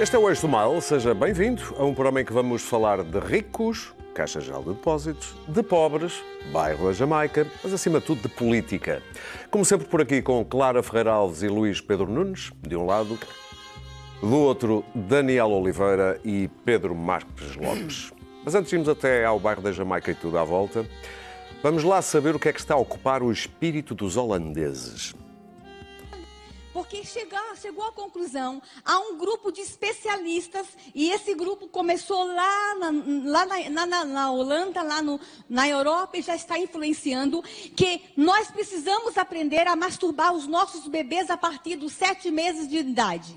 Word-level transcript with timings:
Este 0.00 0.14
é 0.14 0.18
o 0.18 0.28
Eixo 0.28 0.42
do 0.42 0.48
Mal, 0.48 0.80
seja 0.80 1.12
bem-vindo 1.12 1.60
a 1.76 1.82
um 1.82 1.92
programa 1.92 2.20
em 2.20 2.24
que 2.24 2.32
vamos 2.32 2.62
falar 2.62 3.02
de 3.02 3.18
ricos, 3.18 3.92
Caixa 4.14 4.40
Geral 4.40 4.62
de 4.62 4.68
Depósitos, 4.68 5.34
de 5.48 5.60
pobres, 5.60 6.22
bairro 6.52 6.86
da 6.86 6.92
Jamaica, 6.92 7.44
mas 7.64 7.72
acima 7.72 7.98
de 7.98 8.06
tudo 8.06 8.22
de 8.22 8.28
política. 8.28 9.02
Como 9.50 9.64
sempre 9.64 9.88
por 9.88 10.00
aqui 10.00 10.22
com 10.22 10.44
Clara 10.44 10.84
Ferreira 10.84 11.10
Alves 11.10 11.42
e 11.42 11.48
Luís 11.48 11.80
Pedro 11.80 12.06
Nunes, 12.06 12.52
de 12.62 12.76
um 12.76 12.86
lado, 12.86 13.18
do 14.20 14.36
outro, 14.36 14.84
Daniel 14.94 15.50
Oliveira 15.50 16.20
e 16.24 16.48
Pedro 16.64 16.94
Marques 16.94 17.56
Lopes. 17.56 18.12
Mas 18.44 18.54
antes 18.54 18.70
de 18.70 18.76
irmos 18.76 18.88
até 18.88 19.24
ao 19.24 19.40
bairro 19.40 19.62
da 19.62 19.72
Jamaica 19.72 20.12
e 20.12 20.14
tudo 20.14 20.38
à 20.38 20.44
volta, 20.44 20.86
vamos 21.60 21.82
lá 21.82 22.00
saber 22.00 22.36
o 22.36 22.38
que 22.38 22.48
é 22.48 22.52
que 22.52 22.60
está 22.60 22.74
a 22.74 22.78
ocupar 22.78 23.20
o 23.20 23.32
espírito 23.32 23.96
dos 23.96 24.16
holandeses 24.16 25.12
porque 26.88 27.04
chegou, 27.04 27.38
chegou 27.60 27.84
à 27.84 27.92
conclusão, 27.92 28.62
há 28.82 28.98
um 28.98 29.18
grupo 29.18 29.52
de 29.52 29.60
especialistas, 29.60 30.66
e 30.94 31.10
esse 31.10 31.34
grupo 31.34 31.68
começou 31.68 32.24
lá 32.24 32.74
na, 32.76 32.90
lá 33.30 33.46
na, 33.46 33.86
na, 33.86 34.04
na 34.06 34.30
Holanda, 34.30 34.82
lá 34.82 35.02
no, 35.02 35.20
na 35.50 35.68
Europa, 35.68 36.16
e 36.16 36.22
já 36.22 36.34
está 36.34 36.58
influenciando, 36.58 37.42
que 37.76 38.00
nós 38.16 38.50
precisamos 38.50 39.18
aprender 39.18 39.68
a 39.68 39.76
masturbar 39.76 40.32
os 40.32 40.46
nossos 40.46 40.88
bebês 40.88 41.28
a 41.28 41.36
partir 41.36 41.76
dos 41.76 41.92
sete 41.92 42.30
meses 42.30 42.66
de 42.66 42.78
idade. 42.78 43.36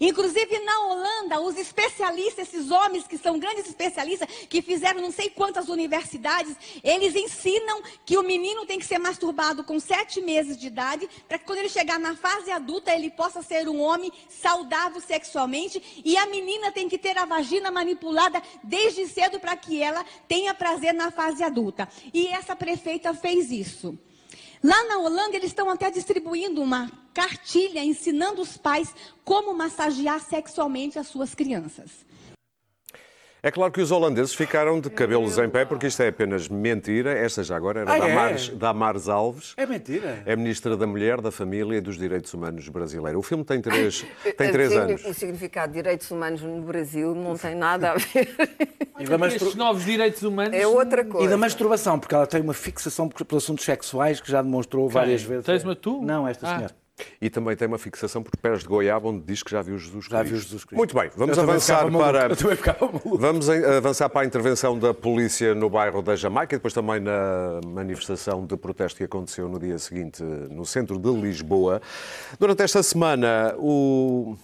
Inclusive 0.00 0.58
na 0.60 0.80
Holanda, 0.86 1.40
os 1.40 1.56
especialistas, 1.56 2.48
esses 2.48 2.70
homens 2.70 3.06
que 3.06 3.18
são 3.18 3.38
grandes 3.38 3.66
especialistas, 3.66 4.28
que 4.48 4.62
fizeram 4.62 5.00
não 5.00 5.10
sei 5.10 5.30
quantas 5.30 5.68
universidades, 5.68 6.56
eles 6.82 7.14
ensinam 7.14 7.82
que 8.04 8.16
o 8.16 8.22
menino 8.22 8.66
tem 8.66 8.78
que 8.78 8.86
ser 8.86 8.98
masturbado 8.98 9.64
com 9.64 9.78
sete 9.78 10.20
meses 10.20 10.56
de 10.56 10.66
idade, 10.66 11.08
para 11.28 11.38
que 11.38 11.44
quando 11.44 11.58
ele 11.58 11.68
chegar 11.68 11.98
na 11.98 12.16
fase 12.16 12.50
adulta, 12.50 12.94
ele 12.94 13.10
possa 13.10 13.42
ser 13.42 13.68
um 13.68 13.80
homem 13.80 14.12
saudável 14.28 15.00
sexualmente, 15.00 16.02
e 16.04 16.16
a 16.16 16.26
menina 16.26 16.72
tem 16.72 16.88
que 16.88 16.98
ter 16.98 17.16
a 17.18 17.24
vagina 17.24 17.70
manipulada 17.70 18.42
desde 18.62 19.06
cedo 19.06 19.38
para 19.38 19.56
que 19.56 19.82
ela 19.82 20.04
tenha 20.28 20.54
prazer 20.54 20.94
na 20.94 21.10
fase 21.10 21.42
adulta. 21.42 21.88
E 22.12 22.26
essa 22.28 22.56
prefeita 22.56 23.14
fez 23.14 23.50
isso. 23.50 23.98
Lá 24.64 24.82
na 24.84 24.96
Holanda, 24.98 25.36
eles 25.36 25.48
estão 25.50 25.68
até 25.68 25.90
distribuindo 25.90 26.62
uma 26.62 26.90
cartilha 27.12 27.84
ensinando 27.84 28.40
os 28.40 28.56
pais 28.56 28.94
como 29.22 29.52
massagear 29.54 30.18
sexualmente 30.20 30.98
as 30.98 31.06
suas 31.06 31.34
crianças. 31.34 31.90
É 33.42 33.50
claro 33.50 33.70
que 33.70 33.80
os 33.82 33.90
holandeses 33.92 34.32
ficaram 34.34 34.80
de 34.80 34.88
cabelos 34.88 35.36
em 35.36 35.50
pé, 35.50 35.66
porque 35.66 35.86
isto 35.86 36.02
é 36.02 36.08
apenas 36.08 36.48
mentira. 36.48 37.12
Esta 37.12 37.44
já 37.44 37.54
agora 37.54 37.80
era 37.82 37.92
Ah, 37.94 37.98
da, 37.98 38.08
é? 38.08 38.14
Mares, 38.14 38.48
da 38.48 38.72
Mares 38.72 39.06
Alves. 39.06 39.52
É 39.58 39.66
mentira. 39.66 40.22
É 40.24 40.34
Ministra 40.34 40.78
da 40.78 40.86
Mulher, 40.86 41.20
da 41.20 41.30
Família 41.30 41.76
e 41.76 41.80
dos 41.82 41.98
Direitos 41.98 42.32
Humanos 42.32 42.66
brasileira. 42.70 43.18
O 43.18 43.22
filme 43.22 43.44
tem 43.44 43.60
três, 43.60 44.02
tem 44.38 44.50
três 44.50 44.72
O 44.72 44.78
anos. 44.78 44.96
signi- 45.02 45.10
O 45.10 45.14
significado 45.14 45.74
de 45.74 45.78
direitos 45.82 46.10
humanos 46.10 46.40
no 46.40 46.62
Brasil 46.62 47.14
não 47.14 47.36
tem 47.36 47.54
nada 47.54 47.90
a 47.90 47.94
ver. 47.96 48.34
E 48.98 49.04
da, 49.04 49.18
mastru- 49.18 49.36
Estes 49.46 49.54
novos 49.56 49.84
direitos 49.84 50.22
humanos. 50.22 50.54
É 50.56 50.66
outra 50.66 51.00
e 51.00 51.04
da 51.04 51.10
coisa. 51.10 51.36
masturbação, 51.36 51.98
porque 51.98 52.14
ela 52.14 52.26
tem 52.26 52.40
uma 52.40 52.54
fixação 52.54 53.08
por, 53.08 53.24
por 53.24 53.36
assuntos 53.36 53.64
sexuais 53.64 54.20
que 54.20 54.30
já 54.30 54.40
demonstrou 54.40 54.88
várias 54.88 55.22
vezes. 55.22 55.44
Tens 55.44 55.64
uma 55.64 55.74
tu? 55.74 56.00
Não, 56.02 56.26
esta 56.28 56.46
Ah. 56.46 56.56
senhora. 56.56 56.74
E 57.20 57.28
também 57.28 57.56
tem 57.56 57.66
uma 57.66 57.76
fixação 57.76 58.22
por 58.22 58.36
pés 58.36 58.60
de 58.60 58.66
goiaba, 58.68 59.08
onde 59.08 59.24
diz 59.24 59.42
que 59.42 59.50
já 59.50 59.60
viu 59.60 59.76
Jesus 59.76 60.06
Cristo. 60.06 60.12
Já 60.12 60.22
viu 60.22 60.36
Jesus 60.36 60.64
Cristo. 60.64 60.76
Muito 60.78 60.94
bem, 60.94 61.10
vamos 61.16 61.36
avançar 61.36 61.90
para... 61.90 62.28
Vamos 63.18 63.50
avançar 63.50 64.08
para 64.08 64.20
a 64.20 64.24
intervenção 64.24 64.78
da 64.78 64.94
polícia 64.94 65.56
no 65.56 65.68
bairro 65.68 66.00
da 66.02 66.14
Jamaica 66.14 66.54
e 66.54 66.58
depois 66.58 66.72
também 66.72 67.00
na 67.00 67.60
manifestação 67.66 68.46
de 68.46 68.56
protesto 68.56 68.98
que 68.98 69.02
aconteceu 69.04 69.48
no 69.48 69.58
dia 69.58 69.76
seguinte 69.76 70.22
no 70.22 70.64
centro 70.64 70.96
de 70.96 71.10
Lisboa. 71.10 71.82
Durante 72.38 72.62
esta 72.62 72.80
semana, 72.80 73.54
o, 73.58 74.36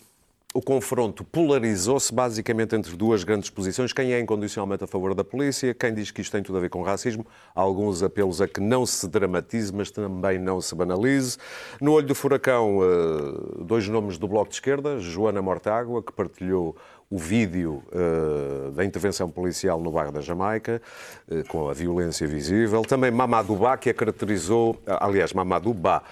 o 0.52 0.60
confronto 0.60 1.22
polarizou-se 1.22 2.12
basicamente 2.12 2.74
entre 2.74 2.96
duas 2.96 3.22
grandes 3.22 3.48
posições. 3.48 3.92
Quem 3.92 4.12
é 4.12 4.18
incondicionalmente 4.18 4.82
a 4.82 4.86
favor 4.86 5.14
da 5.14 5.22
polícia, 5.22 5.72
quem 5.72 5.94
diz 5.94 6.10
que 6.10 6.20
isto 6.20 6.32
tem 6.32 6.42
tudo 6.42 6.58
a 6.58 6.60
ver 6.60 6.68
com 6.68 6.82
racismo. 6.82 7.24
Há 7.54 7.60
alguns 7.60 8.02
apelos 8.02 8.42
a 8.42 8.48
que 8.48 8.60
não 8.60 8.84
se 8.84 9.06
dramatize, 9.06 9.72
mas 9.72 9.92
também 9.92 10.40
não 10.40 10.60
se 10.60 10.74
banalize. 10.74 11.38
No 11.80 11.92
olho 11.92 12.06
do 12.06 12.16
furacão, 12.16 12.80
eh, 12.82 13.64
dois 13.64 13.86
nomes 13.86 14.18
do 14.18 14.26
Bloco 14.26 14.48
de 14.48 14.56
Esquerda, 14.56 14.98
Joana 14.98 15.40
Mortágua, 15.40 16.02
que 16.02 16.12
partilhou 16.12 16.76
o 17.08 17.18
vídeo 17.18 17.82
eh, 17.92 18.70
da 18.70 18.84
intervenção 18.84 19.28
policial 19.28 19.80
no 19.80 19.90
bairro 19.90 20.12
da 20.12 20.20
Jamaica, 20.20 20.80
eh, 21.28 21.42
com 21.48 21.68
a 21.68 21.72
violência 21.74 22.26
visível. 22.26 22.82
Também 22.82 23.10
Mamadou 23.10 23.56
Ba, 23.56 23.76
que 23.76 23.90
a 23.90 23.94
caracterizou, 23.94 24.76
aliás, 24.86 25.32
Mamadou 25.32 25.74
Ba, 25.74 26.02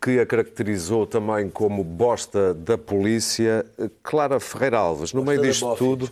que 0.00 0.20
a 0.20 0.26
caracterizou 0.26 1.06
também 1.06 1.48
como 1.50 1.82
bosta 1.82 2.54
da 2.54 2.78
polícia. 2.78 3.66
Clara 4.02 4.38
Ferreira 4.38 4.78
Alves, 4.78 5.12
no 5.12 5.24
meio 5.24 5.40
disto 5.42 5.74
tudo. 5.76 6.08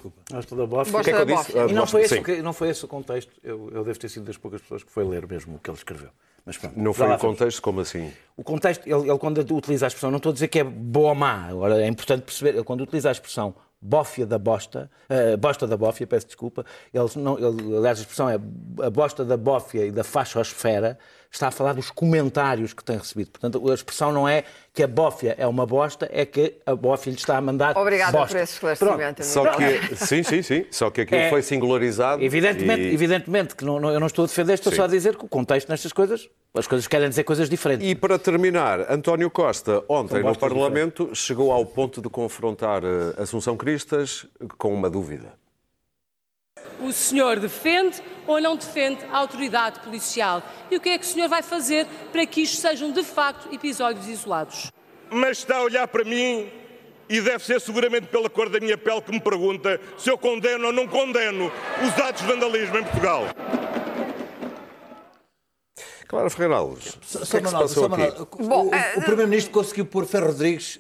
Toda 0.48 0.66
boa. 0.66 0.84
Bosta 0.84 0.98
O 0.98 1.04
que 1.04 1.10
é 1.10 1.12
que 1.14 1.20
eu 1.20 1.26
da 1.26 1.34
disse? 1.34 1.52
bosta. 1.52 1.60
Ah, 1.64 1.70
E 1.70 1.72
não 1.72 1.82
bosta- 1.82 1.91
foi, 1.92 2.02
esse, 2.02 2.20
que- 2.20 2.42
não 2.42 2.52
foi 2.52 2.69
esse 2.70 2.84
o 2.84 2.88
contexto. 2.88 3.32
Eu, 3.44 3.70
eu 3.72 3.84
devo 3.84 3.98
ter 3.98 4.08
sido 4.08 4.24
das 4.26 4.36
poucas 4.36 4.60
pessoas 4.60 4.82
que 4.82 4.91
foi 4.91 5.04
ler 5.04 5.26
mesmo 5.26 5.56
o 5.56 5.58
que 5.58 5.70
ele 5.70 5.76
escreveu. 5.78 6.08
Mas 6.44 6.56
pronto, 6.56 6.78
Não 6.78 6.92
foi 6.94 7.12
o 7.12 7.19
contexto, 7.19 7.60
como 7.60 7.80
assim? 7.80 8.12
O 8.36 8.44
contexto, 8.44 8.86
ele, 8.86 9.08
ele 9.10 9.19
quando 9.19 9.38
utiliza 9.56 9.86
a 9.86 9.88
expressão, 9.88 10.10
não 10.12 10.18
estou 10.18 10.30
a 10.30 10.32
dizer 10.32 10.47
que 10.48 10.60
é 10.60 10.64
boa 10.64 11.08
ou 11.08 11.14
má, 11.14 11.47
agora 11.48 11.82
é 11.82 11.88
importante 11.88 12.22
perceber, 12.22 12.50
ele 12.54 12.62
quando 12.62 12.82
utiliza 12.82 13.08
a 13.08 13.12
expressão 13.12 13.53
bófia 13.82 14.24
da 14.24 14.38
bosta, 14.38 14.88
eh, 15.08 15.36
bosta 15.36 15.66
da 15.66 15.76
bófia, 15.76 16.06
peço 16.06 16.26
desculpa, 16.26 16.64
ele, 16.94 17.04
não, 17.16 17.36
ele, 17.36 17.76
aliás 17.76 17.98
a 17.98 18.00
expressão 18.03 18.28
é 18.30 18.34
a 18.34 18.91
bosta 18.91 19.24
da 19.24 19.36
bófia 19.36 19.86
e 19.86 19.91
da 19.91 20.04
fachosfera, 20.04 20.97
está 21.31 21.48
a 21.48 21.50
falar 21.50 21.72
dos 21.75 21.91
comentários 21.91 22.72
que 22.72 22.82
tem 22.84 22.97
recebido. 22.98 23.31
Portanto, 23.31 23.70
a 23.70 23.75
expressão 23.75 24.12
não 24.12 24.28
é 24.28 24.44
que 24.72 24.82
a 24.82 24.87
bófia 24.88 25.34
é 25.38 25.47
uma 25.47 25.64
bosta, 25.66 26.09
é 26.12 26.25
que 26.26 26.54
a 26.66 26.75
bófia 26.75 27.10
lhe 27.10 27.16
está 27.16 27.37
a 27.37 27.41
mandar 27.41 27.76
Obrigada 27.76 28.12
bosta. 28.12 28.34
por 28.37 28.42
esse 28.42 28.53
esclarecimento. 28.54 29.25
Só 29.25 29.44
que, 29.56 29.97
sim, 29.97 30.22
sim, 30.22 30.42
sim, 30.42 30.66
só 30.70 30.91
que 30.91 31.00
aquilo 31.03 31.20
É. 31.20 31.31
foi 31.31 31.42
singularizado. 31.42 32.22
Evidentemente, 32.22 32.82
e- 32.82 32.92
evidentemente 32.94 33.54
que 33.56 33.65
não, 33.65 33.81
não- 33.81 33.91
eu 33.91 34.00
não 34.00 34.06
estou 34.06 34.25
a 34.25 34.26
defender, 34.28 34.54
estou 34.54 34.70
Sim. 34.72 34.76
só 34.76 34.84
a 34.84 34.88
dizer 34.88 35.16
que 35.16 35.25
o 35.25 35.28
contexto 35.28 35.69
nestas 35.69 35.92
coisas, 35.92 36.28
as 36.54 36.66
coisas 36.66 36.86
querem 36.86 37.09
dizer 37.09 37.25
coisas 37.25 37.48
diferentes. 37.48 37.86
E 37.88 37.94
para 37.94 38.19
terminar, 38.19 38.91
António 38.92 39.31
Costa, 39.31 39.82
ontem 39.88 40.22
no 40.22 40.36
Parlamento, 40.36 41.10
chegou 41.15 41.53
ao 41.53 41.65
ponto 41.65 42.00
de 42.03 42.09
confrontar 42.09 42.82
eh, 42.84 43.22
Assunção 43.22 43.56
Cristas 43.56 44.26
com 44.59 44.72
uma 44.75 44.88
dúvida. 44.91 45.32
O 46.81 46.92
senhor 46.92 47.38
defende 47.41 48.03
ou 48.26 48.41
não 48.41 48.56
defende 48.56 49.04
a 49.10 49.19
autoridade 49.19 49.81
policial? 49.81 50.42
E 50.70 50.76
o 50.76 50.81
que 50.81 50.91
é 50.91 50.98
que 50.98 51.04
o 51.04 51.09
senhor 51.09 51.28
vai 51.28 51.42
fazer 51.42 51.87
para 52.12 52.26
que 52.26 52.42
isto 52.42 52.60
sejam 52.60 52.91
de 52.91 53.03
facto 53.03 53.53
episódios 53.54 54.06
isolados? 54.06 54.70
mas 55.10 55.38
está 55.38 55.59
a 55.59 55.62
olhar 55.62 55.86
para 55.88 56.04
mim 56.04 56.50
e 57.09 57.20
deve 57.20 57.44
ser 57.44 57.60
seguramente 57.60 58.06
pela 58.09 58.28
cor 58.28 58.48
da 58.48 58.59
minha 58.59 58.76
pele 58.76 59.00
que 59.00 59.12
me 59.12 59.20
pergunta 59.20 59.81
se 59.97 60.10
eu 60.10 60.19
condeno 60.19 60.66
ou 60.66 60.72
não 60.72 60.86
condeno 60.86 61.50
os 61.82 62.03
atos 62.03 62.22
de 62.22 62.28
vandalismo 62.28 62.78
em 62.78 62.82
Portugal. 62.82 63.25
Clara 66.09 66.31
Ferreira 66.31 66.56
Alves, 66.56 66.94
o 66.94 66.98
que 67.00 67.06
Só 67.06 67.19
é 67.19 67.20
que 67.20 67.26
se 67.26 67.53
Manuel, 67.53 67.62
passou 67.62 67.88
só 67.88 67.94
aqui? 67.94 68.03
Manuel, 68.03 68.28
Bom, 68.38 68.66
o, 68.69 68.75
eh, 68.75 68.94
o 68.97 69.00
Primeiro-Ministro 69.00 69.53
conseguiu 69.53 69.86
pôr 69.86 70.06
Ferro 70.06 70.28
Rodrigues 70.28 70.78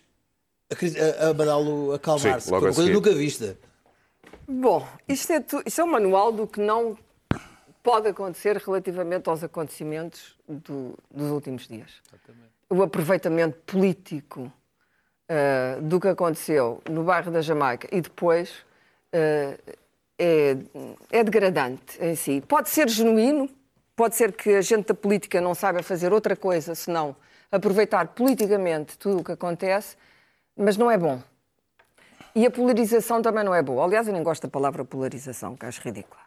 a, 0.70 1.26
a, 1.26 1.30
a 1.30 1.34
mandá-lo 1.34 1.92
acalmar-se. 1.94 2.48
Uma 2.48 2.60
coisa 2.60 2.90
nunca 2.90 3.12
vista. 3.12 3.58
Bom, 4.48 4.86
isto 5.08 5.32
é, 5.32 5.40
tu- 5.40 5.62
isto 5.66 5.80
é 5.80 5.84
um 5.84 5.88
manual 5.90 6.32
do 6.32 6.46
que 6.46 6.60
não 6.60 6.96
pode 7.82 8.08
acontecer 8.08 8.56
relativamente 8.56 9.28
aos 9.28 9.42
acontecimentos 9.42 10.36
do- 10.48 10.96
dos 11.10 11.30
últimos 11.30 11.66
dias. 11.66 12.00
O 12.70 12.82
aproveitamento 12.82 13.58
político 13.66 14.52
ah, 15.28 15.78
do 15.80 15.98
que 16.00 16.06
aconteceu 16.08 16.80
no 16.88 17.02
bairro 17.02 17.30
da 17.32 17.40
Jamaica 17.42 17.88
e 17.90 18.00
depois 18.00 18.64
ah, 19.12 19.56
é, 20.18 20.56
é 21.10 21.24
degradante 21.24 21.98
em 22.00 22.14
si. 22.14 22.40
Pode 22.46 22.68
ser 22.68 22.88
genuíno, 22.88 23.48
pode 23.96 24.14
ser 24.14 24.32
que 24.32 24.50
a 24.54 24.60
gente 24.62 24.86
da 24.86 24.94
política 24.94 25.40
não 25.40 25.54
saiba 25.54 25.82
fazer 25.82 26.12
outra 26.12 26.36
coisa 26.36 26.74
senão 26.76 27.16
aproveitar 27.50 28.06
politicamente 28.08 28.96
tudo 28.98 29.20
o 29.20 29.24
que 29.24 29.32
acontece, 29.32 29.96
mas 30.56 30.76
não 30.76 30.90
é 30.90 30.96
bom. 30.98 31.20
E 32.36 32.44
a 32.44 32.50
polarização 32.50 33.22
também 33.22 33.42
não 33.42 33.54
é 33.54 33.62
boa. 33.62 33.82
Aliás, 33.82 34.06
eu 34.06 34.12
nem 34.12 34.22
gosto 34.22 34.42
da 34.42 34.48
palavra 34.50 34.84
polarização, 34.84 35.56
que 35.56 35.64
acho 35.64 35.80
ridícula. 35.80 36.20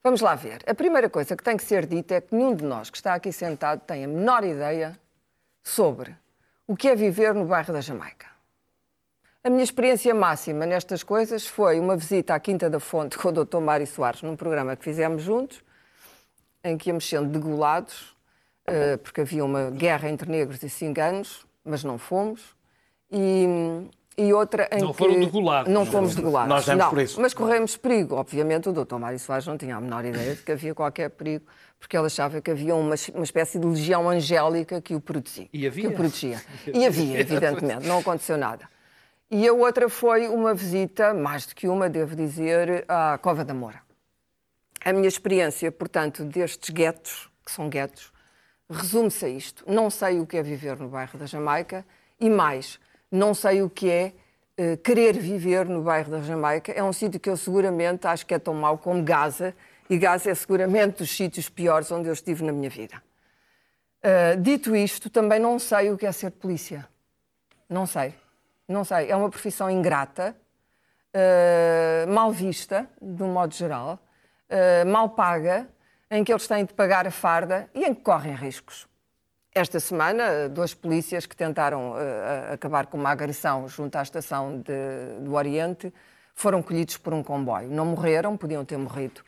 Vamos 0.00 0.20
lá 0.20 0.36
ver. 0.36 0.62
A 0.64 0.72
primeira 0.72 1.10
coisa 1.10 1.36
que 1.36 1.42
tem 1.42 1.56
que 1.56 1.64
ser 1.64 1.86
dita 1.86 2.14
é 2.14 2.20
que 2.20 2.32
nenhum 2.32 2.54
de 2.54 2.64
nós 2.64 2.88
que 2.88 2.96
está 2.96 3.14
aqui 3.14 3.32
sentado 3.32 3.80
tem 3.80 4.04
a 4.04 4.06
menor 4.06 4.44
ideia 4.44 4.96
sobre 5.60 6.16
o 6.68 6.76
que 6.76 6.86
é 6.86 6.94
viver 6.94 7.34
no 7.34 7.46
bairro 7.46 7.72
da 7.72 7.80
Jamaica. 7.80 8.28
A 9.42 9.50
minha 9.50 9.64
experiência 9.64 10.14
máxima 10.14 10.64
nestas 10.66 11.02
coisas 11.02 11.44
foi 11.44 11.80
uma 11.80 11.96
visita 11.96 12.32
à 12.32 12.38
Quinta 12.38 12.70
da 12.70 12.78
Fonte 12.78 13.18
com 13.18 13.30
o 13.30 13.44
Dr. 13.44 13.58
Mário 13.58 13.88
Soares, 13.88 14.22
num 14.22 14.36
programa 14.36 14.76
que 14.76 14.84
fizemos 14.84 15.20
juntos, 15.20 15.64
em 16.62 16.78
que 16.78 16.90
íamos 16.90 17.08
sendo 17.08 17.28
degolados, 17.28 18.16
eh, 18.68 18.98
porque 18.98 19.22
havia 19.22 19.44
uma 19.44 19.68
guerra 19.68 20.08
entre 20.08 20.30
negros 20.30 20.62
e 20.62 20.70
ciganos, 20.70 21.44
mas 21.64 21.82
não 21.82 21.98
fomos. 21.98 22.54
E, 23.10 23.88
e 24.20 24.32
outra 24.32 24.68
em 24.70 24.80
Não 24.80 24.92
que... 24.92 24.98
foram 24.98 25.18
degolados. 25.18 25.72
Não 25.72 25.86
fomos 25.86 26.14
degolados. 26.14 26.48
Nós 26.48 26.66
demos 26.66 26.84
não, 26.84 26.90
por 26.90 26.98
isso. 27.00 27.20
mas 27.20 27.32
corremos 27.32 27.76
perigo. 27.76 28.16
Obviamente, 28.16 28.68
o 28.68 28.72
Dr. 28.72 28.96
Mário 28.96 29.18
Soares 29.18 29.46
não 29.46 29.56
tinha 29.56 29.76
a 29.76 29.80
menor 29.80 30.04
ideia 30.04 30.34
de 30.34 30.42
que 30.42 30.52
havia 30.52 30.74
qualquer 30.74 31.08
perigo, 31.10 31.46
porque 31.78 31.96
ele 31.96 32.06
achava 32.06 32.40
que 32.40 32.50
havia 32.50 32.74
uma, 32.74 32.94
uma 33.14 33.24
espécie 33.24 33.58
de 33.58 33.66
legião 33.66 34.10
angélica 34.10 34.80
que 34.80 34.94
o 34.94 35.00
protegia. 35.00 35.48
E 35.52 35.66
havia? 35.66 35.88
Que 35.88 35.94
o 35.94 35.96
protegia. 35.96 36.40
E 36.72 36.86
havia, 36.86 37.20
evidentemente. 37.20 37.86
Não 37.86 37.98
aconteceu 37.98 38.36
nada. 38.36 38.68
e 39.30 39.46
a 39.48 39.52
outra 39.52 39.88
foi 39.88 40.28
uma 40.28 40.52
visita, 40.52 41.14
mais 41.14 41.46
do 41.46 41.54
que 41.54 41.66
uma, 41.68 41.88
devo 41.88 42.14
dizer, 42.14 42.84
à 42.88 43.16
Cova 43.18 43.44
da 43.44 43.54
Moura. 43.54 43.80
A 44.84 44.92
minha 44.92 45.08
experiência, 45.08 45.70
portanto, 45.72 46.24
destes 46.24 46.70
guetos, 46.70 47.30
que 47.44 47.50
são 47.52 47.68
guetos, 47.68 48.12
resume-se 48.68 49.24
a 49.24 49.28
isto. 49.28 49.64
Não 49.66 49.90
sei 49.90 50.20
o 50.20 50.26
que 50.26 50.36
é 50.36 50.42
viver 50.42 50.78
no 50.78 50.88
bairro 50.88 51.18
da 51.18 51.26
Jamaica 51.26 51.84
e 52.18 52.28
mais, 52.30 52.78
não 53.10 53.34
sei 53.34 53.62
o 53.62 53.70
que 53.70 53.90
é 53.90 54.12
eh, 54.62 54.76
querer 54.76 55.18
viver 55.18 55.66
no 55.66 55.82
bairro 55.82 56.10
da 56.10 56.20
Jamaica. 56.20 56.70
É 56.70 56.82
um 56.82 56.92
sítio 56.92 57.18
que 57.18 57.30
eu 57.30 57.36
seguramente 57.36 58.06
acho 58.06 58.26
que 58.26 58.34
é 58.34 58.38
tão 58.38 58.52
mau 58.52 58.76
como 58.76 59.02
Gaza 59.02 59.54
e 59.88 59.96
Gaza 59.96 60.30
é 60.30 60.34
seguramente 60.34 60.98
dos 60.98 61.10
sítios 61.16 61.48
piores 61.48 61.90
onde 61.90 62.08
eu 62.08 62.12
estive 62.12 62.44
na 62.44 62.52
minha 62.52 62.68
vida. 62.68 63.02
Uh, 64.04 64.38
dito 64.38 64.76
isto, 64.76 65.08
também 65.08 65.40
não 65.40 65.58
sei 65.58 65.90
o 65.90 65.96
que 65.96 66.04
é 66.04 66.12
ser 66.12 66.30
polícia. 66.32 66.86
Não 67.70 67.86
sei. 67.86 68.14
Não 68.68 68.84
sei. 68.84 69.10
É 69.10 69.16
uma 69.16 69.30
profissão 69.30 69.70
ingrata, 69.70 70.36
uh, 71.16 72.12
mal 72.12 72.30
vista, 72.30 72.86
de 73.00 73.22
um 73.22 73.32
modo 73.32 73.54
geral, 73.54 73.98
uh, 74.50 74.86
mal 74.86 75.08
paga, 75.08 75.66
em 76.10 76.22
que 76.22 76.30
eles 76.30 76.46
têm 76.46 76.66
de 76.66 76.74
pagar 76.74 77.06
a 77.06 77.10
farda 77.10 77.70
e 77.74 77.82
em 77.82 77.94
que 77.94 78.02
correm 78.02 78.34
riscos. 78.34 78.86
Esta 79.52 79.80
semana, 79.80 80.48
dois 80.48 80.74
polícias 80.74 81.26
que 81.26 81.34
tentaram 81.34 81.94
acabar 82.52 82.86
com 82.86 82.96
uma 82.96 83.10
agressão 83.10 83.68
junto 83.68 83.96
à 83.96 84.02
estação 84.02 84.60
de, 84.60 85.24
do 85.24 85.34
Oriente 85.34 85.92
foram 86.34 86.62
colhidos 86.62 86.96
por 86.96 87.12
um 87.12 87.20
comboio. 87.20 87.68
Não 87.68 87.84
morreram, 87.84 88.36
podiam 88.36 88.64
ter 88.64 88.78
morrido. 88.78 89.22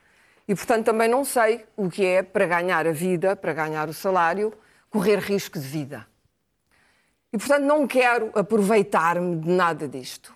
E, 0.47 0.55
portanto, 0.55 0.87
também 0.87 1.09
não 1.09 1.25
sei 1.25 1.67
o 1.77 1.91
que 1.91 2.07
é, 2.07 2.23
para 2.23 2.47
ganhar 2.47 2.87
a 2.87 2.93
vida, 2.93 3.35
para 3.35 3.53
ganhar 3.53 3.89
o 3.89 3.93
salário, 3.93 4.53
correr 4.89 5.19
risco 5.19 5.59
de 5.59 5.67
vida. 5.67 6.07
E, 7.33 7.39
portanto, 7.39 7.65
não 7.65 7.85
quero 7.87 8.31
aproveitar-me 8.33 9.37
de 9.41 9.49
nada 9.49 9.89
disto. 9.89 10.33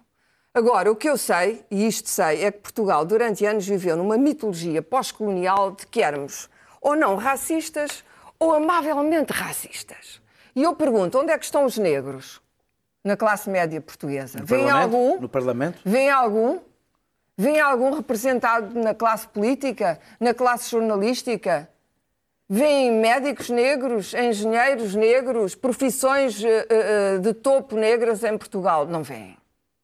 Agora, 0.52 0.90
o 0.90 0.96
que 0.96 1.08
eu 1.08 1.16
sei, 1.16 1.64
e 1.70 1.86
isto 1.86 2.08
sei, 2.08 2.44
é 2.44 2.50
que 2.50 2.58
Portugal 2.58 3.04
durante 3.04 3.46
anos 3.46 3.66
viveu 3.66 3.96
numa 3.96 4.18
mitologia 4.18 4.82
pós-colonial 4.82 5.72
de 5.72 5.86
que 5.86 6.02
éramos 6.02 6.48
ou 6.80 6.96
não 6.96 7.14
racistas 7.14 8.02
ou 8.38 8.54
amavelmente 8.54 9.32
racistas. 9.32 10.20
E 10.54 10.62
eu 10.62 10.74
pergunto, 10.74 11.18
onde 11.18 11.32
é 11.32 11.38
que 11.38 11.44
estão 11.44 11.64
os 11.64 11.76
negros 11.76 12.40
na 13.04 13.16
classe 13.16 13.48
média 13.48 13.80
portuguesa? 13.80 14.40
No 14.40 14.46
Vem 14.46 14.70
algum? 14.70 15.20
No 15.20 15.28
Parlamento? 15.28 15.80
Vem 15.84 16.10
algum? 16.10 16.60
Vem 17.36 17.60
algum 17.60 17.90
representado 17.94 18.78
na 18.78 18.94
classe 18.94 19.28
política, 19.28 20.00
na 20.18 20.32
classe 20.32 20.70
jornalística? 20.70 21.68
Vêm 22.48 22.92
médicos 22.92 23.50
negros, 23.50 24.14
engenheiros 24.14 24.94
negros, 24.94 25.54
profissões 25.54 26.42
uh, 26.42 26.46
uh, 26.46 27.18
de 27.18 27.34
topo 27.34 27.76
negras 27.76 28.24
em 28.24 28.38
Portugal? 28.38 28.86
Não 28.86 29.02
vêm. 29.02 29.36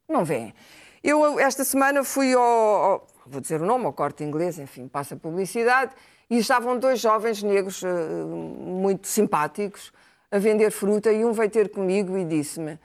Não 0.09 0.25
vêm. 0.25 0.55
Eu, 1.03 1.39
esta 1.41 1.65
semana, 1.65 2.05
fui 2.05 2.33
ao, 2.33 2.41
ao, 2.41 3.07
Vou 3.27 3.41
dizer 3.41 3.61
o 3.61 3.67
nome, 3.67 3.87
ao 3.87 3.93
corte 3.93 4.25
inglês, 4.25 4.59
enfim, 4.59 4.89
passa 4.89 5.17
publicidade, 5.17 5.93
e 6.33 6.39
estavam 6.39 6.79
dois 6.79 6.99
jovens 6.99 7.43
negros 7.43 7.83
uh, 7.83 7.87
muito 7.87 9.07
simpáticos 9.07 9.93
a 10.31 10.39
vender 10.39 10.71
fruta, 10.71 11.13
e 11.13 11.27
um 11.27 11.33
veio 11.35 11.51
ter 11.51 11.69
comigo 11.69 12.17
e 12.17 12.25
disse-me: 12.25 12.79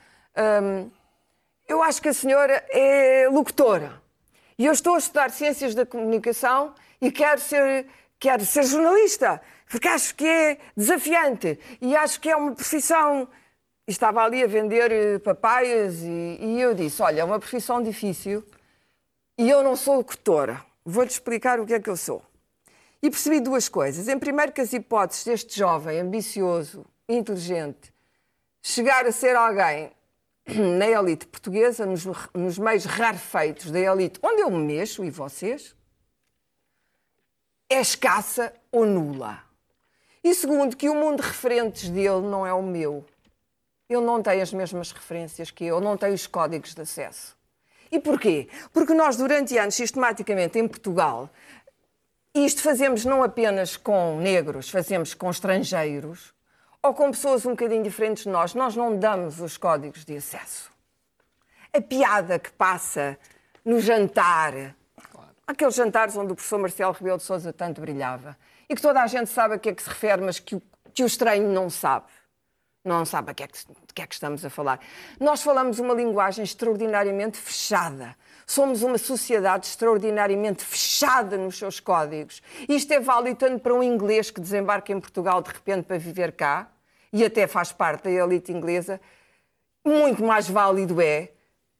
um, 0.62 0.92
Eu 1.66 1.82
acho 1.82 2.02
que 2.02 2.10
a 2.10 2.14
senhora 2.14 2.62
é 2.70 3.30
locutora. 3.32 4.02
E 4.60 4.66
eu 4.66 4.74
estou 4.74 4.96
a 4.96 4.98
estudar 4.98 5.32
Ciências 5.32 5.74
da 5.74 5.86
Comunicação 5.86 6.76
e 7.00 7.10
quero 7.10 7.40
ser, 7.40 7.86
quero 8.20 8.46
ser 8.46 8.64
jornalista, 8.64 9.42
porque 9.70 9.88
acho 9.88 10.14
que 10.16 10.28
é 10.28 10.58
desafiante 10.76 11.58
e 11.80 11.96
acho 11.96 12.20
que 12.20 12.30
é 12.30 12.36
uma 12.36 12.54
profissão. 12.54 13.30
E 13.88 13.92
estava 13.92 14.26
ali 14.26 14.44
a 14.44 14.48
vender 14.48 14.92
eh, 14.92 15.20
papaias 15.20 16.02
e, 16.02 16.38
e 16.42 16.60
eu 16.60 16.74
disse: 16.74 17.02
Olha, 17.02 17.22
é 17.22 17.24
uma 17.24 17.40
profissão 17.40 17.82
difícil 17.82 18.44
e 19.38 19.50
eu 19.50 19.64
não 19.64 19.78
sou 19.78 19.96
locutora. 19.96 20.62
Vou-lhe 20.84 21.10
explicar 21.10 21.62
o 21.62 21.66
que 21.66 21.76
é 21.76 21.80
que 21.80 21.90
eu 21.90 21.96
sou. 21.96 22.27
E 23.02 23.10
percebi 23.10 23.40
duas 23.40 23.70
coisas. 23.70 24.08
Em 24.08 24.18
primeiro, 24.18 24.52
que 24.52 24.62
as 24.62 24.74
hipóteses 24.74 25.24
deste 25.24 25.58
jovem 25.58 26.00
ambicioso, 26.00 26.86
inteligente, 27.08 27.94
chegar 28.62 29.06
a 29.06 29.12
ser 29.12 29.36
alguém 29.36 29.92
na 30.78 30.88
elite 30.88 31.28
portuguesa, 31.28 31.86
nos, 31.86 32.06
nos 32.34 32.58
meios 32.58 32.86
rarefeitos 32.86 33.72
da 33.72 33.80
elite, 33.80 34.20
onde 34.24 34.42
eu 34.42 34.50
me 34.50 34.64
mexo, 34.64 35.04
e 35.04 35.10
vocês, 35.10 35.76
é 37.70 37.82
escassa 37.82 38.54
ou 38.72 38.86
nula. 38.86 39.44
E 40.24 40.34
segundo, 40.34 40.76
que 40.76 40.90
o 40.90 40.96
mundo 40.96 41.22
de 41.22 41.28
referentes 41.28 41.90
dele 41.90 42.22
não 42.22 42.46
é 42.46 42.54
o 42.54 42.64
meu. 42.64 43.06
Ele 43.90 44.02
não 44.02 44.22
tem 44.22 44.42
as 44.42 44.52
mesmas 44.52 44.92
referências 44.92 45.52
que 45.52 45.64
eu, 45.64 45.80
não 45.80 45.96
tem 45.96 46.14
os 46.14 46.28
códigos 46.28 46.74
de 46.74 46.82
acesso. 46.82 47.38
E 47.90 48.00
porquê? 48.00 48.50
Porque 48.74 48.94
nós, 48.94 49.16
durante 49.16 49.58
anos, 49.58 49.76
sistematicamente 49.76 50.60
em 50.60 50.68
Portugal, 50.68 51.30
isto 52.46 52.62
fazemos 52.62 53.06
não 53.06 53.24
apenas 53.24 53.78
com 53.78 54.18
negros, 54.18 54.70
fazemos 54.70 55.14
com 55.14 55.30
estrangeiros, 55.30 56.34
ou 56.82 56.94
com 56.94 57.12
pessoas 57.12 57.46
um 57.46 57.52
bocadinho 57.52 57.84
diferentes 57.84 58.24
de 58.24 58.30
nós, 58.30 58.54
nós 58.54 58.76
não 58.76 58.98
damos 58.98 59.40
os 59.40 59.58
códigos 59.58 60.06
de 60.06 60.18
acesso. 60.18 60.72
A 61.74 61.82
piada 61.82 62.40
que 62.40 62.52
passa 62.52 63.18
no 63.64 63.80
jantar, 63.80 64.76
claro. 65.12 65.30
aqueles 65.46 65.76
jantares 65.76 66.16
onde 66.16 66.32
o 66.32 66.36
professor 66.36 66.60
Marcelo 66.60 66.94
Rebelo 66.94 67.18
de 67.18 67.24
Sousa 67.24 67.52
tanto 67.52 67.82
brilhava, 67.82 68.38
e 68.70 68.76
que 68.76 68.82
toda 68.82 69.02
a 69.02 69.08
gente 69.08 69.30
sabe 69.30 69.56
a 69.56 69.58
que 69.58 69.70
é 69.70 69.74
que 69.74 69.84
se 69.84 69.90
refere, 69.90 70.22
mas 70.22 70.40
que 70.40 70.56
o, 70.56 70.62
que 70.94 71.04
o 71.04 71.06
estranho 71.06 71.50
não 71.50 71.70
sabe. 71.70 72.08
Não 72.84 73.06
sabe 73.06 73.32
a 73.32 73.34
que, 73.34 73.44
é 73.44 73.48
que, 73.48 73.58
de 73.58 73.94
que 73.94 74.02
é 74.02 74.08
que 74.08 74.14
estamos 74.14 74.46
a 74.46 74.50
falar. 74.50 74.80
Nós 75.20 75.42
falamos 75.42 75.80
uma 75.80 75.94
linguagem 75.94 76.44
extraordinariamente 76.44 77.38
fechada. 77.38 78.16
Somos 78.50 78.82
uma 78.82 78.98
sociedade 78.98 79.68
extraordinariamente 79.68 80.64
fechada 80.64 81.38
nos 81.38 81.58
seus 81.58 81.82
códigos. 81.82 82.42
Isto 82.68 82.94
é 82.94 83.00
válido 83.00 83.38
tanto 83.38 83.60
para 83.60 83.74
um 83.74 83.84
inglês 83.84 84.32
que 84.32 84.40
desembarca 84.40 84.94
em 84.94 85.00
Portugal 85.02 85.42
de 85.42 85.50
repente 85.50 85.84
para 85.84 85.98
viver 85.98 86.32
cá, 86.32 86.72
e 87.12 87.26
até 87.26 87.46
faz 87.46 87.74
parte 87.74 88.04
da 88.04 88.12
elite 88.12 88.52
inglesa, 88.52 89.02
muito 89.86 90.24
mais 90.24 90.50
válido 90.50 91.02
é 91.02 91.32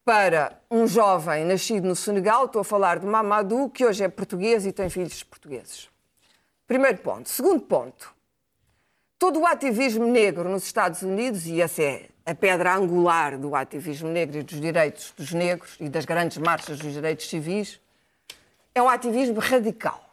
para 0.04 0.62
um 0.70 0.88
jovem 0.88 1.46
nascido 1.46 1.88
no 1.88 1.96
Senegal, 1.96 2.46
estou 2.46 2.62
a 2.62 2.66
falar 2.66 3.00
de 3.00 3.06
Mamadou, 3.06 3.70
que 3.70 3.86
hoje 3.86 4.04
é 4.04 4.10
português 4.10 4.66
e 4.66 4.72
tem 4.72 4.90
filhos 4.90 5.24
portugueses. 5.24 5.90
Primeiro 6.66 6.98
ponto. 6.98 7.30
Segundo 7.30 7.62
ponto. 7.62 8.17
Todo 9.20 9.40
o 9.40 9.48
ativismo 9.48 10.06
negro 10.06 10.48
nos 10.48 10.64
Estados 10.64 11.02
Unidos, 11.02 11.48
e 11.48 11.60
essa 11.60 11.82
é 11.82 12.10
a 12.24 12.36
pedra 12.36 12.76
angular 12.76 13.38
do 13.38 13.56
ativismo 13.56 14.10
negro 14.10 14.38
e 14.38 14.44
dos 14.44 14.62
direitos 14.62 15.12
dos 15.18 15.32
negros 15.34 15.76
e 15.80 15.90
das 15.90 16.06
grandes 16.06 16.38
marchas 16.38 16.78
dos 16.78 16.94
direitos 16.94 17.28
civis, 17.28 17.80
é 18.76 18.82
um 18.82 18.88
ativismo 18.88 19.40
radical. 19.40 20.04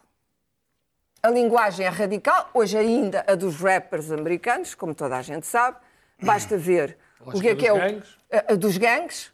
A 1.22 1.28
linguagem 1.28 1.84
é 1.84 1.88
radical, 1.90 2.48
hoje 2.54 2.78
ainda 2.78 3.24
a 3.26 3.34
dos 3.34 3.56
rappers 3.56 4.10
americanos, 4.10 4.74
como 4.74 4.94
toda 4.94 5.16
a 5.16 5.22
gente 5.22 5.46
sabe. 5.46 5.76
Basta 6.22 6.56
ver 6.56 6.96
o 7.20 7.40
que 7.40 7.48
é 7.48 7.54
que 7.54 7.66
é 7.66 7.72
o, 7.72 7.76
a, 7.76 8.52
a 8.52 8.54
dos 8.54 8.78
gangues. 8.78 9.32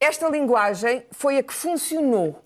Esta 0.00 0.28
linguagem 0.28 1.04
foi 1.10 1.36
a 1.36 1.42
que 1.42 1.52
funcionou. 1.52 2.40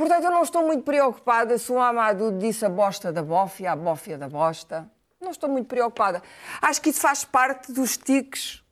Portanto, 0.00 0.24
eu 0.24 0.30
não 0.30 0.42
estou 0.42 0.64
muito 0.64 0.82
preocupada 0.82 1.58
se 1.58 1.70
o 1.70 1.78
Amadou 1.78 2.32
disse 2.32 2.64
a 2.64 2.70
bosta 2.70 3.12
da 3.12 3.22
bófia, 3.22 3.72
a 3.72 3.76
bófia 3.76 4.16
da 4.16 4.30
bosta. 4.30 4.90
Não 5.20 5.30
estou 5.30 5.46
muito 5.46 5.66
preocupada. 5.66 6.22
Acho 6.62 6.80
que 6.80 6.88
isso 6.88 7.02
faz 7.02 7.22
parte 7.22 7.70
dos 7.70 7.98
tiques. 7.98 8.64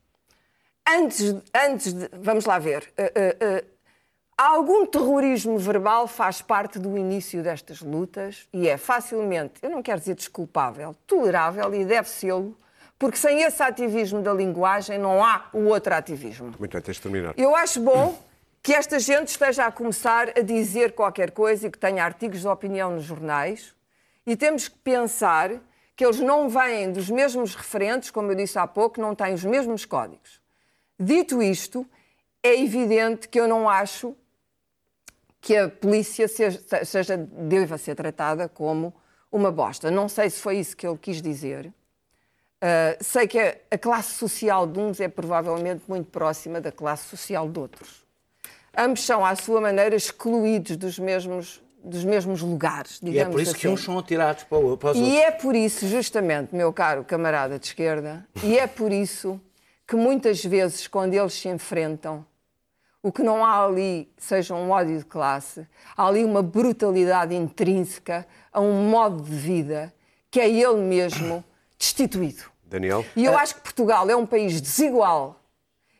Antes, 0.88 1.36
antes 1.54 1.92
de. 1.92 2.08
Vamos 2.14 2.46
lá 2.46 2.58
ver. 2.58 2.90
Uh, 2.98 3.02
uh, 3.02 3.58
uh, 3.58 3.66
algum 4.38 4.86
terrorismo 4.86 5.58
verbal 5.58 6.08
faz 6.08 6.40
parte 6.40 6.78
do 6.78 6.96
início 6.96 7.42
destas 7.42 7.82
lutas 7.82 8.48
e 8.50 8.66
é 8.66 8.78
facilmente, 8.78 9.60
eu 9.62 9.68
não 9.68 9.82
quero 9.82 9.98
dizer 9.98 10.14
desculpável, 10.14 10.96
tolerável 11.06 11.74
e 11.74 11.84
deve 11.84 12.08
ser-lo, 12.08 12.56
porque 12.98 13.18
sem 13.18 13.42
esse 13.42 13.62
ativismo 13.62 14.22
da 14.22 14.32
linguagem 14.32 14.96
não 14.96 15.22
há 15.22 15.50
o 15.52 15.64
outro 15.64 15.94
ativismo. 15.94 16.54
Muito 16.58 16.72
bem, 16.72 16.80
tens 16.80 16.96
de 16.96 17.02
terminar. 17.02 17.34
Eu 17.36 17.54
acho 17.54 17.82
bom 17.82 18.18
que 18.68 18.74
esta 18.74 18.98
gente 18.98 19.28
esteja 19.28 19.64
a 19.64 19.72
começar 19.72 20.28
a 20.36 20.42
dizer 20.42 20.92
qualquer 20.92 21.30
coisa 21.30 21.66
e 21.66 21.70
que 21.70 21.78
tenha 21.78 22.04
artigos 22.04 22.42
de 22.42 22.48
opinião 22.48 22.90
nos 22.90 23.04
jornais 23.04 23.74
e 24.26 24.36
temos 24.36 24.68
que 24.68 24.76
pensar 24.80 25.52
que 25.96 26.04
eles 26.04 26.20
não 26.20 26.50
vêm 26.50 26.92
dos 26.92 27.08
mesmos 27.08 27.54
referentes, 27.54 28.10
como 28.10 28.30
eu 28.30 28.34
disse 28.34 28.58
há 28.58 28.66
pouco, 28.66 29.00
não 29.00 29.14
têm 29.14 29.32
os 29.32 29.42
mesmos 29.42 29.86
códigos. 29.86 30.42
Dito 31.00 31.42
isto, 31.42 31.86
é 32.42 32.60
evidente 32.60 33.26
que 33.26 33.40
eu 33.40 33.48
não 33.48 33.70
acho 33.70 34.14
que 35.40 35.56
a 35.56 35.70
polícia 35.70 36.28
seja, 36.28 36.60
seja, 36.84 37.16
deva 37.16 37.78
ser 37.78 37.94
tratada 37.94 38.50
como 38.50 38.94
uma 39.32 39.50
bosta. 39.50 39.90
Não 39.90 40.10
sei 40.10 40.28
se 40.28 40.42
foi 40.42 40.58
isso 40.58 40.76
que 40.76 40.86
ele 40.86 40.98
quis 40.98 41.22
dizer. 41.22 41.72
Uh, 42.62 43.02
sei 43.02 43.26
que 43.26 43.38
a, 43.38 43.56
a, 43.70 43.78
classe 43.78 44.12
social 44.12 44.66
de 44.66 44.78
uns 44.78 45.00
é 45.00 45.08
provavelmente 45.08 45.84
muito 45.88 46.10
próxima 46.10 46.60
da 46.60 46.70
classe 46.70 47.08
social 47.08 47.48
de 47.48 47.58
outros. 47.58 48.07
Ambos 48.78 49.04
são, 49.04 49.24
à 49.24 49.34
sua 49.34 49.60
maneira, 49.60 49.96
excluídos 49.96 50.76
dos 50.76 50.98
mesmos 50.98 51.60
dos 51.82 52.04
mesmos 52.04 52.42
lugares, 52.42 52.98
digamos 53.00 53.16
E 53.16 53.20
é 53.20 53.24
por 53.24 53.40
isso 53.40 53.50
assim. 53.52 53.60
que 53.60 53.68
uns 53.68 53.82
são 53.82 53.98
atirados 53.98 54.44
para, 54.44 54.58
para 54.76 54.90
os 54.90 54.96
e 54.96 55.00
outros. 55.00 55.14
E 55.14 55.16
é 55.16 55.30
por 55.30 55.54
isso, 55.54 55.86
justamente, 55.86 56.54
meu 56.54 56.72
caro 56.72 57.04
camarada 57.04 57.58
de 57.58 57.66
esquerda, 57.66 58.26
e 58.42 58.58
é 58.58 58.66
por 58.66 58.92
isso 58.92 59.40
que 59.86 59.96
muitas 59.96 60.44
vezes, 60.44 60.86
quando 60.86 61.14
eles 61.14 61.32
se 61.32 61.48
enfrentam, 61.48 62.26
o 63.02 63.10
que 63.10 63.22
não 63.22 63.44
há 63.44 63.64
ali 63.64 64.12
seja 64.18 64.54
um 64.54 64.70
ódio 64.70 64.98
de 64.98 65.04
classe, 65.04 65.66
há 65.96 66.06
ali 66.06 66.24
uma 66.24 66.42
brutalidade 66.42 67.34
intrínseca 67.34 68.26
a 68.52 68.60
um 68.60 68.90
modo 68.90 69.22
de 69.22 69.30
vida 69.30 69.94
que 70.30 70.40
é 70.40 70.48
ele 70.48 70.76
mesmo 70.76 71.42
destituído. 71.78 72.44
Daniel? 72.64 73.04
E 73.16 73.24
eu 73.24 73.38
acho 73.38 73.54
que 73.54 73.60
Portugal 73.62 74.10
é 74.10 74.16
um 74.16 74.26
país 74.26 74.60
desigual, 74.60 75.40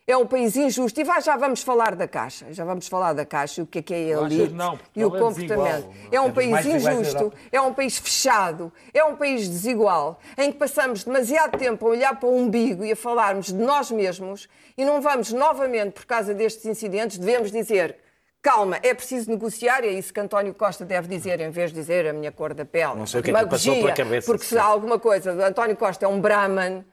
é 0.09 0.17
um 0.17 0.25
país 0.25 0.55
injusto. 0.57 0.99
E 0.99 1.03
vai, 1.03 1.21
já 1.21 1.37
vamos 1.37 1.61
falar 1.61 1.95
da 1.95 2.07
Caixa, 2.07 2.47
já 2.51 2.65
vamos 2.65 2.87
falar 2.87 3.13
da 3.13 3.23
Caixa, 3.23 3.61
o 3.61 3.67
que 3.67 3.77
é 3.77 3.81
que 3.83 3.93
é 3.93 4.15
a 4.15 4.21
elite 4.21 4.53
não, 4.53 4.79
e 4.95 5.05
o 5.05 5.09
Portugal 5.11 5.29
é 5.29 5.33
comportamento. 5.33 5.89
É 6.11 6.19
um 6.19 6.27
É 6.27 6.31
país 6.31 6.65
injusto, 6.65 7.33
é 7.51 7.61
um 7.61 7.73
país 7.73 7.97
fechado, 7.99 8.73
é 8.91 9.03
um 9.03 9.15
país 9.15 9.47
desigual, 9.47 10.19
em 10.35 10.51
que 10.51 10.57
passamos 10.57 11.03
demasiado 11.03 11.59
tempo 11.59 11.85
a 11.85 11.89
olhar 11.91 12.19
para 12.19 12.27
o 12.27 12.35
umbigo 12.35 12.83
e 12.83 12.91
a 12.91 12.95
falarmos 12.95 13.47
de 13.47 13.53
nós 13.53 13.91
mesmos 13.91 14.47
e 14.75 14.83
não 14.83 14.99
vamos 14.99 15.31
novamente, 15.31 15.91
por 15.91 16.05
causa 16.05 16.33
destes 16.33 16.65
incidentes, 16.65 17.19
devemos 17.19 17.51
dizer. 17.51 17.97
Calma, 18.41 18.79
é 18.81 18.93
preciso 18.93 19.29
negociar, 19.29 19.83
é 19.83 19.89
isso 19.89 20.13
que 20.13 20.19
António 20.19 20.53
Costa 20.53 20.85
deve 20.85 21.09
dizer, 21.09 21.41
em 21.41 21.51
vez 21.51 21.71
de 21.71 21.79
dizer 21.79 22.07
a 22.07 22.13
minha 22.13 22.31
cor 22.31 22.53
da 22.53 22.63
pele. 22.63 22.95
Não 22.95 23.05
sei 23.05 23.19
o 23.19 23.23
que 23.23 23.31
é 23.31 23.33
que 23.33 23.45
passou 23.47 23.75
pela 23.75 23.91
cabeça, 23.91 24.31
Porque 24.31 24.45
se 24.45 24.57
há 24.57 24.63
alguma 24.63 24.97
coisa, 24.97 25.33
António 25.45 25.75
Costa 25.75 26.05
é 26.05 26.07
um 26.07 26.21
Brahman, 26.21 26.85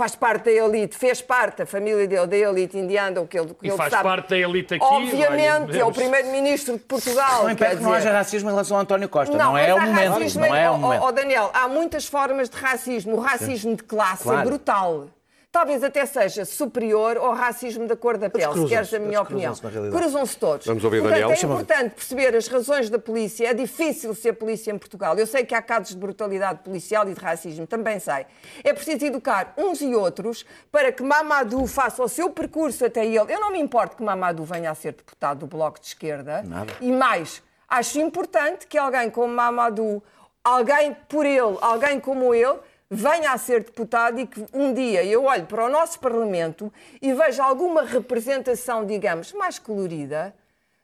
faz 0.00 0.16
parte 0.16 0.44
da 0.44 0.50
elite, 0.50 0.96
fez 0.96 1.20
parte 1.20 1.58
da 1.58 1.66
família 1.66 2.06
dele, 2.08 2.26
da 2.26 2.36
elite 2.36 2.78
indiana, 2.78 3.20
o 3.20 3.26
que 3.26 3.38
ele, 3.38 3.48
que 3.48 3.66
E 3.66 3.68
ele 3.68 3.76
faz 3.76 3.90
sabe. 3.90 4.02
parte 4.02 4.30
da 4.30 4.38
elite 4.38 4.74
aqui, 4.74 4.82
Obviamente, 4.84 5.72
olha, 5.72 5.78
é 5.78 5.84
o 5.84 5.92
primeiro-ministro 5.92 6.74
de 6.74 6.80
Portugal. 6.80 7.42
Não 7.44 7.50
impede 7.50 7.76
que 7.76 7.82
não 7.82 7.92
haja 7.92 8.10
racismo 8.10 8.48
em 8.48 8.52
relação 8.52 8.78
ao 8.78 8.82
António 8.82 9.10
Costa. 9.10 9.36
Não, 9.36 9.52
mas 9.52 9.68
é 9.68 9.74
o 9.74 9.80
momento. 9.80 10.12
racismo 10.12 10.40
Não 10.46 10.54
é 10.56 10.70
o 10.70 10.72
oh, 10.72 10.78
momento. 10.78 11.02
oh, 11.04 11.12
Daniel, 11.12 11.50
há 11.52 11.68
muitas 11.68 12.06
formas 12.06 12.48
de 12.48 12.56
racismo. 12.56 13.16
O 13.16 13.20
racismo 13.20 13.76
de 13.76 13.82
classe 13.82 14.22
Claro. 14.22 14.40
é 14.40 14.44
brutal. 14.44 15.06
Talvez 15.52 15.82
até 15.82 16.06
seja 16.06 16.44
superior 16.44 17.16
ao 17.16 17.34
racismo 17.34 17.84
da 17.88 17.96
cor 17.96 18.16
da 18.16 18.30
pele, 18.30 18.52
se 18.54 18.68
queres 18.68 18.94
a 18.94 19.00
minha 19.00 19.20
opinião. 19.20 19.52
cruzam-se 19.90 20.36
todos. 20.36 20.64
Vamos 20.64 20.84
ouvir 20.84 21.00
Portanto, 21.00 21.20
Daniel. 21.20 21.36
É 21.36 21.44
importante 21.44 21.94
perceber 21.96 22.36
as 22.36 22.46
razões 22.46 22.88
da 22.88 23.00
polícia. 23.00 23.48
É 23.48 23.52
difícil 23.52 24.14
ser 24.14 24.34
polícia 24.34 24.70
em 24.70 24.78
Portugal. 24.78 25.18
Eu 25.18 25.26
sei 25.26 25.44
que 25.44 25.52
há 25.52 25.60
casos 25.60 25.88
de 25.88 25.96
brutalidade 25.96 26.60
policial 26.60 27.08
e 27.08 27.14
de 27.14 27.20
racismo, 27.20 27.66
também 27.66 27.98
sei. 27.98 28.26
É 28.62 28.72
preciso 28.72 29.04
educar 29.06 29.52
uns 29.58 29.80
e 29.80 29.92
outros 29.92 30.46
para 30.70 30.92
que 30.92 31.02
Mamadou 31.02 31.66
faça 31.66 32.00
o 32.00 32.08
seu 32.08 32.30
percurso 32.30 32.84
até 32.84 33.04
ele. 33.04 33.18
Eu 33.18 33.40
não 33.40 33.50
me 33.50 33.58
importo 33.58 33.96
que 33.96 34.04
Mamadou 34.04 34.46
venha 34.46 34.70
a 34.70 34.74
ser 34.76 34.92
deputado 34.92 35.40
do 35.40 35.46
Bloco 35.48 35.80
de 35.80 35.86
Esquerda. 35.86 36.44
Nada. 36.44 36.72
E 36.80 36.92
mais, 36.92 37.42
acho 37.68 37.98
importante 37.98 38.68
que 38.68 38.78
alguém 38.78 39.10
como 39.10 39.34
Mamadou, 39.34 40.00
alguém 40.44 40.96
por 41.08 41.26
ele, 41.26 41.58
alguém 41.60 41.98
como 41.98 42.32
ele, 42.32 42.60
venha 42.90 43.32
a 43.32 43.38
ser 43.38 43.62
deputado 43.62 44.18
e 44.18 44.26
que 44.26 44.44
um 44.52 44.74
dia 44.74 45.04
eu 45.04 45.24
olhe 45.24 45.44
para 45.44 45.64
o 45.64 45.68
nosso 45.68 46.00
Parlamento 46.00 46.72
e 47.00 47.12
veja 47.14 47.44
alguma 47.44 47.82
representação, 47.84 48.84
digamos, 48.84 49.32
mais 49.32 49.58
colorida 49.58 50.34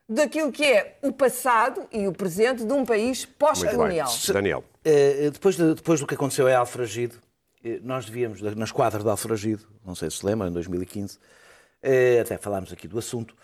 daquilo 0.08 0.52
que 0.52 0.62
é 0.64 0.96
o 1.02 1.12
passado 1.12 1.84
e 1.90 2.06
o 2.06 2.12
presente 2.12 2.64
de 2.64 2.72
um 2.72 2.84
país 2.84 3.25
pós-colonial. 3.25 4.06
Daniel. 4.32 4.64
Eh, 4.84 5.30
depois, 5.32 5.56
de- 5.56 5.75
depois 5.75 5.98
do 5.98 6.06
que 6.06 6.14
aconteceu 6.14 6.48
em 6.48 6.54
Alfragido, 6.54 7.16
eh, 7.64 7.80
nós 7.82 8.06
devíamos, 8.06 8.40
nas 8.40 8.70
quadras 8.70 9.02
de 9.02 9.10
Alfragido, 9.10 9.66
não 9.84 9.96
sei 9.96 10.08
se 10.08 10.18
se 10.18 10.26
lembra, 10.26 10.46
em 10.46 10.52
2015, 10.52 11.18
eh, 11.82 12.20
até 12.20 12.38
falámos 12.38 12.72
aqui 12.72 12.86
do 12.86 12.96
assunto, 13.00 13.34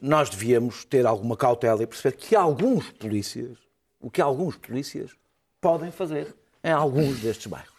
nós 0.00 0.30
devíamos 0.30 0.84
ter 0.86 1.06
alguma 1.06 1.36
cautela 1.36 1.82
e 1.82 1.86
perceber 1.86 2.16
que 2.16 2.34
alguns 2.34 2.90
polícias, 2.90 3.56
o 4.00 4.10
que 4.10 4.20
alguns 4.22 4.56
polícias 4.56 5.10
podem 5.60 5.90
fazer 5.92 6.34
em 6.62 6.70
alguns 6.70 7.20
destes 7.20 7.46
bairros. 7.46 7.78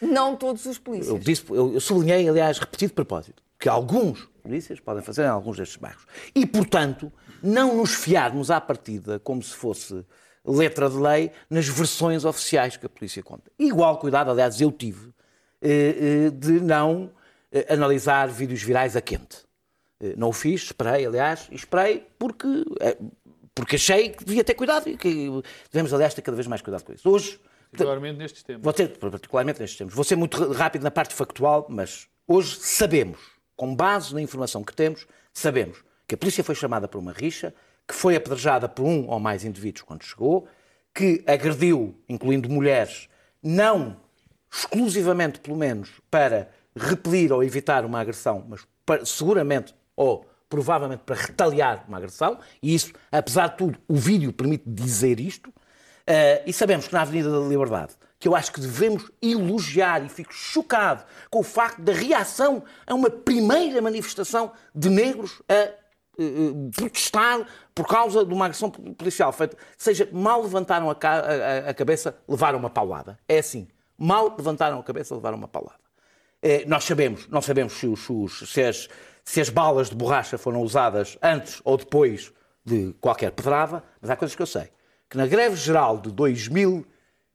Não 0.00 0.36
todos 0.36 0.64
os 0.66 0.78
polícias. 0.78 1.08
Eu, 1.08 1.18
disse, 1.18 1.44
eu, 1.50 1.74
eu 1.74 1.80
sublinhei, 1.80 2.28
aliás, 2.28 2.58
repetido 2.58 2.90
de 2.90 2.94
propósito, 2.94 3.42
que 3.58 3.68
alguns 3.68 4.28
polícias 4.42 4.78
podem 4.80 5.02
fazer 5.02 5.24
em 5.24 5.28
alguns 5.28 5.56
destes 5.56 5.76
bairros. 5.76 6.06
E, 6.34 6.46
portanto, 6.46 7.12
não 7.42 7.76
nos 7.76 7.94
fiarmos 7.94 8.50
à 8.50 8.60
partida 8.60 9.18
como 9.18 9.42
se 9.42 9.54
fosse 9.54 10.04
letra 10.44 10.88
de 10.88 10.96
lei 10.96 11.30
nas 11.50 11.68
versões 11.68 12.24
oficiais 12.24 12.76
que 12.76 12.86
a 12.86 12.88
polícia 12.88 13.22
conta. 13.22 13.50
Igual 13.58 13.98
cuidado, 13.98 14.30
aliás, 14.30 14.60
eu 14.60 14.72
tive 14.72 15.12
eh, 15.60 16.26
eh, 16.26 16.30
de 16.30 16.60
não 16.60 17.10
eh, 17.52 17.66
analisar 17.72 18.28
vídeos 18.28 18.62
virais 18.62 18.96
a 18.96 19.00
quente. 19.00 19.46
Não 20.16 20.28
o 20.28 20.32
fiz, 20.32 20.62
esperei, 20.62 21.04
aliás, 21.04 21.48
e 21.50 21.56
esperei 21.56 22.06
porque, 22.16 22.46
porque 23.52 23.74
achei 23.74 24.10
que 24.10 24.24
devia 24.24 24.44
ter 24.44 24.54
cuidado 24.54 24.88
e 24.88 24.96
que 24.96 25.28
devemos, 25.72 25.92
aliás, 25.92 26.14
ter 26.14 26.22
cada 26.22 26.36
vez 26.36 26.46
mais 26.46 26.62
cuidado 26.62 26.84
com 26.84 26.92
isso. 26.92 27.10
Hoje, 27.10 27.40
Particularmente 27.70 28.18
nestes 28.18 28.42
tempos. 28.42 28.62
Vou 28.64 28.72
ter, 28.72 28.88
particularmente 28.98 29.60
nestes 29.60 29.78
tempos. 29.78 29.94
Vou 29.94 30.04
ser 30.04 30.16
muito 30.16 30.52
rápido 30.52 30.82
na 30.82 30.90
parte 30.90 31.14
factual, 31.14 31.66
mas 31.68 32.08
hoje 32.26 32.56
sabemos, 32.60 33.18
com 33.56 33.74
base 33.74 34.14
na 34.14 34.20
informação 34.22 34.64
que 34.64 34.74
temos, 34.74 35.06
sabemos 35.32 35.84
que 36.06 36.14
a 36.14 36.18
polícia 36.18 36.42
foi 36.42 36.54
chamada 36.54 36.88
por 36.88 36.98
uma 36.98 37.12
rixa, 37.12 37.54
que 37.86 37.94
foi 37.94 38.16
apedrejada 38.16 38.68
por 38.68 38.84
um 38.84 39.08
ou 39.08 39.20
mais 39.20 39.44
indivíduos 39.44 39.82
quando 39.82 40.02
chegou, 40.02 40.48
que 40.94 41.22
agrediu, 41.26 41.94
incluindo 42.08 42.48
mulheres, 42.48 43.08
não 43.42 44.00
exclusivamente, 44.50 45.40
pelo 45.40 45.56
menos, 45.56 45.90
para 46.10 46.50
repelir 46.74 47.32
ou 47.32 47.42
evitar 47.42 47.84
uma 47.84 48.00
agressão, 48.00 48.44
mas 48.48 48.66
para- 48.84 49.04
seguramente 49.04 49.74
ou 49.94 50.26
provavelmente 50.48 51.02
para 51.04 51.14
retaliar 51.16 51.84
uma 51.86 51.98
agressão, 51.98 52.38
e 52.62 52.74
isso, 52.74 52.92
apesar 53.12 53.48
de 53.48 53.58
tudo, 53.58 53.78
o 53.86 53.94
vídeo 53.94 54.32
permite 54.32 54.64
dizer 54.66 55.20
isto, 55.20 55.52
Uh, 56.08 56.42
e 56.46 56.52
sabemos 56.54 56.88
que 56.88 56.94
na 56.94 57.02
Avenida 57.02 57.30
da 57.30 57.46
Liberdade, 57.46 57.92
que 58.18 58.26
eu 58.26 58.34
acho 58.34 58.50
que 58.50 58.60
devemos 58.60 59.10
elogiar 59.20 60.02
e 60.02 60.08
fico 60.08 60.32
chocado 60.32 61.04
com 61.30 61.40
o 61.40 61.42
facto 61.42 61.82
da 61.82 61.92
reação 61.92 62.64
a 62.86 62.94
uma 62.94 63.10
primeira 63.10 63.82
manifestação 63.82 64.50
de 64.74 64.88
negros 64.88 65.42
a 65.46 65.68
uh, 66.22 66.70
protestar 66.74 67.46
por 67.74 67.86
causa 67.86 68.24
de 68.24 68.32
uma 68.32 68.46
agressão 68.46 68.70
policial 68.70 69.30
feita, 69.32 69.56
seja, 69.76 70.08
mal 70.10 70.40
levantaram 70.42 70.88
a, 70.88 70.94
ca- 70.94 71.20
a- 71.66 71.70
a 71.70 71.74
cabeça, 71.74 72.16
levaram 72.26 72.58
uma 72.58 72.70
paulada. 72.70 73.18
É 73.28 73.38
assim, 73.40 73.68
mal 73.98 74.34
levantaram 74.36 74.80
a 74.80 74.82
cabeça, 74.82 75.14
levaram 75.14 75.36
uma 75.36 75.46
paulada. 75.48 75.78
Nós 76.66 76.84
sabemos, 76.84 77.28
não 77.28 77.42
sabemos 77.42 77.74
se, 77.74 77.86
os- 77.86 78.50
se 78.50 78.62
as, 78.62 78.88
se 79.24 79.40
as 79.42 79.48
balas 79.50 79.90
de 79.90 79.94
borracha 79.94 80.38
foram 80.38 80.62
usadas 80.62 81.18
antes 81.22 81.60
ou 81.64 81.76
depois 81.76 82.32
de 82.64 82.94
qualquer 83.00 83.30
pedrada, 83.32 83.82
mas 84.00 84.10
há 84.10 84.16
coisas 84.16 84.34
que 84.34 84.40
eu 84.42 84.46
sei. 84.46 84.70
Que 85.10 85.16
na 85.16 85.26
greve 85.26 85.56
geral 85.56 85.98
de 85.98 86.10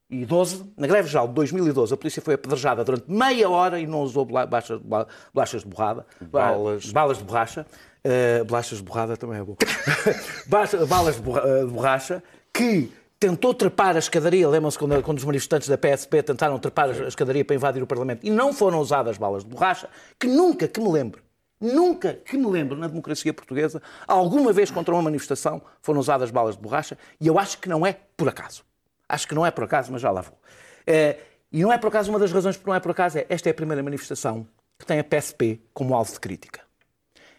2012, 0.09 0.63
na 0.77 0.85
greve 0.87 1.07
geral 1.09 1.27
de 1.27 1.33
2012, 1.33 1.93
a 1.93 1.97
polícia 1.97 2.21
foi 2.21 2.35
apedrejada 2.35 2.83
durante 2.83 3.09
meia 3.09 3.49
hora 3.49 3.79
e 3.79 3.87
não 3.87 4.01
usou 4.01 4.25
bola- 4.25 4.45
baixas- 4.45 4.79
bola- 4.79 5.07
bolachas 5.33 5.61
de 5.63 5.67
borrada. 5.67 6.05
Balas. 6.21 6.91
balas 6.91 7.17
de 7.17 7.23
borracha. 7.23 7.65
Eh, 8.03 8.43
bolachas 8.43 8.77
de 8.79 8.83
borrada 8.83 9.15
também 9.17 9.39
é 9.39 9.43
bom. 9.43 9.55
Balas- 10.47 10.71
de 10.71 11.29
eh, 11.29 11.65
de 11.65 11.71
borracha 11.71 12.21
que 12.53 12.91
tentou 13.17 13.53
trepar 13.53 13.95
a 13.95 13.99
escadaria, 13.99 14.47
lembram-se 14.49 14.77
quando, 14.77 15.01
quando 15.01 15.17
os 15.17 15.23
manifestantes 15.23 15.69
da 15.69 15.77
PSP 15.77 16.21
tentaram 16.21 16.59
trepar 16.59 16.89
a 16.89 17.07
escadaria 17.07 17.45
para 17.45 17.55
invadir 17.55 17.81
o 17.81 17.87
Parlamento 17.87 18.19
e 18.27 18.29
não 18.29 18.51
foram 18.51 18.79
usadas 18.79 19.17
balas 19.17 19.43
de 19.45 19.49
borracha, 19.49 19.87
que 20.19 20.27
nunca 20.27 20.67
que 20.67 20.81
me 20.81 20.91
lembre, 20.91 21.21
nunca 21.63 22.13
que 22.13 22.37
me 22.37 22.45
lembre 22.47 22.77
na 22.77 22.87
democracia 22.87 23.33
portuguesa, 23.33 23.81
alguma 24.07 24.51
vez 24.51 24.69
contra 24.69 24.93
uma 24.93 25.01
manifestação 25.01 25.61
foram 25.81 25.99
usadas 25.99 26.29
balas 26.29 26.55
de 26.55 26.61
borracha 26.61 26.97
e 27.19 27.27
eu 27.27 27.39
acho 27.39 27.57
que 27.59 27.69
não 27.69 27.85
é 27.85 27.97
por 28.17 28.27
acaso. 28.27 28.63
Acho 29.07 29.27
que 29.27 29.35
não 29.35 29.45
é 29.45 29.51
por 29.51 29.63
acaso, 29.63 29.91
mas 29.91 30.01
já 30.01 30.11
lá 30.11 30.21
vou. 30.21 30.37
Eh, 30.85 31.17
e 31.51 31.61
não 31.61 31.71
é 31.71 31.77
por 31.77 31.87
acaso, 31.87 32.09
uma 32.09 32.19
das 32.19 32.31
razões 32.31 32.57
por 32.57 32.67
não 32.67 32.75
é 32.75 32.79
por 32.79 32.91
acaso 32.91 33.19
é 33.19 33.25
esta 33.29 33.49
é 33.49 33.51
a 33.51 33.53
primeira 33.53 33.81
manifestação 33.81 34.47
que 34.77 34.85
tem 34.85 34.99
a 34.99 35.03
PSP 35.03 35.61
como 35.73 35.93
alvo 35.93 36.11
de 36.11 36.19
crítica. 36.19 36.61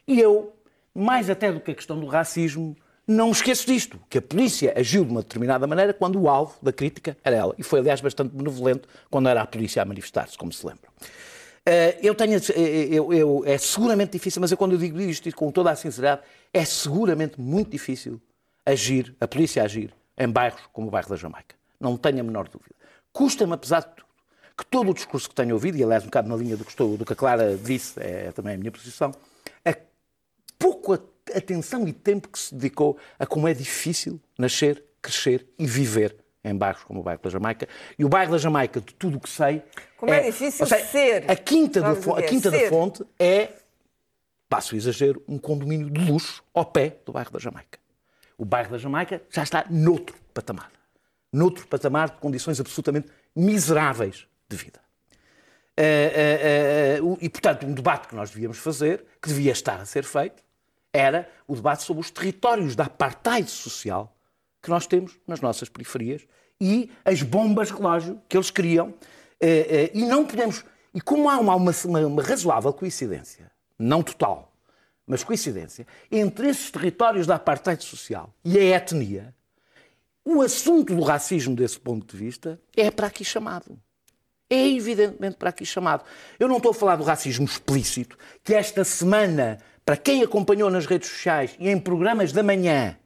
E 0.06 0.20
eu, 0.20 0.54
mais 0.94 1.28
até 1.28 1.52
do 1.52 1.60
que 1.60 1.72
a 1.72 1.74
questão 1.74 1.98
do 1.98 2.06
racismo, 2.06 2.76
não 3.06 3.30
esqueço 3.30 3.66
disto, 3.66 4.00
que 4.08 4.16
a 4.18 4.22
polícia 4.22 4.72
agiu 4.76 5.04
de 5.04 5.10
uma 5.10 5.20
determinada 5.20 5.66
maneira 5.66 5.92
quando 5.92 6.20
o 6.20 6.28
alvo 6.28 6.54
da 6.62 6.72
crítica 6.72 7.16
era 7.22 7.36
ela. 7.36 7.54
E 7.58 7.62
foi, 7.62 7.80
aliás, 7.80 8.00
bastante 8.00 8.34
benevolente 8.34 8.82
quando 9.10 9.28
era 9.28 9.42
a 9.42 9.46
polícia 9.46 9.82
a 9.82 9.84
manifestar-se, 9.84 10.38
como 10.38 10.52
se 10.52 10.66
lembra. 10.66 10.88
Eh, 11.66 11.98
Eu 12.02 12.14
tenho, 12.14 12.34
eh, 12.36 12.88
eu, 12.90 13.12
eu- 13.12 13.42
é 13.46 13.56
seguramente 13.58 14.12
difícil, 14.12 14.40
mas 14.40 14.50
eu 14.50 14.56
quando 14.56 14.72
eu 14.72 14.78
digo 14.78 15.00
isto 15.00 15.30
com 15.34 15.50
toda 15.50 15.70
a 15.70 15.76
sinceridade, 15.76 16.22
é 16.52 16.64
seguramente 16.64 17.40
muito 17.40 17.70
difícil 17.70 18.20
agir, 18.66 19.14
a 19.20 19.26
polícia 19.26 19.62
agir, 19.62 19.92
em 20.18 20.28
bairros 20.28 20.60
como 20.72 20.88
o 20.88 20.90
bairro 20.90 21.08
da 21.08 21.16
Jamaica. 21.16 21.54
Não 21.80 21.96
tenho 21.96 22.20
a 22.20 22.22
menor 22.22 22.48
dúvida. 22.48 22.74
Custa-me, 23.12 23.52
apesar 23.54 23.80
de 23.80 23.88
tudo, 23.96 24.04
que 24.56 24.66
todo 24.66 24.90
o 24.90 24.94
discurso 24.94 25.28
que 25.28 25.34
tenho 25.34 25.54
ouvido, 25.54 25.76
e 25.78 25.82
aliás 25.82 26.02
um 26.02 26.06
bocado 26.06 26.28
na 26.28 26.36
linha 26.36 26.56
do 26.56 26.64
que, 26.64 26.70
estou, 26.70 26.96
do 26.96 27.04
que 27.04 27.12
a 27.12 27.16
Clara 27.16 27.56
disse, 27.56 27.98
é 28.00 28.30
também 28.32 28.54
a 28.54 28.58
minha 28.58 28.70
posição, 28.70 29.12
a 29.64 29.74
pouco 30.58 30.92
atenção 31.34 31.88
e 31.88 31.92
tempo 31.92 32.28
que 32.28 32.38
se 32.38 32.54
dedicou 32.54 32.96
a 33.18 33.26
como 33.26 33.48
é 33.48 33.54
difícil 33.54 34.20
nascer, 34.38 34.84
crescer 35.00 35.46
e 35.58 35.66
viver 35.66 36.14
em 36.44 36.54
bairros 36.54 36.84
como 36.84 37.00
o 37.00 37.02
bairro 37.02 37.22
da 37.22 37.30
Jamaica. 37.30 37.66
E 37.98 38.04
o 38.04 38.08
bairro 38.08 38.32
da 38.32 38.38
Jamaica, 38.38 38.80
de 38.80 38.94
tudo 38.94 39.16
o 39.16 39.20
que 39.20 39.28
sei... 39.28 39.62
Como 39.96 40.12
é 40.12 40.20
difícil 40.20 40.62
ou 40.62 40.68
seja, 40.68 40.84
ser. 40.86 41.30
A 41.30 41.34
Quinta, 41.34 41.80
da, 41.80 41.88
a 41.88 42.18
é? 42.20 42.22
Quinta 42.22 42.50
da 42.50 42.58
Ser. 42.58 42.68
Fonte 42.68 43.04
é, 43.18 43.52
passo 44.48 44.74
o 44.74 44.78
exagero, 44.78 45.22
um 45.26 45.38
condomínio 45.38 45.88
de 45.88 46.00
luxo 46.00 46.44
ao 46.52 46.66
pé 46.66 46.98
do 47.04 47.12
bairro 47.12 47.30
da 47.30 47.38
Jamaica. 47.38 47.78
O 48.36 48.44
bairro 48.44 48.72
da 48.72 48.78
Jamaica 48.78 49.22
já 49.30 49.42
está 49.42 49.64
noutro 49.70 50.16
patamar. 50.34 50.70
Noutro 51.32 51.66
patamar 51.66 52.10
de 52.10 52.16
condições 52.18 52.60
absolutamente 52.60 53.08
miseráveis 53.34 54.26
de 54.48 54.56
vida. 54.56 54.80
Eh, 55.76 56.12
eh, 56.14 56.98
eh, 56.98 57.16
e, 57.20 57.28
portanto, 57.28 57.66
um 57.66 57.72
debate 57.72 58.08
que 58.08 58.14
nós 58.14 58.30
devíamos 58.30 58.58
fazer, 58.58 59.04
que 59.20 59.28
devia 59.28 59.52
estar 59.52 59.80
a 59.80 59.84
ser 59.84 60.04
feito, 60.04 60.42
era 60.92 61.28
o 61.48 61.56
debate 61.56 61.82
sobre 61.82 62.00
os 62.00 62.10
territórios 62.10 62.76
da 62.76 62.84
apartheid 62.84 63.50
social 63.50 64.14
que 64.64 64.70
nós 64.70 64.86
temos 64.86 65.18
nas 65.26 65.42
nossas 65.42 65.68
periferias 65.68 66.26
e 66.58 66.90
as 67.04 67.22
bombas 67.22 67.70
relógio 67.70 68.18
que 68.26 68.34
eles 68.34 68.50
criam. 68.50 68.94
Eh, 69.38 69.66
eh, 69.68 69.90
E 69.92 70.06
não 70.06 70.24
podemos. 70.24 70.64
E 70.94 71.00
como 71.02 71.28
há 71.28 71.38
uma, 71.38 71.54
uma, 71.54 72.00
uma 72.06 72.22
razoável 72.22 72.72
coincidência, 72.72 73.50
não 73.78 74.02
total, 74.02 74.56
mas 75.06 75.22
coincidência, 75.22 75.86
entre 76.10 76.48
esses 76.48 76.70
territórios 76.70 77.26
da 77.26 77.34
apartheid 77.34 77.84
social 77.84 78.34
e 78.42 78.58
a 78.58 78.76
etnia, 78.76 79.34
o 80.24 80.40
assunto 80.40 80.94
do 80.94 81.02
racismo, 81.02 81.54
desse 81.54 81.78
ponto 81.78 82.16
de 82.16 82.16
vista, 82.16 82.58
é 82.74 82.90
para 82.90 83.08
aqui 83.08 83.22
chamado. 83.22 83.78
É 84.48 84.66
evidentemente 84.66 85.36
para 85.36 85.50
aqui 85.50 85.66
chamado. 85.66 86.04
Eu 86.38 86.48
não 86.48 86.56
estou 86.56 86.70
a 86.70 86.74
falar 86.74 86.96
do 86.96 87.04
racismo 87.04 87.44
explícito, 87.44 88.16
que 88.42 88.54
esta 88.54 88.82
semana, 88.82 89.58
para 89.84 89.96
quem 89.98 90.22
acompanhou 90.22 90.70
nas 90.70 90.86
redes 90.86 91.10
sociais 91.10 91.54
e 91.58 91.68
em 91.68 91.78
programas 91.78 92.32
da 92.32 92.42
manhã 92.42 92.96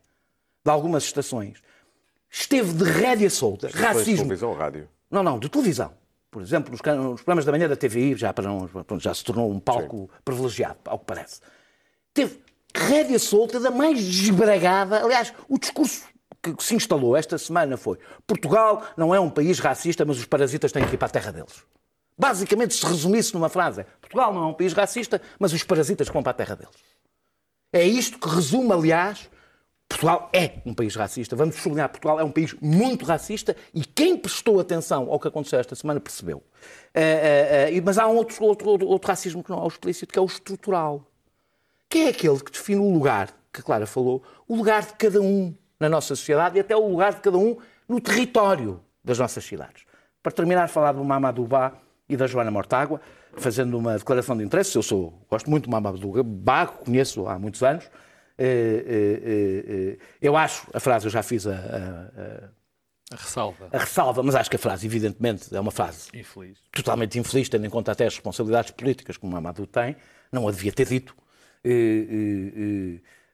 de 0.69 0.73
algumas 0.73 1.05
estações, 1.05 1.63
esteve 2.31 2.75
de 2.75 2.85
rédea 2.85 3.31
solta. 3.31 3.69
De 3.69 3.75
Racismo. 3.79 4.17
televisão 4.19 4.51
ou 4.51 4.55
rádio? 4.55 4.87
Não, 5.11 5.23
não, 5.23 5.39
de 5.39 5.49
televisão. 5.49 5.95
Por 6.31 6.43
exemplo, 6.43 6.71
nos, 6.71 6.81
nos 6.83 7.23
programas 7.23 7.47
da 7.47 7.53
manhã 7.53 7.67
da 7.67 7.75
TVI 7.75 8.15
já, 8.17 8.35
para 8.35 8.47
não- 8.47 8.69
já 9.01 9.15
se 9.15 9.25
tornou 9.25 9.51
um 9.51 9.59
palco 9.59 10.11
privilegiado, 10.23 10.79
ao 10.85 10.99
que 10.99 11.07
parece. 11.07 11.41
Teve 12.13 12.39
rédea 12.75 13.19
solta 13.19 13.59
da 13.59 13.71
mais 13.71 13.99
desbragada. 14.05 15.03
Aliás, 15.03 15.33
o 15.49 15.59
discurso 15.59 16.05
que 16.43 16.55
se 16.63 16.75
instalou 16.75 17.17
esta 17.17 17.39
semana 17.39 17.79
foi 17.79 17.99
Portugal 18.27 18.85
não 18.95 19.15
é 19.15 19.19
um 19.19 19.31
país 19.31 19.59
racista, 19.59 20.05
mas 20.05 20.19
os 20.19 20.27
parasitas 20.27 20.71
têm 20.71 20.87
que 20.87 20.95
ir 20.95 20.99
para 20.99 21.09
a 21.09 21.11
terra 21.11 21.33
deles. 21.33 21.65
Basicamente, 22.19 22.75
se 22.75 22.85
resumisse 22.85 23.33
numa 23.33 23.49
frase, 23.49 23.87
Portugal 24.03 24.35
não 24.35 24.43
é 24.43 24.47
um 24.49 24.53
país 24.55 24.75
racista, 24.75 25.21
mas 25.39 25.55
os 25.55 25.63
parasitas 25.63 26.09
vão 26.09 26.23
para 26.23 26.33
a 26.33 26.35
terra 26.35 26.57
deles. 26.57 26.75
É 27.73 27.85
isto 27.87 28.19
que 28.19 28.29
resume, 28.29 28.73
aliás, 28.73 29.31
Portugal 29.89 30.29
é 30.33 30.53
um 30.67 30.75
país 30.75 30.95
racista. 30.95 31.35
Vamos 31.35 31.57
sublinhar, 31.57 31.89
Portugal 31.89 32.21
é 32.21 32.25
um 32.25 32.31
país 32.31 32.55
muito 32.61 33.05
racista 33.07 33.57
e 33.73 33.85
quem 33.85 34.17
prestou 34.17 34.61
atenção 34.61 35.11
ao 35.11 35.19
que 35.19 35.29
aconteceu 35.29 35.59
esta 35.59 35.75
semana 35.75 35.99
percebeu. 35.99 36.43
Eh, 36.93 37.71
eh, 37.71 37.77
eh, 37.77 37.81
mas 37.81 37.97
há 37.99 38.07
um 38.07 38.17
outro, 38.17 38.45
outro, 38.45 38.69
outro, 38.69 38.87
outro 38.87 39.09
racismo 39.09 39.43
que 39.43 39.51
não 39.51 39.59
é 39.59 39.63
o 39.63 39.69
explícito, 39.69 40.13
que 40.13 40.19
é 40.19 40.23
o 40.23 40.27
estrutural. 40.27 41.05
Que 41.89 42.01
é 42.01 42.09
aquele 42.09 42.39
que 42.39 42.53
define 42.53 42.81
o 42.81 42.93
lugar, 42.93 43.29
que 43.51 43.61
a 43.61 43.63
Clara 43.63 43.87
falou, 43.87 44.23
o 44.47 44.55
lugar 44.55 44.83
de 44.83 44.93
cada 44.93 45.23
um 45.23 45.55
na 45.81 45.89
nossa 45.89 46.09
sociedade 46.09 46.59
e 46.59 46.61
até 46.61 46.77
o 46.77 46.87
lugar 46.87 47.15
de 47.15 47.21
cada 47.21 47.39
um 47.39 47.57
no 47.89 47.99
território 47.99 48.81
das 49.03 49.19
nossas 49.19 49.43
cidades. 49.45 49.85
Para 50.23 50.33
terminar, 50.33 50.69
falar 50.69 50.93
do 50.93 51.03
Mamadou 51.03 51.47
Ba 51.47 51.73
e 52.07 52.17
da 52.17 52.27
Joana 52.27 52.51
Mortágua, 52.51 53.01
fazendo 53.37 53.79
uma 53.79 53.97
declaração 53.97 54.37
de 54.37 54.45
interesse. 54.45 54.77
Eu 54.77 54.83
sou, 54.83 55.19
gosto 55.31 55.49
muito 55.49 55.65
do 55.65 55.71
Mamadou 55.71 56.23
Ba, 56.23 56.67
conheço 56.67 57.27
há 57.27 57.39
muitos 57.39 57.63
anos. 57.63 57.89
Eh, 58.39 58.85
eh, 58.87 59.73
eh, 59.99 59.99
Eu 60.23 60.37
acho, 60.37 60.67
a 60.73 60.79
frase 60.81 61.07
eu 61.07 61.11
já 61.11 61.23
fiz 61.23 61.47
a, 61.47 61.53
a- 61.55 62.49
A 63.13 63.17
ressalva. 63.17 63.69
a 63.73 63.79
ressalva, 63.79 64.23
mas 64.23 64.35
acho 64.35 64.49
que 64.51 64.57
a 64.57 64.59
frase, 64.59 64.87
evidentemente, 64.87 65.55
é 65.55 65.59
uma 65.61 65.71
frase 65.73 66.09
Infeliz. 66.15 66.59
totalmente 66.73 67.19
infeliz, 67.19 67.49
tendo 67.49 67.67
em 67.67 67.71
conta 67.71 67.91
até 67.93 68.07
as 68.07 68.15
responsabilidades 68.15 68.71
políticas 68.71 69.17
que 69.17 69.25
o 69.25 69.29
Mamadou 69.29 69.67
tem, 69.67 69.97
não 70.31 70.47
a 70.47 70.53
devia 70.53 70.73
ter 70.73 70.87
dito. 70.87 71.17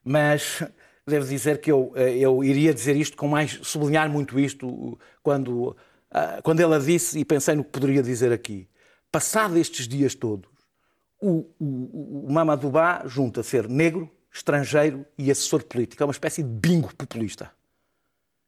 Mas 0.03 0.63
devo 1.05 1.27
dizer 1.27 1.59
que 1.61 1.71
eu, 1.71 1.93
eu 1.95 2.43
iria 2.43 2.73
dizer 2.73 2.95
isto 2.95 3.15
com 3.17 3.27
mais, 3.27 3.59
sublinhar 3.63 4.09
muito 4.09 4.39
isto 4.39 4.97
quando, 5.21 5.75
ah, 6.11 6.39
quando 6.43 6.59
ela 6.59 6.79
disse, 6.79 7.19
e 7.19 7.25
pensei 7.25 7.55
no 7.55 7.63
que 7.63 7.71
poderia 7.71 8.01
dizer 8.03 8.31
aqui. 8.31 8.67
Passado 9.11 9.57
estes 9.57 9.87
dias 9.87 10.15
todos, 10.15 10.49
o, 11.21 11.45
o, 11.59 12.25
o 12.27 12.31
Mamadou 12.33 12.71
Ba 12.71 13.03
junta 13.05 13.41
ser 13.43 13.67
negro, 13.69 14.09
estrangeiro 14.35 15.05
e 15.17 15.31
assessor 15.31 15.63
político. 15.63 16.03
É 16.03 16.05
uma 16.05 16.11
espécie 16.11 16.43
de 16.43 16.49
bingo 16.49 16.93
populista. 16.93 17.49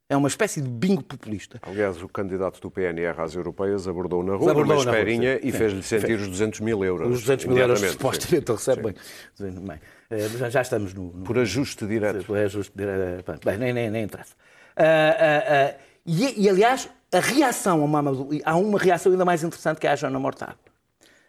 É 0.10 0.16
uma 0.16 0.28
espécie 0.28 0.62
de 0.62 0.70
bingo 0.70 1.04
populista. 1.04 1.60
Aliás, 1.62 2.02
o 2.02 2.08
candidato 2.08 2.62
do 2.62 2.72
PNR 2.72 3.20
às 3.22 3.36
europeias 3.36 3.88
abordou 3.88 4.24
na 4.24 4.36
rua, 4.36 4.52
Abordou 4.52 4.78
rua, 4.78 4.86
esperinha, 4.86 5.38
sim. 5.40 5.48
e 5.48 5.52
fez-lhe 5.52 5.84
sentir 5.84 6.18
os 6.20 6.28
200 6.28 6.60
mil 6.62 6.84
euros. 6.84 7.10
Os 7.10 7.22
200 7.22 7.46
mil 7.46 7.58
euros 7.58 7.80
supostamente 7.80 8.52
recebe 8.52 8.82
bem. 8.84 8.96
Bem, 9.62 9.80
eh, 10.10 10.30
já, 10.30 10.50
já 10.50 10.62
estamos 10.62 10.94
no, 10.94 11.12
no- 11.12 11.24
Por 11.26 11.38
ajuste 11.38 11.86
direto. 11.86 12.36
É 12.36 12.48
justo, 12.48 12.74
eh, 12.80 13.24
bem, 13.44 13.58
nem, 13.58 13.74
nem, 13.74 13.90
nem 13.90 14.04
interessa. 14.06 14.34
Ah, 14.78 14.84
ah, 14.86 15.74
ah, 15.74 15.76
e, 16.06 16.44
e, 16.44 16.50
aliás, 16.50 16.90
a 17.12 17.20
reação 17.20 17.82
ao 17.82 17.88
Mamadou, 17.88 18.30
há 18.46 18.56
uma 18.56 18.80
reação 18.80 19.12
ainda 19.12 19.26
mais 19.26 19.44
interessante 19.44 19.80
que 19.80 19.88
é 19.88 19.92
a 19.92 19.96
Joana 19.96 20.20
Mortágua. 20.20 20.56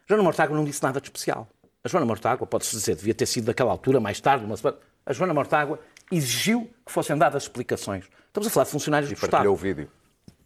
Joana 0.07 0.23
Mortágua 0.23 0.57
não 0.57 0.65
disse 0.65 0.83
nada 0.85 1.01
de 1.01 1.07
especial. 1.09 1.49
A 1.89 1.91
Joana 1.91 2.05
Mortágua, 2.05 2.47
pode-se 2.47 2.77
dizer, 2.77 2.97
devia 2.97 3.15
ter 3.15 3.25
sido 3.25 3.47
daquela 3.47 3.71
altura, 3.71 3.99
mais 3.99 4.21
tarde, 4.21 4.45
uma 4.45 4.59
semana. 4.59 4.77
A 5.07 5.13
Joana 5.15 5.33
Mortágua 5.33 5.81
exigiu 6.13 6.69
que 6.85 6.93
fossem 6.93 7.17
dadas 7.17 7.45
explicações. 7.45 8.05
Estamos 8.27 8.47
a 8.47 8.51
falar 8.51 8.65
de 8.65 8.71
funcionários 8.73 9.11
E 9.11 9.15
do 9.15 9.21
partilhou 9.21 9.55
o 9.55 9.57
Estado. 9.57 9.67
vídeo. 9.75 9.91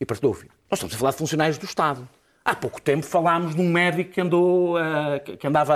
E 0.00 0.06
partilhou 0.06 0.32
o 0.32 0.36
vídeo. 0.36 0.52
Nós 0.70 0.78
estamos 0.78 0.94
a 0.94 0.98
falar 0.98 1.10
de 1.10 1.16
funcionários 1.16 1.58
do 1.58 1.64
Estado. 1.66 2.08
Há 2.44 2.54
pouco 2.54 2.80
tempo 2.80 3.04
falámos 3.04 3.56
de 3.56 3.60
um 3.60 3.68
médico 3.68 4.12
que 4.12 4.20
andou, 4.20 4.76
ah, 4.76 5.18
que 5.18 5.44
andava, 5.44 5.74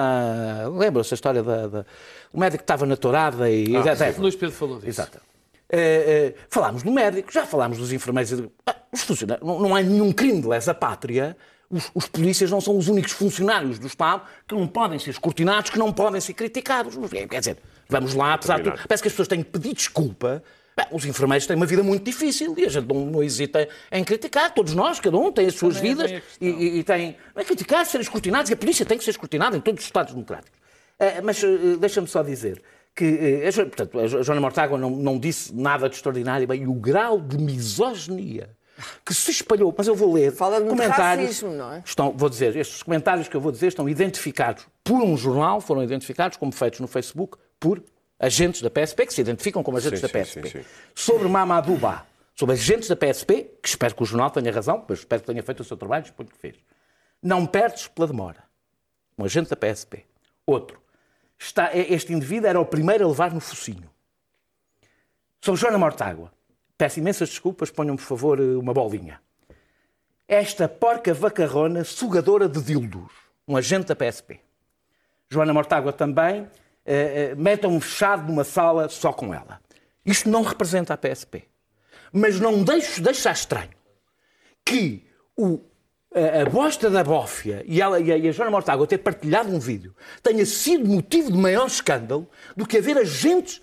lembra-se 0.72 1.14
a 1.14 1.16
história 1.16 1.42
da, 1.42 1.66
da- 1.66 1.86
o 2.32 2.38
médico 2.38 2.58
que 2.58 2.62
estava 2.64 2.86
na 2.86 2.96
tourada 2.96 3.50
e... 3.50 3.76
O 3.76 4.20
Luís 4.20 4.36
Pedro 4.36 4.54
falou 4.54 4.76
disso. 4.76 4.88
Exato. 4.88 5.18
Eh, 5.68 6.32
falámos 6.48 6.84
do 6.84 6.92
médico, 6.92 7.32
já 7.32 7.44
falámos 7.44 7.78
dos 7.78 7.92
enfermeiros. 7.92 8.30
e 8.38 8.48
Ah, 8.64 8.76
os 8.92 9.02
funcionários, 9.02 9.44
não, 9.44 9.58
não 9.58 9.74
há 9.74 9.82
nenhum 9.82 10.12
crime 10.12 10.40
de 10.40 10.46
lesa 10.46 10.72
pátria. 10.72 11.36
Os, 11.70 11.90
os 11.94 12.06
polícias 12.06 12.50
não 12.50 12.60
são 12.60 12.76
os 12.78 12.88
únicos 12.88 13.12
funcionários 13.12 13.78
do 13.78 13.86
Estado 13.86 14.22
que 14.46 14.54
não 14.54 14.66
podem 14.68 14.98
ser 14.98 15.10
escrutinados, 15.10 15.70
que 15.70 15.78
não 15.78 15.92
podem 15.92 16.20
ser 16.20 16.32
criticados. 16.34 16.94
Quer 17.28 17.38
dizer, 17.40 17.58
vamos 17.88 18.14
lá, 18.14 18.34
apesar 18.34 18.58
de 18.58 18.70
tudo, 18.70 18.80
parece 18.86 19.02
que 19.02 19.08
as 19.08 19.12
pessoas 19.12 19.28
têm 19.28 19.42
que 19.42 19.50
pedir 19.50 19.74
desculpa. 19.74 20.42
Bem, 20.76 20.86
os 20.92 21.06
enfermeiros 21.06 21.46
têm 21.46 21.56
uma 21.56 21.64
vida 21.64 21.82
muito 21.82 22.04
difícil 22.04 22.54
e 22.58 22.66
a 22.66 22.68
gente 22.68 22.86
não, 22.86 23.06
não 23.06 23.22
hesita 23.22 23.66
em 23.90 24.04
criticar. 24.04 24.52
Todos 24.52 24.74
nós, 24.74 25.00
cada 25.00 25.16
um 25.16 25.32
tem 25.32 25.46
as 25.46 25.54
suas 25.54 25.76
Também 25.76 25.90
é 25.92 25.94
vidas 25.94 26.10
questão. 26.10 26.48
e, 26.48 26.50
e, 26.50 26.78
e 26.78 26.84
tem. 26.84 27.16
Não 27.34 27.40
é 27.42 27.44
criticar, 27.44 27.84
ser 27.86 28.00
escrutinados 28.00 28.50
e 28.50 28.54
a 28.54 28.56
polícia 28.56 28.84
tem 28.84 28.98
que 28.98 29.02
ser 29.04 29.10
escrutinada 29.12 29.56
em 29.56 29.60
todos 29.60 29.80
os 29.80 29.86
Estados 29.86 30.12
democráticos. 30.12 30.52
Eh, 30.98 31.20
mas 31.22 31.42
eh, 31.42 31.48
deixa-me 31.80 32.06
só 32.06 32.22
dizer 32.22 32.62
que 32.94 33.04
eh, 33.42 33.48
a, 33.48 33.52
portanto, 33.52 33.98
a 34.00 34.06
Jo- 34.06 34.22
Joana 34.22 34.40
Mortágua 34.40 34.78
não, 34.78 34.90
não 34.90 35.18
disse 35.18 35.54
nada 35.54 35.88
de 35.88 35.96
extraordinário 35.96 36.46
bem, 36.46 36.62
e 36.62 36.66
o 36.66 36.74
grau 36.74 37.18
de 37.20 37.38
misoginia 37.38 38.50
que 39.04 39.14
se 39.14 39.30
espalhou, 39.30 39.74
mas 39.76 39.86
eu 39.86 39.94
vou 39.94 40.12
ler 40.12 40.32
Fala 40.32 40.60
comentários. 40.60 41.26
racismo, 41.26 41.50
não 41.52 41.72
é? 41.72 41.82
Estão, 41.84 42.12
vou 42.16 42.28
dizer, 42.28 42.54
estes 42.56 42.82
comentários 42.82 43.28
que 43.28 43.36
eu 43.36 43.40
vou 43.40 43.50
dizer 43.52 43.68
estão 43.68 43.88
identificados 43.88 44.66
por 44.84 45.02
um 45.02 45.16
jornal, 45.16 45.60
foram 45.60 45.82
identificados 45.82 46.36
como 46.36 46.52
feitos 46.52 46.80
no 46.80 46.86
Facebook 46.86 47.38
por 47.58 47.82
agentes 48.18 48.60
da 48.62 48.70
PSP, 48.70 49.06
que 49.06 49.14
se 49.14 49.20
identificam 49.20 49.62
como 49.62 49.76
agentes 49.78 50.00
Sim, 50.00 50.06
da 50.06 50.12
PSP. 50.20 50.48
sim, 50.48 50.58
sim. 50.62 50.64
Sobre 50.94 51.28
Mamadou 51.28 51.76
Ba, 51.76 52.06
sobre 52.34 52.54
agentes 52.54 52.88
da 52.88 52.96
PSP, 52.96 53.50
que 53.62 53.68
espero 53.68 53.94
que 53.94 54.02
o 54.02 54.06
jornal 54.06 54.30
tenha 54.30 54.52
razão, 54.52 54.84
mas 54.88 54.98
espero 55.00 55.20
que 55.22 55.26
tenha 55.26 55.42
feito 55.42 55.60
o 55.60 55.64
seu 55.64 55.76
trabalho, 55.76 56.06
suponho 56.06 56.28
que 56.28 56.38
fez. 56.38 56.56
Não 57.22 57.46
perdes 57.46 57.88
pela 57.88 58.06
demora. 58.06 58.44
Um 59.18 59.24
agente 59.24 59.48
da 59.50 59.56
PSP. 59.56 60.04
Outro. 60.46 60.78
Está, 61.38 61.70
este 61.74 62.12
indivíduo 62.12 62.48
era 62.48 62.60
o 62.60 62.64
primeiro 62.64 63.04
a 63.04 63.08
levar 63.08 63.32
no 63.32 63.40
focinho. 63.40 63.90
Sobre 65.40 65.60
Joana 65.60 65.78
Mortágua. 65.78 66.32
Peço 66.78 66.98
imensas 66.98 67.30
desculpas, 67.30 67.70
ponham, 67.70 67.96
por 67.96 68.02
favor, 68.02 68.40
uma 68.40 68.74
bolinha. 68.74 69.20
Esta 70.28 70.68
porca 70.68 71.14
vacarrona 71.14 71.84
sugadora 71.84 72.48
de 72.48 72.60
dildos. 72.60 73.10
Um 73.48 73.56
agente 73.56 73.86
da 73.86 73.96
PSP. 73.96 74.40
Joana 75.30 75.54
Mortágua 75.54 75.92
também. 75.92 76.48
eh, 76.84 77.30
eh, 77.32 77.34
metam-me 77.34 77.80
fechado 77.80 78.26
numa 78.28 78.44
sala 78.44 78.88
só 78.88 79.12
com 79.12 79.34
ela. 79.34 79.60
Isto 80.04 80.28
não 80.28 80.42
representa 80.42 80.94
a 80.94 80.96
PSP. 80.96 81.44
Mas 82.12 82.38
não 82.38 82.62
deixo 82.62 83.02
deixar 83.02 83.32
estranho 83.32 83.70
que 84.64 85.04
o, 85.36 85.60
a, 86.14 86.42
a 86.42 86.44
bosta 86.48 86.88
da 86.88 87.02
bófia 87.02 87.64
e, 87.66 87.80
ela, 87.82 87.98
e, 88.00 88.12
a, 88.12 88.16
e 88.16 88.28
a 88.28 88.32
Joana 88.32 88.50
Mortágua 88.52 88.86
ter 88.86 88.98
partilhado 88.98 89.48
um 89.52 89.58
vídeo 89.58 89.94
tenha 90.22 90.46
sido 90.46 90.86
motivo 90.86 91.32
de 91.32 91.38
maior 91.38 91.66
escândalo 91.66 92.28
do 92.56 92.66
que 92.66 92.78
haver 92.78 92.98
agentes 92.98 93.60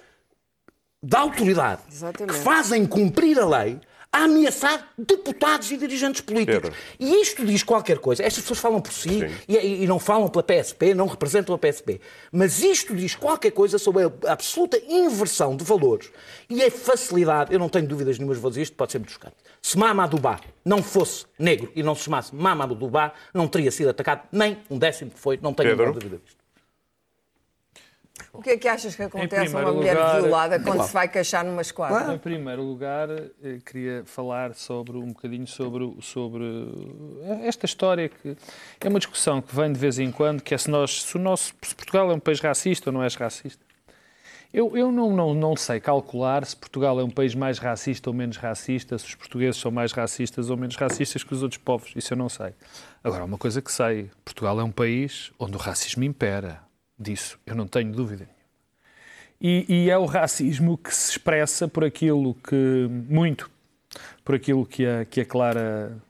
da 1.04 1.20
autoridade 1.20 1.82
Exatamente. 1.92 2.38
que 2.38 2.44
fazem 2.44 2.86
cumprir 2.86 3.38
a 3.38 3.46
lei 3.46 3.80
a 4.14 4.26
ameaçar 4.26 4.90
deputados 4.96 5.72
e 5.72 5.76
dirigentes 5.78 6.22
políticos. 6.22 6.62
Pedro. 6.70 6.78
E 7.00 7.20
isto 7.20 7.44
diz 7.44 7.64
qualquer 7.64 7.98
coisa. 7.98 8.22
Estas 8.24 8.44
pessoas 8.44 8.60
falam 8.60 8.80
por 8.80 8.94
si 8.94 9.26
e, 9.48 9.84
e- 9.84 9.88
não 9.88 9.98
falam 9.98 10.28
pela 10.30 10.44
PSP, 10.44 10.94
não 10.94 11.08
representam 11.08 11.56
a 11.56 11.58
PSP. 11.58 12.00
Mas 12.32 12.62
isto 12.62 12.96
diz 12.96 13.16
qualquer 13.16 13.50
coisa 13.50 13.80
sobre 13.80 14.04
a 14.04 14.32
absoluta 14.32 14.80
inversão 14.88 15.58
de 15.58 15.64
valores 15.64 16.12
e 16.48 16.64
a 16.64 16.70
facilidade. 16.70 17.52
Eu 17.52 17.58
não 17.58 17.68
tenho 17.68 17.88
dúvidas 17.88 18.20
nenhumas, 18.20 18.38
vou 18.38 18.52
dizer 18.52 18.62
isto, 18.62 18.76
pode 18.78 18.92
ser 18.92 19.00
muito 19.00 19.12
chocante. 19.14 19.36
Se 19.60 19.76
Mamadou 19.80 20.20
Ba 20.20 20.40
não 20.64 20.84
fosse 20.84 21.26
negro 21.40 21.72
e 21.76 21.82
não 21.82 21.96
se 21.96 22.04
chamasse 22.04 22.36
Mamadou 22.36 22.88
Ba, 22.92 23.14
não 23.34 23.48
teria 23.48 23.72
sido 23.72 23.90
atacado 23.90 24.22
nem 24.32 24.60
um 24.70 24.78
décimo 24.78 25.10
que 25.10 25.20
foi. 25.20 25.40
Não 25.42 25.56
tenho 25.56 25.76
nenhuma 25.76 25.92
dúvida 25.92 26.22
disto. 26.24 26.43
O 28.34 28.42
que 28.42 28.50
é 28.50 28.58
que 28.58 28.68
achas 28.68 28.96
que 28.96 29.04
acontece 29.04 29.56
a 29.56 29.60
uma 29.60 29.72
mulher 29.72 29.94
lugar- 29.94 30.20
violada 30.22 30.60
quando 30.60 30.84
se 30.88 30.92
vai 30.92 31.08
queixar 31.08 31.46
numa 31.46 31.62
esquadra? 31.62 32.16
Em 32.16 32.18
primeiro 32.18 32.64
lugar, 32.64 33.08
eh, 33.12 33.60
queria 33.64 34.04
falar 34.06 34.56
sobre 34.56 34.98
um 34.98 35.10
bocadinho 35.10 35.46
sobre, 35.46 35.96
sobre 36.02 36.44
eh, 37.26 37.48
esta 37.48 37.68
história 37.68 38.10
que 38.10 38.36
é 38.82 38.90
uma 38.90 38.98
discussão 38.98 39.40
que 39.40 39.56
vem 39.56 39.72
de 39.72 39.78
vez 39.80 40.00
em 40.00 40.12
quando, 40.12 40.42
que 40.42 40.52
é 40.56 40.58
se, 40.58 40.68
nós, 40.68 41.04
se, 41.04 41.16
o 41.16 41.20
nosso, 41.20 41.54
se 41.62 41.76
Portugal 41.76 42.10
é 42.12 42.14
um 42.16 42.20
país 42.20 42.40
racista 42.40 42.90
ou 42.90 42.94
não 42.94 43.04
é 43.04 43.08
racista. 43.08 43.64
Eu, 44.52 44.76
eu 44.76 44.92
não, 44.92 45.16
não, 45.16 45.34
não 45.36 45.56
sei 45.56 45.80
calcular 45.80 46.44
se 46.46 46.56
Portugal 46.56 47.00
é 47.00 47.04
um 47.04 47.10
país 47.12 47.36
mais 47.36 47.60
racista 47.60 48.10
ou 48.10 48.16
menos 48.16 48.38
racista, 48.38 48.98
se 48.98 49.06
os 49.06 49.16
portugueses 49.16 49.60
são 49.62 49.72
mais 49.72 49.92
racistas 49.92 50.50
ou 50.50 50.58
menos 50.58 50.76
racistas 50.76 51.24
que 51.24 51.34
os 51.34 51.42
outros 51.44 51.60
povos. 51.60 51.92
Isso 51.96 52.14
eu 52.14 52.18
não 52.18 52.30
sei. 52.30 52.54
Agora, 53.04 53.26
uma 53.26 53.38
coisa 53.38 53.62
que 53.62 53.72
sei: 53.72 54.10
Portugal 54.26 54.60
é 54.60 54.64
um 54.64 54.72
país 54.72 55.32
onde 55.40 55.56
o 55.56 55.60
racismo 55.60 56.04
impera. 56.04 56.62
Disso 57.04 57.38
eu 57.46 57.54
não 57.56 57.68
tenho 57.68 57.92
dúvida 57.92 58.26
nenhuma. 58.26 58.44
E, 59.42 59.66
e 59.68 59.90
é 59.90 59.98
o 59.98 60.06
racismo 60.06 60.78
que 60.78 60.96
se 60.96 61.12
expressa 61.12 61.68
por 61.68 61.84
aquilo 61.84 62.34
que, 62.36 62.88
muito, 63.10 63.52
por 64.24 64.36
aquilo 64.36 64.66
que 64.66 64.86
a, 64.86 65.04
que 65.04 65.20
a 65.20 65.26
Clara 65.26 66.02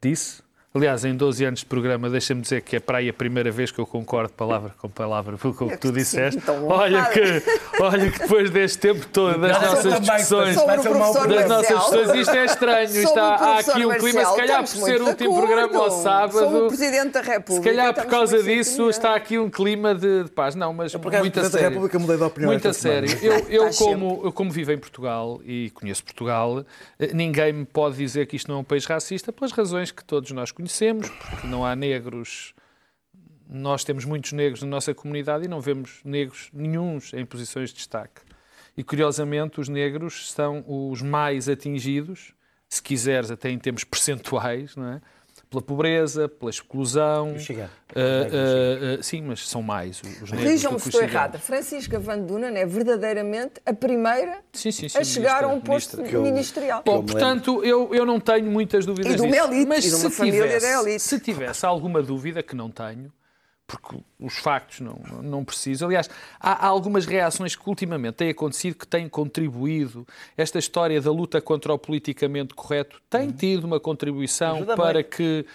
disse. 0.00 0.43
Aliás, 0.76 1.04
em 1.04 1.14
12 1.14 1.44
anos 1.44 1.60
de 1.60 1.66
programa, 1.66 2.10
deixa-me 2.10 2.40
dizer 2.40 2.60
que 2.62 2.74
é 2.74 2.80
para 2.80 2.98
aí 2.98 3.08
a 3.08 3.12
primeira 3.12 3.48
vez 3.48 3.70
que 3.70 3.78
eu 3.78 3.86
concordo 3.86 4.32
palavra 4.32 4.74
com 4.76 4.88
palavra 4.88 5.38
com 5.38 5.50
o 5.50 5.68
que 5.68 5.76
tu 5.76 5.92
disseste. 5.92 6.40
então, 6.42 6.66
Olha 6.66 7.04
que, 7.04 7.20
olha 7.80 8.10
que 8.10 8.18
depois 8.18 8.50
deste 8.50 8.78
tempo 8.78 9.06
todo, 9.06 9.38
das 9.38 9.62
nossas 9.62 10.00
discussões, 10.00 10.56
das 10.56 11.48
nossas 11.48 11.68
discussões, 11.68 12.14
isto 12.16 12.34
é 12.34 12.44
estranho. 12.44 12.90
Isto 12.90 13.14
o 13.14 13.20
há, 13.20 13.58
aqui 13.60 13.86
um 13.86 13.98
clima, 13.98 14.24
se 14.24 14.36
calhar 14.36 14.60
por 14.62 14.66
ser 14.66 15.00
o 15.00 15.06
último 15.06 15.36
programa 15.36 15.78
ao 15.78 15.90
sábado. 15.92 16.32
Sobre 16.40 16.58
o 16.58 16.66
Presidente 16.66 17.12
da 17.12 17.22
Se 17.22 17.30
República. 17.30 17.70
calhar 17.70 17.94
por 17.94 18.06
causa 18.06 18.42
disso 18.42 18.90
está 18.90 19.14
aqui 19.14 19.38
um 19.38 19.48
clima 19.48 19.94
de, 19.94 20.24
de 20.24 20.30
paz. 20.32 20.56
Não, 20.56 20.72
mas 20.72 20.92
por 20.96 21.06
acaso, 21.06 21.22
muito 21.22 21.38
a 21.38 21.50
sério. 21.50 21.68
República, 21.68 21.98
mudei 22.00 22.16
de 22.16 22.22
opinião 22.24 22.50
Muito 22.50 22.66
a 22.66 22.72
sério. 22.72 23.16
Eu, 23.22 23.38
eu, 23.48 23.70
como, 23.74 24.22
eu, 24.24 24.32
como 24.32 24.50
vivo 24.50 24.72
em 24.72 24.78
Portugal 24.78 25.40
e 25.46 25.70
conheço 25.70 26.02
Portugal, 26.02 26.64
eh, 26.98 27.10
ninguém 27.14 27.52
me 27.52 27.64
pode 27.64 27.96
dizer 27.96 28.26
que 28.26 28.34
isto 28.34 28.48
não 28.50 28.56
é 28.56 28.60
um 28.62 28.64
país 28.64 28.84
racista 28.86 29.32
pelas 29.32 29.52
razões 29.52 29.92
que 29.92 30.02
todos 30.02 30.32
nós 30.32 30.50
conhecemos, 30.50 30.63
porque 31.10 31.46
não 31.46 31.64
há 31.64 31.74
negros. 31.74 32.54
Nós 33.48 33.84
temos 33.84 34.04
muitos 34.04 34.32
negros 34.32 34.62
na 34.62 34.68
nossa 34.68 34.94
comunidade 34.94 35.44
e 35.44 35.48
não 35.48 35.60
vemos 35.60 36.00
negros 36.04 36.48
nenhuns 36.52 37.12
em 37.12 37.24
posições 37.24 37.70
de 37.70 37.76
destaque. 37.76 38.22
E 38.76 38.82
curiosamente, 38.82 39.60
os 39.60 39.68
negros 39.68 40.30
são 40.32 40.64
os 40.66 41.00
mais 41.00 41.48
atingidos, 41.48 42.34
se 42.68 42.82
quiseres, 42.82 43.30
até 43.30 43.50
em 43.50 43.58
termos 43.58 43.84
percentuais, 43.84 44.74
não 44.74 44.86
é? 44.86 45.00
Pela 45.50 45.62
pobreza, 45.62 46.28
pela 46.28 46.50
exclusão. 46.50 47.38
Chega. 47.38 47.70
Ah, 47.94 48.00
ah, 48.00 48.96
ah, 48.98 49.02
sim, 49.02 49.22
mas 49.22 49.48
são 49.48 49.62
mais 49.62 49.98
os 50.00 50.30
negros. 50.30 50.30
Corrijam-me 50.30 50.76
do 50.76 50.80
se 50.80 50.90
que 50.90 50.96
os 50.96 51.02
estou 51.02 51.02
errada. 51.02 51.38
Francisca 51.38 51.98
Van 51.98 52.18
Dunen 52.18 52.56
é 52.56 52.66
verdadeiramente 52.66 53.60
a 53.64 53.72
primeira 53.72 54.38
Sim, 54.52 54.70
sim, 54.72 54.88
sim, 54.88 54.98
a 54.98 55.04
chegar 55.04 55.44
a 55.44 55.48
um 55.48 55.52
ministra, 55.62 55.72
posto 55.72 55.96
ministra. 55.98 56.20
ministerial. 56.22 56.82
Bom, 56.84 57.04
portanto, 57.04 57.62
eu, 57.64 57.94
eu 57.94 58.04
não 58.04 58.18
tenho 58.18 58.50
muitas 58.50 58.84
dúvidas 58.84 59.12
E 59.12 59.16
de 59.16 59.22
uma 59.22 59.30
disso. 59.30 59.44
elite, 59.52 59.66
Mas 59.68 59.84
e 59.84 59.88
de 59.88 59.94
uma 59.94 60.10
se 60.10 60.16
família 60.16 60.42
tivesse, 60.42 60.66
da 60.66 60.80
elite. 60.82 61.02
se 61.02 61.20
tivesse 61.20 61.66
alguma 61.66 62.02
dúvida, 62.02 62.42
que 62.42 62.56
não 62.56 62.70
tenho, 62.70 63.12
porque 63.66 63.96
os 64.20 64.36
factos 64.36 64.80
não, 64.80 64.98
não 65.22 65.44
preciso. 65.44 65.86
Aliás, 65.86 66.08
há, 66.38 66.66
há 66.66 66.66
algumas 66.66 67.06
reações 67.06 67.56
que 67.56 67.66
ultimamente 67.68 68.16
têm 68.16 68.30
acontecido 68.30 68.76
que 68.76 68.86
têm 68.86 69.08
contribuído. 69.08 70.06
Esta 70.36 70.58
história 70.58 71.00
da 71.00 71.10
luta 71.10 71.40
contra 71.40 71.72
o 71.72 71.78
politicamente 71.78 72.54
correto 72.54 73.00
tem 73.08 73.30
tido 73.30 73.64
uma 73.64 73.80
contribuição 73.80 74.64
para 74.76 75.02
que, 75.02 75.46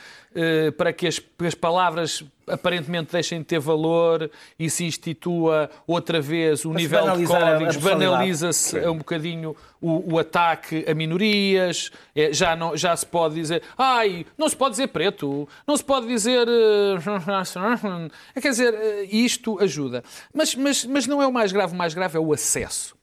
para 0.78 0.94
que 0.94 1.08
as, 1.08 1.22
as 1.46 1.56
palavras 1.56 2.24
aparentemente 2.48 3.12
deixem 3.12 3.40
de 3.40 3.46
ter 3.46 3.60
valor 3.60 4.30
e 4.58 4.70
se 4.70 4.84
institua 4.84 5.70
outra 5.86 6.20
vez 6.20 6.66
o 6.66 6.70
se 6.70 6.76
nível 6.76 7.18
de 7.18 7.26
códigos, 7.26 7.78
banaliza-se 7.78 8.80
um 8.88 8.98
bocadinho 8.98 9.56
o, 9.82 10.14
o 10.14 10.20
ataque 10.20 10.84
a 10.88 10.94
minorias, 10.94 11.92
é, 12.16 12.34
já, 12.34 12.56
não, 12.56 12.76
já 12.76 12.96
se 12.96 13.06
pode 13.06 13.36
dizer, 13.36 13.64
ai, 13.78 14.26
não 14.38 14.50
se 14.50 14.56
pode 14.56 14.72
dizer 14.72 14.88
preto, 14.88 15.48
não 15.66 15.78
se 15.78 15.84
pode 15.84 16.08
dizer. 16.08 16.48
eh, 16.48 18.10
quer 18.42 18.50
dizer, 18.50 18.74
eh, 18.74 19.04
isto 19.04 19.60
ajuda. 19.62 20.04
Mas, 20.34 20.56
mas, 20.56 20.86
mas 20.86 21.08
não 21.08 21.22
é 21.22 21.28
o 21.28 21.32
mais 21.32 21.52
grave, 21.52 21.74
o 21.74 21.78
mais 21.78 21.94
grave 21.94 22.18
é 22.18 22.20
o 22.20 22.34
acesso. 22.34 22.98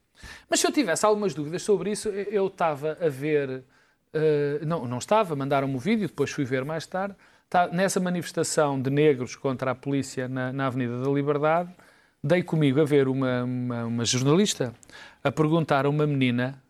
Mas 0.48 0.60
se 0.60 0.66
eu 0.66 0.72
tivesse 0.72 1.04
algumas 1.04 1.34
dúvidas 1.34 1.62
sobre 1.62 1.90
isso, 1.90 2.08
eu 2.08 2.26
eu 2.36 2.46
estava 2.46 2.96
a 3.00 3.08
ver. 3.08 3.64
Eh, 4.16 4.64
não, 4.64 4.86
não 4.88 4.98
estava, 4.98 5.36
mandaram-me 5.36 5.76
o 5.76 5.78
vídeo, 5.78 6.08
depois 6.08 6.30
fui 6.30 6.44
ver 6.44 6.64
mais 6.64 6.86
tarde. 6.86 7.14
Tá- 7.48 7.68
nessa 7.68 8.00
manifestação 8.00 8.80
de 8.80 8.90
negros 8.90 9.36
contra 9.36 9.70
a 9.70 9.74
polícia 9.74 10.26
na, 10.28 10.52
na 10.52 10.66
Avenida 10.66 11.00
da 11.00 11.08
Liberdade, 11.10 11.70
dei 12.22 12.42
comigo 12.42 12.80
a 12.80 12.84
ver 12.84 13.06
uma, 13.06 13.44
uma, 13.44 13.84
uma 13.84 14.04
jornalista 14.04 14.74
a 15.22 15.30
perguntar 15.30 15.86
a 15.86 15.88
uma 15.88 16.06
menina 16.06 16.60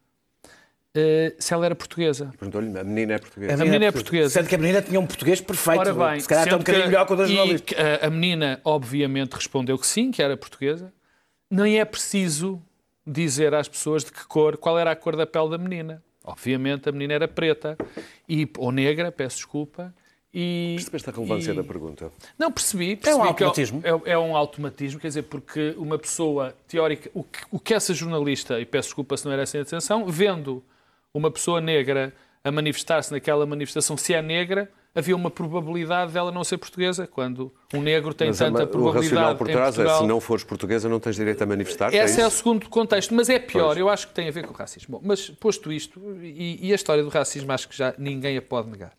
eh, 0.94 1.35
se 1.38 1.52
ela 1.54 1.64
era 1.66 1.74
portuguesa. 1.74 2.30
Perguntou-lhe, 2.38 2.78
a 2.78 2.85
menina 2.85 3.14
é 3.14 3.18
portuguesa. 3.18 3.54
A 3.54 3.56
menina 3.64 3.85
é 3.87 3.92
portuguesa. 3.92 4.30
Sendo 4.30 4.48
que 4.48 4.54
a 4.54 4.59
menina 4.59 4.82
tinha 4.82 4.98
um 5.00 5.06
português 5.06 5.40
perfeito. 5.40 5.80
Ora 5.80 5.94
bem, 5.94 6.20
se 6.20 6.28
calhar 6.28 6.44
está 6.44 6.56
um 6.56 6.59
bocadinho 6.59 6.85
que- 6.85 6.90
melhor 6.90 7.06
que 7.06 7.12
o 7.12 7.16
da 7.16 7.24
e 7.24 7.28
jornalista. 7.28 7.74
que 7.74 7.74
a, 7.80 8.06
a 8.06 8.11
menina, 8.11 8.61
obviamente, 8.64 9.32
respondeu 9.35 9.78
que 9.78 9.87
sim, 9.87 10.11
que 10.11 10.22
era 10.22 10.37
portuguesa. 10.37 10.92
Nem 11.50 11.78
é 11.78 11.85
preciso 11.85 12.61
dizer 13.06 13.54
às 13.54 13.68
pessoas 13.68 14.04
de 14.04 14.12
que 14.12 14.26
cor, 14.26 14.56
qual 14.56 14.78
era 14.78 14.90
a 14.90 14.96
cor 14.96 15.16
da 15.16 15.26
pele 15.26 15.50
da 15.50 15.59
menina. 15.59 16.02
Obviamente, 16.26 16.88
a 16.88 16.92
menina 16.92 17.14
era 17.14 17.28
preta, 17.28 17.78
e, 18.28 18.48
ou 18.58 18.72
negra, 18.72 19.12
peço 19.12 19.36
desculpa. 19.36 19.94
E, 20.34 20.74
Percebeste 20.76 21.08
a 21.08 21.12
relevância 21.12 21.52
e- 21.52 21.54
da 21.54 21.64
pergunta? 21.64 22.12
Não, 22.38 22.52
percebi. 22.52 22.96
percebi 22.96 23.16
um 23.16 23.22
que 23.34 23.42
automatismo. 23.44 23.80
É, 23.82 24.12
é 24.12 24.18
um 24.18 24.36
automatismo, 24.36 25.00
quer 25.00 25.06
dizer, 25.08 25.22
porque 25.22 25.74
uma 25.78 25.98
pessoa 25.98 26.54
teórica. 26.68 27.10
O 27.14 27.22
que, 27.22 27.38
o 27.50 27.58
que 27.58 27.72
essa 27.72 27.94
jornalista, 27.94 28.60
e 28.60 28.66
peço 28.66 28.88
desculpa 28.88 29.16
se 29.16 29.24
não 29.24 29.32
era 29.32 29.42
essa 29.42 29.56
a 29.56 29.60
intenção, 29.62 30.04
vendo 30.06 30.62
uma 31.14 31.30
pessoa 31.30 31.60
negra 31.60 32.12
a 32.46 32.52
manifestar-se 32.52 33.11
naquela 33.11 33.44
manifestação, 33.44 33.96
se 33.96 34.14
é 34.14 34.22
negra, 34.22 34.70
havia 34.94 35.16
uma 35.16 35.30
probabilidade 35.30 36.12
dela 36.12 36.30
não 36.30 36.44
ser 36.44 36.59
portuguesa, 36.59 37.04
quando 37.06 37.52
um 37.74 37.82
negro 37.82 38.14
tem 38.14 38.28
Mas 38.28 38.40
a 38.40 38.44
tanta 38.46 38.62
o 38.62 38.68
probabilidade. 38.68 39.14
racional 39.14 39.37
por 39.37 39.48
trás 39.48 39.74
é 39.74 39.82
Portugal. 39.82 40.00
se 40.00 40.06
não 40.06 40.20
fores 40.20 40.44
portuguesa 40.44 40.88
não 40.88 41.00
tens 41.00 41.16
direito 41.16 41.42
a 41.42 41.46
manifestar 41.46 41.92
Esse 41.92 42.20
é, 42.20 42.24
é 42.24 42.26
o 42.26 42.30
segundo 42.30 42.68
contexto, 42.68 43.12
mas 43.12 43.28
é 43.28 43.40
pior, 43.40 43.66
Pois. 43.66 43.78
eu 43.78 43.88
acho 43.88 44.06
que 44.06 44.14
tem 44.14 44.28
a 44.28 44.30
ver 44.30 44.46
com 44.46 44.54
o 44.54 44.56
racismo. 44.56 44.98
Bom, 45.00 45.02
mas 45.04 45.28
posto 45.28 45.72
isto, 45.72 46.00
e, 46.22 46.68
e 46.68 46.70
a 46.72 46.76
história 46.76 47.02
do 47.02 47.09
racismo 47.09 47.50
acho 47.50 47.68
que 47.68 47.76
já 47.76 47.92
ninguém 47.98 48.37
a 48.38 48.42
pode 48.42 48.70
negar. 48.70 48.92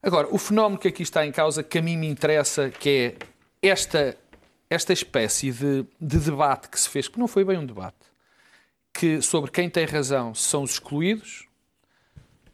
Agora, 0.00 0.28
o 0.30 0.38
fenómeno 0.38 0.78
que 0.78 0.86
aqui 0.86 1.02
está 1.02 1.26
em 1.26 1.32
causa, 1.32 1.64
que 1.64 1.78
a 1.78 1.82
mim 1.82 1.96
me 1.96 2.06
interessa, 2.06 2.70
que 2.70 3.16
é 3.60 3.68
esta, 3.68 4.16
esta 4.70 4.92
espécie 4.92 5.50
de, 5.50 5.84
de 6.00 6.18
debate 6.20 6.68
que 6.68 6.78
se 6.78 6.88
fez, 6.88 7.08
que 7.08 7.18
não 7.18 7.26
foi 7.26 7.44
bem 7.44 7.58
um 7.58 7.66
debate, 7.66 7.96
que 8.94 9.20
sobre 9.20 9.50
quem 9.50 9.68
tem 9.68 9.84
razão 9.84 10.32
são 10.32 10.62
os 10.62 10.74
excluídos, 10.74 11.47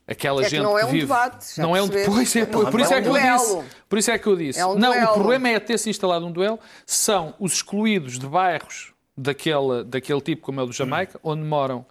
aquela 0.07 0.41
É 0.43 0.45
que 0.45 0.51
gente 0.51 0.63
não 0.63 0.79
é 0.79 0.85
um 0.85 0.89
vive... 0.89 1.01
debate, 1.01 1.61
não 1.61 1.77
é 1.77 1.83
um 1.83 1.89
percebemos. 1.89 2.15
Pois 2.17 2.37
é, 2.37 2.41
Não, 2.41 2.47
por, 2.51 2.71
por 2.71 2.81
isso 2.81 2.93
é 2.93 2.97
é 2.97 3.01
um 3.01 3.03
que 3.03 3.09
eu 3.09 3.13
disse. 3.15 3.47
duelo. 3.49 3.65
Por 3.89 3.99
isso 3.99 4.11
é 4.11 4.19
que 4.19 4.27
eu 4.27 4.37
disse. 4.37 4.61
É 4.61 4.67
um 4.67 4.75
não, 4.77 4.91
duelo. 4.93 5.11
o 5.11 5.15
problema 5.15 5.49
é 5.49 5.61
ter-se 5.61 5.89
instalado 5.91 6.27
um 6.27 6.33
duelo. 6.33 6.59
São 6.87 7.35
os 7.39 7.55
excluídos 7.55 8.19
de 8.19 8.27
bairros 8.27 8.93
daquele, 9.17 9.85
daquele 9.85 10.21
tipo, 10.21 10.43
como 10.43 10.61
é 10.61 10.63
o 10.63 10.67
do 10.67 10.73
Jamaica, 10.73 11.19
onde 11.23 11.43
moram, 11.43 11.87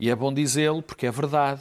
e 0.00 0.10
é 0.10 0.16
bom 0.16 0.32
dizê-lo, 0.32 0.82
porque 0.82 1.06
é 1.06 1.10
verdade, 1.10 1.60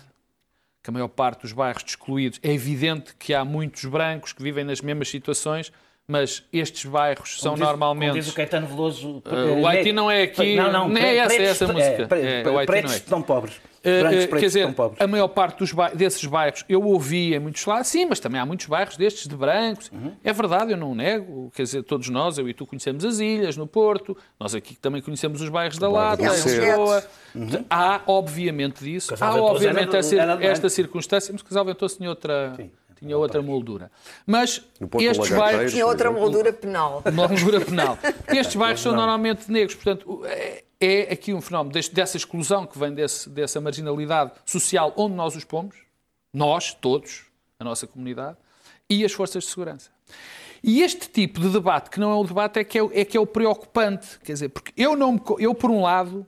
que 0.81 0.89
a 0.89 0.93
maior 0.93 1.09
parte 1.09 1.41
dos 1.41 1.51
bairros 1.51 1.83
excluídos, 1.85 2.39
é 2.41 2.51
evidente 2.51 3.13
que 3.19 3.33
há 3.33 3.45
muitos 3.45 3.85
brancos 3.85 4.33
que 4.33 4.41
vivem 4.41 4.63
nas 4.63 4.81
mesmas 4.81 5.09
situações, 5.09 5.71
mas 6.07 6.43
estes 6.51 6.85
bairros 6.85 7.39
são 7.39 7.51
Como 7.51 7.57
diz- 7.57 7.67
normalmente... 7.67 8.09
Como 8.09 8.21
diz 8.21 8.29
o 8.31 8.33
Caetano 8.33 8.67
Veloso. 8.67 9.09
Uh, 9.25 9.61
o 9.61 9.67
Haiti 9.67 9.91
não 9.93 10.09
é 10.09 10.23
aqui- 10.23 10.55
Não, 10.55 10.71
não. 10.71 10.89
não 10.89 10.97
é 10.97 11.17
essa, 11.17 11.27
pretos- 11.35 11.49
essa 11.61 11.67
música. 11.73 12.01
É, 12.01 12.05
pre- 12.07 12.21
É, 12.21 12.49
o 12.49 12.57
Haiti 12.57 12.67
pretos 12.71 12.89
não 12.91 12.95
é. 12.95 12.99
estão 12.99 13.21
pobres. 13.21 13.61
Brancos 13.83 14.25
uh, 14.25 14.27
pretos 14.27 14.39
quer 14.39 14.45
dizer, 14.45 14.75
a 14.99 15.07
maior 15.07 15.27
parte 15.29 15.57
dos 15.59 15.71
ba- 15.71 15.89
desses 15.89 16.23
bairros 16.25 16.63
eu 16.69 16.83
ouvi 16.83 17.33
em 17.33 17.39
muitos 17.39 17.65
lados, 17.65 17.87
sim, 17.87 18.05
mas 18.05 18.19
também 18.19 18.39
há 18.39 18.45
muitos 18.45 18.67
bairros 18.67 18.95
destes 18.95 19.27
de 19.27 19.35
brancos. 19.35 19.89
Uhum. 19.91 20.13
É 20.23 20.31
verdade, 20.31 20.71
eu 20.71 20.77
não 20.77 20.93
nego. 20.93 21.51
Quer 21.55 21.63
dizer, 21.63 21.83
todos 21.83 22.07
nós, 22.09 22.37
eu 22.37 22.47
e 22.47 22.53
tu, 22.53 22.65
conhecemos 22.65 23.03
as 23.03 23.19
ilhas, 23.19 23.57
no 23.57 23.65
Porto, 23.65 24.15
nós 24.39 24.53
aqui 24.53 24.75
também 24.75 25.01
conhecemos 25.01 25.41
os 25.41 25.49
bairros 25.49 25.77
da 25.79 25.89
Lata, 25.89 26.23
em. 26.23 26.29
Lisboa. 26.29 27.03
Uhum. 27.33 27.65
Há, 27.69 28.01
obviamente, 28.05 28.83
disso. 28.83 29.13
Há, 29.13 29.17
Casal 29.17 29.43
obviamente, 29.43 29.95
era- 29.95 30.33
era- 30.33 30.45
esta 30.45 30.69
circunstância, 30.69 31.31
mas 31.33 31.41
Casal 31.41 31.65
Ventoso 31.65 31.97
tinha 31.97 32.09
outra, 32.09 32.55
tinha 32.99 33.17
outra 33.17 33.41
moldura. 33.41 33.89
Mas 34.27 34.61
No 34.79 34.87
Porto 34.87 35.03
estes 35.03 35.29
bairros. 35.31 35.71
Tinha 35.71 35.87
outra 35.87 36.11
moldura 36.11 36.53
penal. 36.53 37.01
Uma 37.05 37.27
moldura 37.27 37.59
penal. 37.61 37.97
Estes 38.29 38.55
bairros 38.55 38.79
são 38.81 38.93
normalmente 38.93 39.51
negros, 39.51 39.73
portanto, 39.75 40.03
o- 40.07 40.23
é, 40.81 41.13
aqui 41.13 41.33
um 41.33 41.39
fenómeno 41.41 41.71
deste- 41.71 41.93
dessa 41.93 42.17
exclusão 42.17 42.65
que 42.65 42.77
vem 42.77 42.93
desse- 42.93 43.29
dessa 43.29 43.61
marginalidade 43.61 44.31
social 44.45 44.93
onde 44.97 45.15
nós 45.15 45.35
os 45.35 45.43
pomos, 45.45 45.75
nós, 46.33 46.73
todos, 46.73 47.25
a 47.59 47.63
nossa 47.63 47.85
comunidade, 47.85 48.37
e 48.89 49.05
as 49.05 49.11
forças 49.13 49.43
de 49.43 49.49
segurança. 49.49 49.89
E 50.63 50.81
este 50.81 51.09
tipo 51.09 51.39
de 51.39 51.49
debate, 51.49 51.89
que 51.89 51.99
não 51.99 52.11
é 52.11 52.15
o 52.15 52.23
debate, 52.23 52.59
é 52.59 52.63
que 52.63 52.77
é, 52.77 53.01
é 53.01 53.05
que 53.05 53.15
é 53.15 53.19
o 53.19 53.25
preocupante. 53.25 54.19
Quer 54.19 54.33
dizer, 54.33 54.49
porque 54.49 54.73
eu, 54.75 54.95
não 54.95 55.13
me 55.13 55.21
eu, 55.39 55.55
por 55.55 55.71
um 55.71 55.81
lado, 55.81 56.25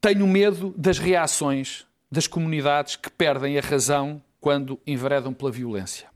tenho 0.00 0.26
medo 0.26 0.74
das 0.76 0.98
reações 0.98 1.86
das 2.10 2.26
comunidades 2.26 2.96
que 2.96 3.10
perdem 3.10 3.58
a 3.58 3.60
razão 3.60 4.22
quando 4.40 4.78
enveredam 4.86 5.32
pela 5.32 5.50
violência. 5.50 6.08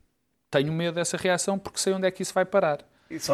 Tenho 0.50 0.72
medo 0.72 0.94
dessa 0.94 1.16
reação 1.16 1.58
porque 1.58 1.78
sei 1.78 1.92
onde 1.92 2.06
é 2.06 2.10
que 2.10 2.22
isso 2.22 2.34
vai 2.34 2.44
parar. 2.44 2.80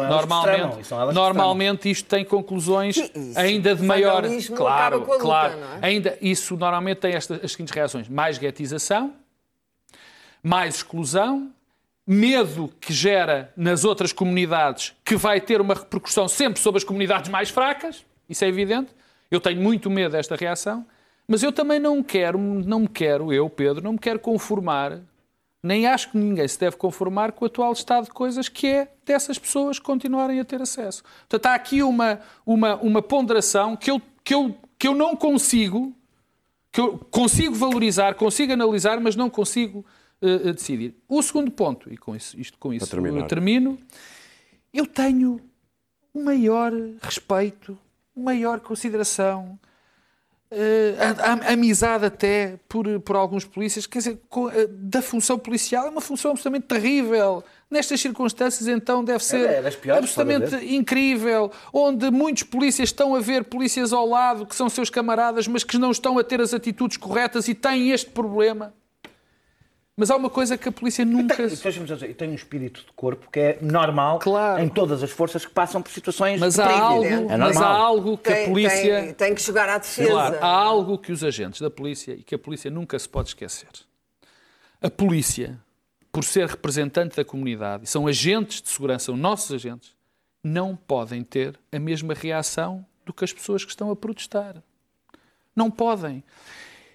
Normalmente, 0.09 0.87
são 0.87 1.01
elas 1.01 1.15
que 1.15 1.21
normalmente 1.21 1.89
isto 1.89 2.07
tem 2.07 2.25
conclusões 2.25 2.97
isso. 2.97 3.37
ainda 3.37 3.75
de 3.75 3.83
maior. 3.83 4.23
Claro, 4.55 4.99
luta, 4.99 5.17
claro. 5.19 5.53
é? 5.81 5.87
Ainda, 5.87 6.17
isso 6.21 6.57
normalmente 6.57 6.97
tem 6.97 7.13
estas, 7.13 7.43
as 7.43 7.51
seguintes 7.51 7.73
reações: 7.73 8.07
mais 8.07 8.37
guetização, 8.37 9.13
mais 10.43 10.75
exclusão, 10.75 11.51
medo 12.05 12.73
que 12.81 12.91
gera 12.91 13.53
nas 13.55 13.85
outras 13.85 14.11
comunidades, 14.11 14.93
que 15.05 15.15
vai 15.15 15.39
ter 15.39 15.61
uma 15.61 15.75
repercussão 15.75 16.27
sempre 16.27 16.59
sobre 16.59 16.79
as 16.79 16.83
comunidades 16.83 17.29
mais 17.29 17.49
fracas, 17.49 18.03
isso 18.27 18.43
é 18.43 18.47
evidente. 18.47 18.89
Eu 19.29 19.39
tenho 19.39 19.61
muito 19.61 19.91
medo 19.91 20.13
desta 20.13 20.35
reação, 20.35 20.85
mas 21.27 21.43
eu 21.43 21.51
também 21.51 21.79
não 21.79 22.01
quero, 22.01 22.39
não 22.39 22.79
me 22.79 22.87
quero, 22.87 23.31
eu, 23.31 23.47
Pedro, 23.47 23.83
não 23.83 23.93
me 23.93 23.99
quero 23.99 24.17
conformar, 24.17 24.99
nem 25.61 25.85
acho 25.85 26.11
que 26.11 26.17
ninguém 26.17 26.47
se 26.47 26.59
deve 26.59 26.77
conformar 26.77 27.33
com 27.33 27.43
o 27.43 27.47
atual 27.47 27.73
estado 27.73 28.05
de 28.05 28.11
coisas 28.11 28.47
que 28.47 28.67
é 28.67 28.91
dessas 29.05 29.37
pessoas 29.37 29.77
continuarem 29.77 30.39
a 30.39 30.45
ter 30.45 30.61
acesso. 30.61 31.03
Portanto, 31.27 31.45
há 31.47 31.55
aqui 31.55 31.83
uma, 31.83 32.19
uma, 32.45 32.75
uma 32.75 33.01
ponderação 33.01 33.75
que 33.75 33.91
eu, 33.91 34.01
que, 34.23 34.33
eu, 34.33 34.55
que 34.77 34.87
eu 34.87 34.95
não 34.95 35.15
consigo, 35.15 35.93
que 36.71 36.79
eu 36.79 36.97
consigo 37.11 37.53
valorizar, 37.53 38.15
consigo 38.15 38.53
analisar, 38.53 38.99
mas 39.01 39.15
não 39.15 39.29
consigo 39.29 39.85
eh, 40.21 40.53
decidir. 40.53 40.95
O 41.07 41.21
segundo 41.21 41.51
ponto, 41.51 41.91
e 41.91 41.97
com 41.97 42.15
isso, 42.15 42.39
isto, 42.39 42.57
com 42.57 42.73
isso 42.73 42.85
eu 42.85 42.89
termino, 43.27 43.77
eu 44.73 44.85
tenho 44.85 45.41
o 46.13 46.23
maior 46.23 46.71
respeito, 47.01 47.77
maior 48.15 48.59
consideração, 48.59 49.59
a- 50.51 51.31
a- 51.49 51.53
amizade 51.53 52.05
até 52.05 52.59
por, 52.67 52.99
por 53.01 53.15
alguns 53.15 53.45
polícias, 53.45 53.85
quer 53.85 53.99
dizer, 53.99 54.19
eh, 54.53 54.67
da 54.71 55.01
função 55.01 55.37
policial, 55.37 55.85
é 55.85 55.89
uma 55.89 56.01
função 56.01 56.31
absolutamente 56.31 56.65
terrível. 56.67 57.43
Nestas 57.69 58.01
circunstâncias, 58.01 58.67
então, 58.67 59.03
deve 59.03 59.23
ser 59.23 59.47
é 59.47 59.61
das 59.61 59.75
piores, 59.75 60.03
absolutamente 60.05 60.73
incrível, 60.75 61.51
onde 61.71 62.09
muitos 62.09 62.41
polícias 62.43 62.89
estão 62.89 63.13
a 63.13 63.19
ver 63.19 63.43
polícias 63.43 63.93
ao 63.93 64.07
lado 64.07 64.45
que 64.47 64.55
são 64.55 64.67
seus 64.69 64.89
camaradas, 64.89 65.47
mas 65.47 65.63
que 65.63 65.77
não 65.77 65.91
estão 65.91 66.17
a 66.17 66.23
ter 66.23 66.41
as 66.41 66.51
atitudes 66.51 66.97
corretas 66.97 67.47
e 67.47 67.53
têm 67.53 67.91
este 67.91 68.09
problema. 68.09 68.73
Mas 69.99 70.09
há 70.09 70.15
uma 70.15 70.29
coisa 70.29 70.57
que 70.57 70.69
a 70.69 70.71
polícia 70.71 71.03
nunca. 71.03 71.35
Só 71.49 71.69
dizer, 71.69 72.03
eu 72.09 72.15
tenho 72.15 72.31
um 72.31 72.35
espírito 72.35 72.85
de 72.85 72.91
corpo 72.95 73.29
que 73.29 73.37
é 73.37 73.57
normal 73.61 74.19
Claro. 74.19 74.63
em 74.63 74.69
todas 74.69 75.03
as 75.03 75.11
forças 75.11 75.45
que 75.45 75.51
passam 75.51 75.81
por 75.81 75.91
situações 75.91 76.39
Mas 76.39 76.53
de 76.55 76.61
há 76.61 76.67
perigo. 76.67 76.85
algo, 76.85 77.05
É 77.33 77.35
mas 77.37 77.57
há 77.57 77.67
algo 77.67 78.17
que 78.17 78.29
a 78.31 78.35
Tem, 78.35 78.47
polícia. 78.47 79.01
tem, 79.03 79.13
tem 79.13 79.35
que 79.35 79.41
jogar 79.43 79.67
à 79.67 79.77
defesa. 79.77 80.09
Claro, 80.09 80.37
há 80.39 80.47
algo 80.47 80.97
que 80.97 81.11
os 81.11 81.21
agentes 81.21 81.59
da 81.59 81.69
polícia 81.69 82.13
e 82.13 82.23
que 82.23 82.33
a 82.33 82.39
polícia 82.39 82.71
nunca 82.71 82.97
se 82.97 83.09
pode 83.09 83.27
esquecer. 83.27 83.67
A 84.81 84.89
polícia, 84.89 85.59
por 86.13 86.23
ser 86.23 86.47
representante 86.47 87.17
da 87.17 87.25
comunidade, 87.25 87.85
são 87.85 88.07
agentes 88.07 88.61
de 88.61 88.69
segurança, 88.69 89.07
são 89.07 89.17
nossos 89.17 89.51
agentes, 89.53 89.93
não 90.41 90.77
podem 90.77 91.25
ter 91.25 91.59
a 91.73 91.77
mesma 91.77 92.13
reação 92.13 92.85
do 93.05 93.11
que 93.11 93.25
as 93.25 93.33
pessoas 93.33 93.65
que 93.65 93.71
estão 93.71 93.91
a 93.91 93.97
protestar. 93.97 94.63
Não 95.53 95.69
podem. 95.69 96.23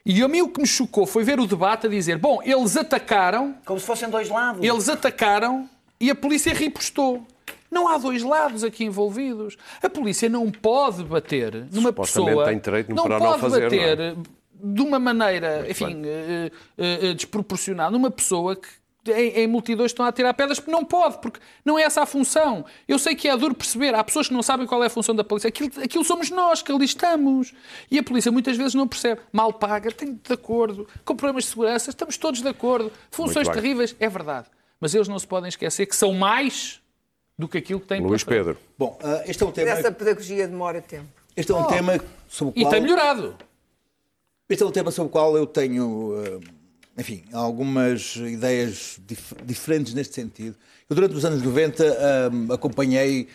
E 0.06 0.22
a 0.22 0.28
mim 0.28 0.42
o 0.42 0.48
que 0.48 0.60
me 0.60 0.66
chocou 0.66 1.06
foi 1.06 1.24
ver 1.24 1.40
o 1.40 1.46
debate 1.46 1.86
a 1.86 1.90
dizer: 1.90 2.18
bom, 2.18 2.40
eles 2.42 2.76
atacaram, 2.76 3.54
Como 3.64 3.80
se 3.80 3.86
fossem 3.86 4.10
dois 4.10 4.28
lados. 4.28 4.62
eles 4.62 4.88
atacaram 4.88 5.68
e 5.98 6.10
a 6.10 6.14
polícia 6.14 6.52
ripostou. 6.52 7.26
Não 7.70 7.88
há 7.88 7.98
dois 7.98 8.22
lados 8.22 8.62
aqui 8.62 8.84
envolvidos. 8.84 9.56
A 9.82 9.88
polícia 9.88 10.28
não 10.28 10.50
pode 10.50 11.02
bater 11.02 11.66
numa 11.72 11.92
pessoa. 11.92 12.44
tem 12.44 12.58
direito 12.58 12.94
não 12.94 13.04
para 13.04 13.18
não 13.18 13.26
pode 13.26 13.40
fazer, 13.40 13.70
não 13.70 13.78
é? 13.78 13.96
bater 13.96 14.16
de 14.64 14.80
uma 14.80 14.98
maneira, 14.98 15.68
enfim, 15.68 16.02
eh, 16.06 16.50
eh, 16.78 16.98
eh, 17.02 17.14
desproporcionada 17.14 17.90
numa 17.90 18.10
pessoa 18.10 18.56
que 18.56 18.68
em, 19.06 19.40
em 19.40 19.46
multidões 19.46 19.90
estão 19.90 20.04
a 20.06 20.12
tirar 20.12 20.32
pedras 20.34 20.58
porque 20.58 20.70
não 20.72 20.84
pode, 20.84 21.18
porque 21.18 21.40
não 21.64 21.78
é 21.78 21.82
essa 21.82 22.02
a 22.02 22.06
função. 22.06 22.64
Eu 22.86 22.98
sei 22.98 23.14
que 23.14 23.28
é 23.28 23.36
duro 23.36 23.54
perceber, 23.54 23.94
há 23.94 24.02
pessoas 24.02 24.28
que 24.28 24.34
não 24.34 24.42
sabem 24.42 24.66
qual 24.66 24.82
é 24.82 24.86
a 24.86 24.90
função 24.90 25.14
da 25.14 25.24
polícia. 25.24 25.48
Aquilo, 25.48 25.70
aquilo 25.82 26.04
somos 26.04 26.30
nós 26.30 26.62
que 26.62 26.72
ali 26.72 26.84
estamos. 26.84 27.52
E 27.90 27.98
a 27.98 28.02
polícia 28.02 28.30
muitas 28.32 28.56
vezes 28.56 28.74
não 28.74 28.88
percebe. 28.88 29.20
Mal 29.32 29.52
paga, 29.52 29.90
tem 29.92 30.14
de 30.14 30.32
acordo. 30.32 30.86
Com 31.04 31.16
problemas 31.16 31.44
de 31.44 31.50
segurança, 31.50 31.90
estamos 31.90 32.16
todos 32.16 32.40
de 32.40 32.48
acordo. 32.48 32.90
Funções 33.10 33.48
terríveis, 33.48 33.94
é 33.98 34.08
verdade. 34.08 34.46
Mas 34.80 34.94
eles 34.94 35.08
não 35.08 35.18
se 35.18 35.26
podem 35.26 35.48
esquecer 35.48 35.86
que 35.86 35.96
são 35.96 36.12
mais 36.12 36.80
do 37.38 37.48
que 37.48 37.58
aquilo 37.58 37.80
que 37.80 37.86
têm 37.86 38.00
Luís. 38.00 38.22
Pedro. 38.24 38.56
Bom, 38.78 38.98
ah, 39.02 39.22
este 39.26 39.42
é 39.42 39.46
um 39.46 39.50
tema, 39.52 39.70
Essa 39.70 39.90
pedagogia 39.90 40.46
demora 40.46 40.80
tempo. 40.80 41.08
este 41.36 41.50
é 41.50 41.54
um 41.54 41.64
tema 41.64 42.00
sobre 42.28 42.54
o 42.54 42.60
E 42.60 42.62
qual... 42.62 42.72
tem 42.72 42.80
melhorado. 42.80 43.34
Este 44.48 44.62
é 44.62 44.66
um 44.66 44.70
tema 44.70 44.90
sobre 44.90 45.08
o 45.08 45.10
qual 45.10 45.36
eu 45.36 45.46
tenho, 45.46 46.14
eh, 46.22 46.38
enfim, 46.96 47.22
algumas 47.32 48.16
ideias 48.16 48.98
dif- 49.06 49.34
diferentes 49.44 49.94
neste 49.94 50.14
sentido. 50.14 50.54
Eu, 50.88 50.94
durante 50.96 51.14
os 51.14 51.24
anos 51.24 51.42
90, 51.42 51.84
eh, 51.84 52.30
acompanhei 52.52 53.26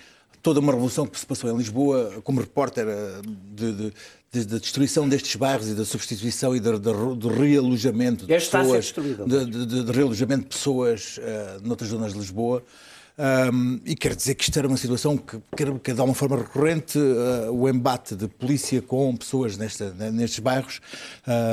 toda 0.41 0.59
uma 0.59 0.71
revolução 0.71 1.05
que 1.05 1.19
se 1.19 1.25
passou 1.25 1.49
em 1.51 1.57
Lisboa 1.57 2.21
como 2.23 2.39
repórter 2.39 2.87
eh, 2.87 3.21
de, 3.51 3.73
de- 4.31 4.45
da 4.45 4.57
destruição 4.59 5.09
destes 5.09 5.35
bairros 5.35 5.67
e 5.69 5.73
da 5.73 5.83
substituição 5.83 6.55
e 6.55 6.59
do, 6.59 6.77
realojamento 7.29 8.25
de 8.25 8.31
pessoas, 8.67 8.85
de, 9.27 9.65
de- 9.65 9.83
de- 9.83 9.91
realojamento 9.91 10.43
de 10.43 10.49
pessoas 10.49 11.19
eh, 11.21 11.57
noutras 11.63 11.89
zonas 11.89 12.13
de 12.13 12.19
Lisboa. 12.19 12.63
Um, 13.19 13.81
e 13.85 13.95
quero 13.95 14.15
dizer 14.15 14.35
que 14.35 14.45
isto 14.45 14.57
era 14.57 14.65
uma 14.65 14.77
situação 14.77 15.17
que, 15.17 15.37
que, 15.83 15.93
de 15.93 15.99
alguma 15.99 16.15
forma 16.15 16.37
recorrente, 16.37 16.97
uh, 16.97 17.51
o 17.51 17.67
embate 17.67 18.15
de 18.15 18.29
polícia 18.29 18.81
com 18.81 19.13
pessoas 19.17 19.57
nesta, 19.57 19.89
nestes 20.09 20.39
bairros. 20.39 20.79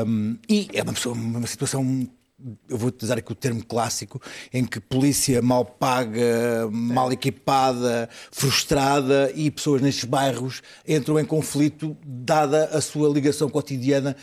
Um, 0.06 0.36
e 0.48 0.68
é 0.72 0.82
uma, 0.84 0.92
pessoa- 0.92 1.16
uma 1.16 1.44
situação, 1.48 2.08
eu 2.68 2.78
vou 2.78 2.88
utilizar 2.90 3.18
aqui 3.18 3.32
o 3.32 3.34
termo 3.34 3.64
clássico, 3.64 4.22
em 4.52 4.64
que 4.64 4.78
polícia 4.78 5.42
mal 5.42 5.64
paga, 5.64 6.68
mal 6.70 7.10
equipada, 7.12 8.08
frustrada 8.30 9.32
e 9.34 9.50
pessoas 9.50 9.82
nestes 9.82 10.04
bairros 10.04 10.62
entram 10.86 11.18
em 11.18 11.24
conflito, 11.24 11.96
dada 12.06 12.66
a 12.66 12.80
sua 12.80 13.08
ligação 13.08 13.48
cotidiana 13.50 14.14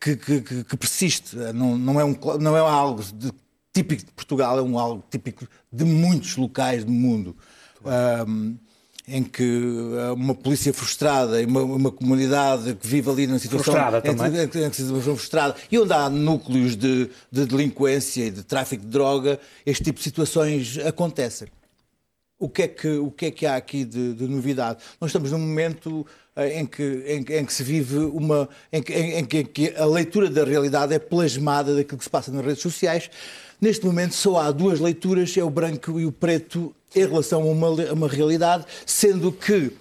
que, 0.00 0.16
que- 0.16 0.40
que- 0.64 0.76
persiste. 0.78 1.36
Não, 1.54 1.76
não, 1.76 2.00
é 2.00 2.04
um, 2.06 2.16
não 2.40 2.56
é 2.56 2.60
algo 2.60 3.02
de 3.02 3.30
típico 3.78 4.04
de 4.04 4.12
Portugal, 4.12 4.58
é 4.58 4.62
um 4.62 4.78
algo 4.78 5.04
típico 5.10 5.46
de 5.72 5.84
muitos 5.84 6.36
locais 6.36 6.84
do 6.84 6.90
mundo. 6.90 7.36
Um, 8.26 8.56
em 9.10 9.22
que 9.22 9.42
uh, 9.42 10.12
uma 10.12 10.34
polícia 10.34 10.70
frustrada 10.74 11.40
e 11.40 11.46
uma, 11.46 11.62
uma 11.62 11.90
comunidade 11.90 12.74
que 12.74 12.86
vive 12.86 13.08
ali 13.08 13.26
numa 13.26 13.38
situação 13.38 13.72
Frustrada 13.72 14.02
também. 14.02 14.42
em, 14.42 14.66
em 14.66 14.72
situação 14.72 15.16
frustrada 15.16 15.56
e 15.72 15.78
onde 15.78 15.94
há 15.94 16.10
núcleos 16.10 16.76
de, 16.76 17.08
de 17.32 17.46
delinquência 17.46 18.26
e 18.26 18.30
de 18.30 18.42
tráfico 18.42 18.84
de 18.84 18.90
droga, 18.90 19.40
este 19.64 19.84
tipo 19.84 19.96
de 19.96 20.04
situações 20.04 20.76
acontecem. 20.84 21.48
O 22.38 22.48
que 22.48 22.62
é 22.62 22.68
que, 22.68 22.88
o 22.88 23.10
que, 23.10 23.26
é 23.26 23.30
que 23.32 23.46
há 23.46 23.56
aqui 23.56 23.84
de, 23.84 24.14
de 24.14 24.28
novidade? 24.28 24.78
Nós 25.00 25.08
estamos 25.10 25.32
num 25.32 25.38
momento 25.40 26.06
eh, 26.36 26.60
em 26.60 26.66
que, 26.66 26.82
em, 27.06 27.34
em 27.36 27.44
que 27.44 27.52
se 27.52 27.64
vive 27.64 27.96
uma. 27.98 28.48
Em 28.72 28.80
que, 28.80 28.92
em, 28.92 29.18
em 29.18 29.24
que- 29.24 29.74
a 29.76 29.84
leitura 29.84 30.30
da 30.30 30.44
realidade 30.44 30.94
é 30.94 31.00
plasmada 31.00 31.74
daquilo 31.74 31.98
que 31.98 32.04
se 32.04 32.10
passa 32.10 32.30
nas 32.30 32.44
redes 32.44 32.62
sociais. 32.62 33.10
Neste 33.60 33.84
momento 33.84 34.14
só 34.14 34.38
há 34.38 34.52
duas 34.52 34.78
leituras, 34.78 35.36
é 35.36 35.42
o 35.42 35.50
branco 35.50 35.98
e 35.98 36.06
o 36.06 36.12
preto, 36.12 36.72
em 36.94 37.00
relação 37.00 37.42
a 37.42 37.46
uma, 37.46 37.66
a 37.90 37.92
uma 37.92 38.08
realidade, 38.08 38.64
sendo 38.86 39.32
que 39.32 39.72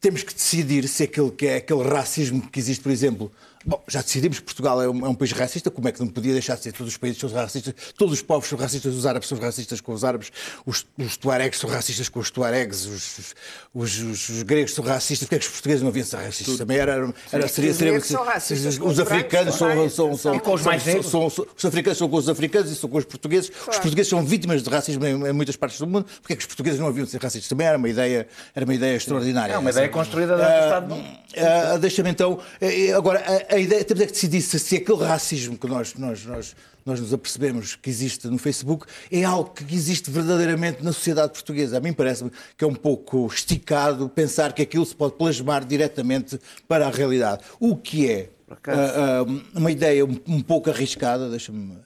temos 0.00 0.22
que 0.22 0.32
decidir 0.32 0.86
se 0.86 1.02
aquele 1.02 1.32
que 1.32 1.46
é 1.46 1.56
aquele 1.56 1.82
racismo 1.82 2.40
que 2.40 2.60
existe, 2.60 2.82
por 2.84 2.92
exemplo. 2.92 3.32
Bom, 3.68 3.82
já 3.88 4.00
decidimos 4.00 4.38
que 4.38 4.44
Portugal 4.44 4.80
é 4.80 4.88
um, 4.88 5.04
é 5.04 5.08
um 5.08 5.14
país 5.14 5.32
racista, 5.32 5.70
como 5.72 5.88
é 5.88 5.92
que 5.92 5.98
não 5.98 6.06
podia 6.06 6.32
deixar 6.32 6.54
de 6.56 6.62
ser? 6.62 6.72
Todos 6.72 6.92
os 6.92 6.96
países 6.96 7.18
são 7.18 7.28
racistas, 7.30 7.74
todos 7.98 8.14
os 8.14 8.22
povos 8.22 8.48
são 8.48 8.56
racistas, 8.56 8.94
os 8.94 9.04
árabes 9.04 9.28
são 9.28 9.36
racistas 9.38 9.80
com 9.80 9.92
os 9.92 10.04
árabes, 10.04 10.30
os, 10.64 10.86
os 10.96 11.16
tuaregs 11.16 11.58
são 11.58 11.68
racistas 11.68 12.08
com 12.08 12.20
os 12.20 12.30
tuaregs, 12.30 12.86
os, 12.86 13.34
os, 13.74 13.98
os- 14.02 14.28
os 14.28 14.42
gregos 14.44 14.72
são 14.72 14.84
racistas, 14.84 15.26
porque 15.26 15.34
é 15.34 15.38
que 15.40 15.46
os 15.46 15.50
portugueses 15.52 15.82
não 15.82 15.88
haviam 15.88 16.06
ser 16.06 16.16
racistas? 16.16 16.56
Também 16.58 16.78
era, 16.78 17.12
era, 17.32 17.48
seria, 17.48 17.70
Os 17.72 17.76
seria, 17.76 17.92
negros 17.94 18.08
são 18.08 18.24
racistas 18.24 18.78
com 18.78 18.86
os 18.86 18.92
os 18.92 19.00
africanos 19.00 19.54
são, 19.56 19.90
são 19.90 20.16
são, 20.16 20.38
com 20.38 20.54
os 20.54 20.62
mais 20.62 20.82
são- 20.82 21.26
os 21.26 21.64
africanos 21.64 21.98
são 21.98 22.08
com 22.08 22.16
os 22.16 22.28
africanos 22.28 22.70
e 22.70 22.76
são 22.76 22.88
com 22.88 22.98
os 22.98 23.04
portugueses. 23.04 23.50
Os 23.50 23.78
portugueses 23.78 24.08
são 24.08 24.24
vítimas 24.24 24.62
de 24.62 24.70
racismo 24.70 25.04
em, 25.04 25.10
em 25.28 25.32
muitas 25.32 25.56
partes 25.56 25.78
do 25.80 25.86
mundo. 25.88 26.06
Porque 26.22 26.34
é 26.34 26.36
que 26.36 26.42
os 26.42 26.46
portugueses 26.46 26.78
não 26.78 26.86
haviam 26.86 27.04
de 27.04 27.10
ser 27.10 27.20
racistas? 27.20 27.48
Também 27.48 27.66
era 27.66 27.76
uma 27.76 27.88
ideia, 27.88 28.28
era 28.54 28.64
uma 28.64 28.74
ideia 28.74 28.96
extraordinária. 28.96 29.52
É 29.54 29.58
uma 29.58 29.70
ideia 29.70 29.88
construída 29.88 30.36
durante 30.36 30.60
o 30.60 30.64
Estado 30.64 30.88
Novo. 30.88 31.02
Ah, 31.36 31.76
Deixa-me 31.78 32.10
então. 32.10 32.38
eh, 32.60 32.92
Agora, 32.92 33.22
a, 33.56 33.60
ideia, 33.60 33.84
temos 33.84 34.02
é 34.02 34.06
que 34.06 34.12
decidir 34.12 34.42
se, 34.42 34.58
se 34.58 34.76
aquele 34.76 35.04
racismo 35.04 35.56
que 35.56 35.66
nós, 35.66 35.94
nós, 35.94 36.24
nós, 36.24 36.56
nós 36.84 37.00
nos 37.00 37.12
apercebemos 37.12 37.74
que 37.74 37.90
existe 37.90 38.28
no 38.28 38.38
Facebook 38.38 38.86
é 39.10 39.24
algo 39.24 39.50
que 39.50 39.74
existe 39.74 40.10
verdadeiramente 40.10 40.82
na 40.84 40.92
sociedade 40.92 41.32
portuguesa. 41.32 41.78
A 41.78 41.80
mim 41.80 41.92
parece-me 41.92 42.30
que 42.56 42.64
é 42.64 42.66
um 42.66 42.74
pouco 42.74 43.26
esticado 43.26 44.08
pensar 44.08 44.52
que 44.52 44.62
aquilo 44.62 44.84
se 44.84 44.94
pode 44.94 45.14
plasmar 45.14 45.64
diretamente 45.64 46.38
para 46.68 46.86
a 46.86 46.90
realidade. 46.90 47.42
O 47.58 47.76
que 47.76 48.10
é 48.10 48.30
ah, 48.48 49.24
ah, 49.24 49.58
uma 49.58 49.72
ideia 49.72 50.04
um, 50.04 50.20
um 50.26 50.40
pouco 50.40 50.70
arriscada, 50.70 51.28
deixa-me 51.28 51.78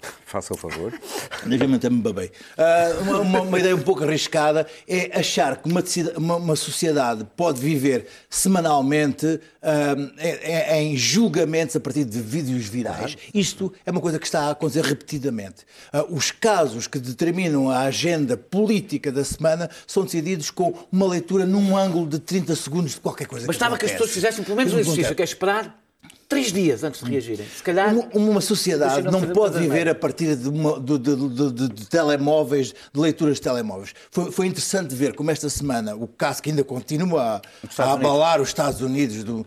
Faça 0.26 0.52
o 0.54 0.56
favor. 0.56 0.92
Ligeiramente 1.44 1.88
me 1.88 2.00
babei. 2.02 2.30
Ah, 2.58 2.98
uma, 3.00 3.20
uma- 3.20 3.40
uma 3.42 3.58
ideia 3.58 3.74
um 3.74 3.80
pouco 3.82 4.02
arriscada 4.04 4.66
é 4.86 5.18
achar 5.18 5.56
que 5.56 5.68
uma, 5.70 5.82
uma- 6.16 6.56
sociedade 6.56 7.24
pode 7.36 7.60
viver 7.60 8.06
semanalmente 8.28 9.40
ah, 9.62 9.94
em, 10.78 10.92
em 10.92 10.96
julgamentos 10.96 11.76
a 11.76 11.80
partir 11.80 12.04
de 12.04 12.20
vídeos 12.20 12.66
virais. 12.66 13.16
Isto 13.32 13.72
é 13.84 13.90
uma 13.90 14.00
coisa 14.00 14.18
que 14.18 14.26
está 14.26 14.42
a 14.42 14.50
acontecer 14.50 14.84
repetidamente. 14.84 15.64
Ah, 15.92 16.04
os 16.08 16.30
casos 16.30 16.86
que 16.86 16.98
determinam 16.98 17.70
a 17.70 17.80
agenda 17.82 18.36
política 18.36 19.10
da 19.12 19.24
semana 19.24 19.70
são 19.86 20.04
decididos 20.04 20.50
com 20.50 20.74
uma 20.90 21.06
leitura 21.06 21.46
num 21.46 21.76
ângulo 21.76 22.06
de 22.06 22.18
30 22.18 22.54
segundos 22.56 22.92
de 22.94 23.00
qualquer 23.00 23.26
coisa 23.26 23.46
Bastava 23.46 23.78
que 23.78 23.86
as 23.86 23.92
pessoas 23.92 24.10
fizessem 24.10 24.44
pelo 24.44 24.56
menos 24.56 24.72
um 24.74 24.78
exercício, 24.78 25.14
que 25.14 25.22
é 25.22 25.24
esperar 25.24 25.85
três 26.28 26.52
dias 26.52 26.82
antes 26.82 27.02
de 27.02 27.10
reagirem. 27.10 27.46
Se 27.56 27.62
calhar. 27.62 27.94
Uma, 27.94 28.08
uma 28.14 28.40
sociedade 28.40 29.02
não 29.10 29.22
pode 29.28 29.58
viver 29.58 29.88
a 29.88 29.94
partir 29.94 30.34
de, 30.36 30.48
uma- 30.48 30.78
de- 30.80 30.98
de- 30.98 31.68
de- 31.68 31.86
telemóveis, 31.88 32.74
de 32.92 33.00
leituras 33.00 33.36
de 33.36 33.42
telemóveis. 33.42 33.94
Foi, 34.10 34.30
foi 34.32 34.46
interessante 34.46 34.94
ver 34.94 35.14
como 35.14 35.30
esta 35.30 35.48
semana 35.48 35.94
o 35.94 36.06
caso 36.06 36.42
que 36.42 36.50
ainda 36.50 36.64
continua 36.64 37.40
a, 37.78 37.82
a 37.82 37.92
abalar 37.92 38.40
os 38.40 38.48
Estados 38.48 38.80
Unidos 38.80 39.22
do- 39.24 39.46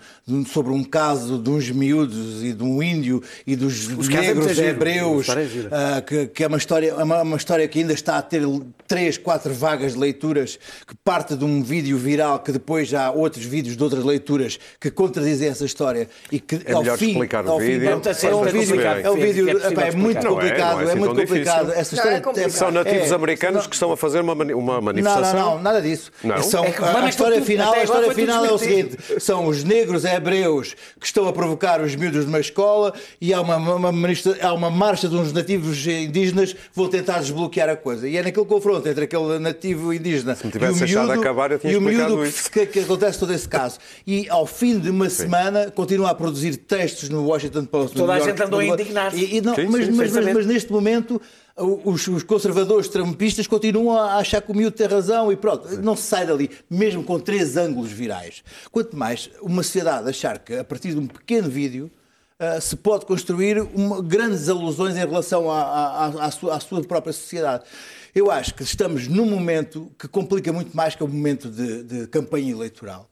sobre 0.51 0.71
um 0.71 0.83
caso 0.83 1.37
de 1.37 1.49
uns 1.49 1.69
miúdos 1.69 2.43
e 2.43 2.53
de 2.53 2.63
um 2.63 2.81
índio 2.81 3.21
e 3.45 3.55
dos 3.55 3.85
casos 3.87 4.09
é 4.09 4.21
negros. 4.21 4.59
A 4.59 4.63
hebreus, 4.63 5.29
é 5.29 5.45
gira. 5.45 5.69
ah, 5.71 6.01
que, 6.01 6.27
que 6.27 6.43
é 6.43 6.47
uma 6.47 6.57
história, 6.57 6.91
é 6.91 7.03
uma, 7.03 7.21
uma 7.21 7.37
história 7.37 7.67
que 7.67 7.79
ainda 7.79 7.93
está 7.93 8.17
a 8.17 8.21
ter 8.21 8.41
três, 8.87 9.17
quatro 9.17 9.53
vagas 9.53 9.93
de 9.93 9.99
leituras, 9.99 10.57
que 10.87 10.95
parte 11.03 11.35
de 11.35 11.43
um 11.43 11.61
vídeo 11.61 11.97
viral 11.97 12.39
que 12.39 12.51
depois 12.51 12.87
já 12.87 13.05
há 13.07 13.11
outros 13.11 13.43
vídeos 13.45 13.75
de 13.75 13.83
outras 13.83 14.03
leituras 14.03 14.57
que 14.79 14.89
contradizem 14.89 15.47
essa 15.49 15.65
história 15.65 16.09
e 16.31 16.39
que 16.39 16.55
É 16.69 16.75
melhor 16.79 16.97
fim, 16.97 17.12
explicar 17.12 17.45
o 17.45 17.60
fim, 17.60 17.65
vídeo, 17.65 17.89
é 17.89 17.95
um 17.95 17.99
depois 17.99 18.51
vídeo, 18.53 18.82
é 18.82 19.10
um 19.10 19.15
vídeo, 19.15 19.49
É 19.49 19.88
é 19.88 19.91
muito 19.91 20.17
é, 20.19 20.29
complicado, 20.29 20.79
é 20.79 20.84
é, 20.84 20.88
assim 20.88 20.99
muito 20.99 21.15
complicado. 21.15 21.71
Essa 21.71 21.95
Não, 21.95 21.97
história 21.97 22.15
é 22.15 22.19
complicado. 22.19 22.51
São 22.51 22.71
nativos 22.71 23.12
é, 23.12 23.15
americanos 23.15 23.67
que 23.67 23.73
estão 23.73 23.91
a 23.91 23.97
fazer 23.97 24.21
uma, 24.21 24.36
mani- 24.36 24.53
uma 24.53 24.75
Não, 24.75 24.82
manifestação. 24.82 25.39
não, 25.39 25.55
não, 25.55 25.62
nada 25.62 25.82
disso. 25.82 26.12
Não? 26.23 26.41
São, 26.43 26.63
É 26.63 26.67
a, 26.67 27.05
é 27.05 27.10
história 27.10 27.41
final, 27.41 27.73
a 27.73 27.84
história 27.84 28.12
final 28.13 28.45
é 28.45 28.51
o 28.51 28.58
seguinte: 28.58 28.97
são 29.19 29.47
os 29.47 29.63
negros 29.63 30.05
hebreus 30.05 30.75
que 30.99 31.05
estão 31.05 31.27
a 31.27 31.34
provocar 31.34 31.82
os 31.82 31.95
miúdos 31.95 32.25
numa 32.25 32.39
escola 32.39 32.93
e 33.19 33.34
há 33.34 33.41
uma, 33.41 33.58
uma, 33.58 33.89
há 34.41 34.53
uma 34.53 34.69
marcha 34.69 35.08
de 35.08 35.15
uns 35.15 35.34
nativos 35.34 35.86
indígenas 35.88 36.53
que 36.53 36.60
vão 36.73 36.88
tentar 36.88 37.19
desbloquear 37.19 37.69
a 37.69 37.75
coisa. 37.75 38.08
E 38.08 38.17
é 38.17 38.23
naquele 38.23 38.45
confronto 38.45 38.88
entre 38.88 39.05
aquele 39.05 39.39
nativo 39.39 39.93
indígena 39.93 40.38
me 40.43 40.51
e 40.51 40.71
o 40.71 40.75
miúdo, 40.75 41.12
acabar, 41.12 41.51
eu 41.51 41.60
tinha 41.60 41.73
e 41.73 41.77
o 41.77 41.82
miúdo 41.82 42.23
que, 42.51 42.65
que 42.65 42.79
acontece 42.79 43.19
todo 43.19 43.34
esse 43.34 43.47
caso. 43.47 43.79
E 44.05 44.27
ao 44.29 44.45
fim 44.45 44.79
de 44.79 44.89
uma 44.89 45.10
semana 45.10 45.71
continua 45.71 46.12
a 46.12 46.15
produzir 46.15 46.59
textos 46.67 47.10
no 47.10 47.26
Washington 47.26 47.65
Post. 47.65 47.95
no 47.98 48.04
Toda 48.04 48.13
a 48.13 48.19
gente 48.19 48.41
andou 48.43 48.60
a 48.60 48.65
indignar-se. 48.65 49.17
E, 49.17 49.38
e 49.38 49.41
não, 49.41 49.56
Sim, 49.56 49.67
mas, 49.67 49.86
sim, 49.86 49.91
mas- 49.91 49.98
mas- 49.98 50.12
certamente. 50.12 50.36
mas 50.36 50.45
neste 50.45 50.72
momento 50.72 51.22
os, 51.58 52.08
os 52.08 52.24
conservadores 52.24 52.88
trumpistas 52.88 53.48
continuam 53.48 53.98
a 54.00 54.15
achar 54.17 54.41
que 54.41 54.52
o 54.52 54.56
miúdo 54.56 54.76
tem 54.78 54.88
razão 54.88 55.32
e 55.32 55.36
pronto, 55.36 55.67
não 55.82 55.95
se 55.95 56.04
sai 56.04 56.26
dali, 56.26 56.50
mesmo 56.69 57.04
com 57.04 57.19
três 57.19 57.58
ângulos 57.58 57.91
virais. 57.91 58.43
Quanto 58.72 58.95
mais 58.95 59.30
uma 59.41 59.62
sociedade 59.63 60.08
achar 60.10 60.39
que 60.39 60.54
a 60.56 60.63
partir 60.63 60.91
de 60.93 61.00
um 61.00 61.08
pequeno 61.08 61.50
vídeo 61.50 61.91
ah, 62.39 62.62
se 62.62 62.78
pode 62.78 63.06
construir 63.06 63.60
uma- 63.74 64.02
grandes 64.02 64.48
alusões 64.48 64.95
em 64.95 65.00
relação 65.00 65.52
à, 65.52 65.62
à- 65.62 66.06
à- 66.06 66.26
à 66.28 66.32
sua, 66.32 66.56
à 66.56 66.60
sua 66.62 66.82
própria 66.84 67.12
sociedade. 67.12 67.65
Eu 68.15 68.32
acho 68.32 68.56
que 68.56 68.63
estamos 68.63 69.08
num 69.10 69.26
momento 69.26 69.91
que 70.00 70.08
complica 70.08 70.54
muito 70.54 70.76
mais 70.76 70.95
que 70.95 71.04
o 71.04 71.08
momento 71.08 71.50
de, 71.50 71.84
de 71.84 72.08
campanha 72.08 72.52
eleitoral. 72.52 73.09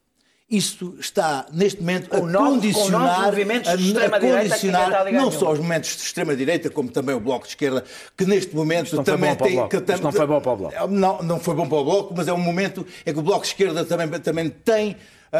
Isto 0.50 0.96
está, 0.98 1.44
neste 1.52 1.80
momento, 1.80 2.06
a 2.06 2.20
com 2.20 2.26
condicionar, 2.54 3.20
a, 3.68 3.76
de 3.76 3.82
a 4.16 4.20
condicionar 4.38 5.12
não 5.12 5.30
só 5.30 5.52
os 5.52 5.58
movimentos 5.58 5.90
de 5.94 6.02
extrema-direita, 6.04 6.70
como 6.70 6.90
também 6.90 7.14
o 7.14 7.20
Bloco 7.20 7.44
de 7.44 7.50
Esquerda, 7.50 7.84
que 8.16 8.24
neste 8.24 8.56
momento 8.56 8.96
também 9.04 9.36
tem. 9.36 9.68
Que 9.68 9.76
Isto 9.76 9.86
tam- 9.86 9.98
não 10.04 10.12
foi 10.12 10.26
bom 10.26 10.40
para 10.40 10.52
o 10.52 10.56
Bloco. 10.56 10.88
Não, 10.88 11.22
não 11.22 11.38
foi 11.38 11.54
bom 11.54 11.68
para 11.68 11.76
o 11.78 11.84
Bloco, 11.84 12.14
mas 12.16 12.28
é 12.28 12.32
um 12.32 12.38
momento 12.40 12.86
em 13.06 13.12
que 13.12 13.18
o 13.18 13.22
Bloco 13.22 13.42
de 13.42 13.48
Esquerda 13.48 13.84
também, 13.84 14.08
também 14.20 14.48
tem. 14.48 14.96
ah, 15.30 15.36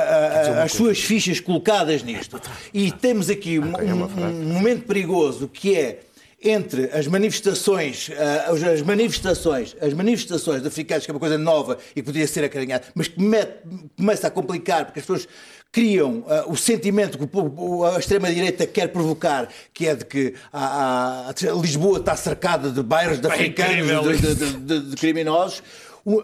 ah, 0.58 0.62
as 0.64 0.72
suas 0.72 1.00
fichas 1.00 1.40
colocadas 1.40 2.02
nisto. 2.02 2.38
E 2.74 2.92
temos 2.92 3.30
aqui 3.30 3.58
um, 3.58 3.64
um- 3.64 4.04
um 4.50 4.52
momento 4.52 4.84
perigoso 4.84 5.48
que 5.48 5.74
é 5.74 6.00
entre 6.42 6.84
as 6.92 7.06
manifestações, 7.08 8.10
ah, 8.16 8.50
as- 8.52 8.82
manifestações, 8.82 9.76
as 9.80 9.92
manifestações 9.92 10.62
de 10.62 10.68
africanos, 10.68 11.04
que 11.04 11.10
é 11.10 11.14
uma 11.14 11.20
coisa 11.20 11.36
nova 11.38 11.78
e 11.90 11.94
que 12.00 12.02
podia 12.02 12.26
ser 12.26 12.44
acarinhada, 12.44 12.84
mas 12.94 13.08
que 13.08 13.20
mete- 13.20 13.58
começa 13.96 14.26
a 14.26 14.30
complicar 14.30 14.84
porque 14.84 15.00
as 15.00 15.06
pessoas 15.06 15.28
criam 15.72 16.24
ah, 16.28 16.44
o 16.46 16.56
sentimento 16.56 17.18
que 17.18 17.28
o 17.36 17.84
a 17.84 17.98
extrema-direita 17.98 18.66
quer 18.66 18.88
provocar, 18.88 19.48
que 19.74 19.86
é 19.86 19.94
de 19.94 20.04
que 20.04 20.34
a, 20.52 21.30
a- 21.30 21.52
Lisboa 21.60 21.98
está 21.98 22.14
cercada 22.16 22.70
de 22.70 22.82
bairros 22.82 23.18
de 23.20 23.26
africanos, 23.26 23.74
de- 24.16 24.34
de- 24.34 24.34
de- 24.52 24.56
de- 24.80 24.90
de 24.90 24.96
criminosos. 24.96 25.62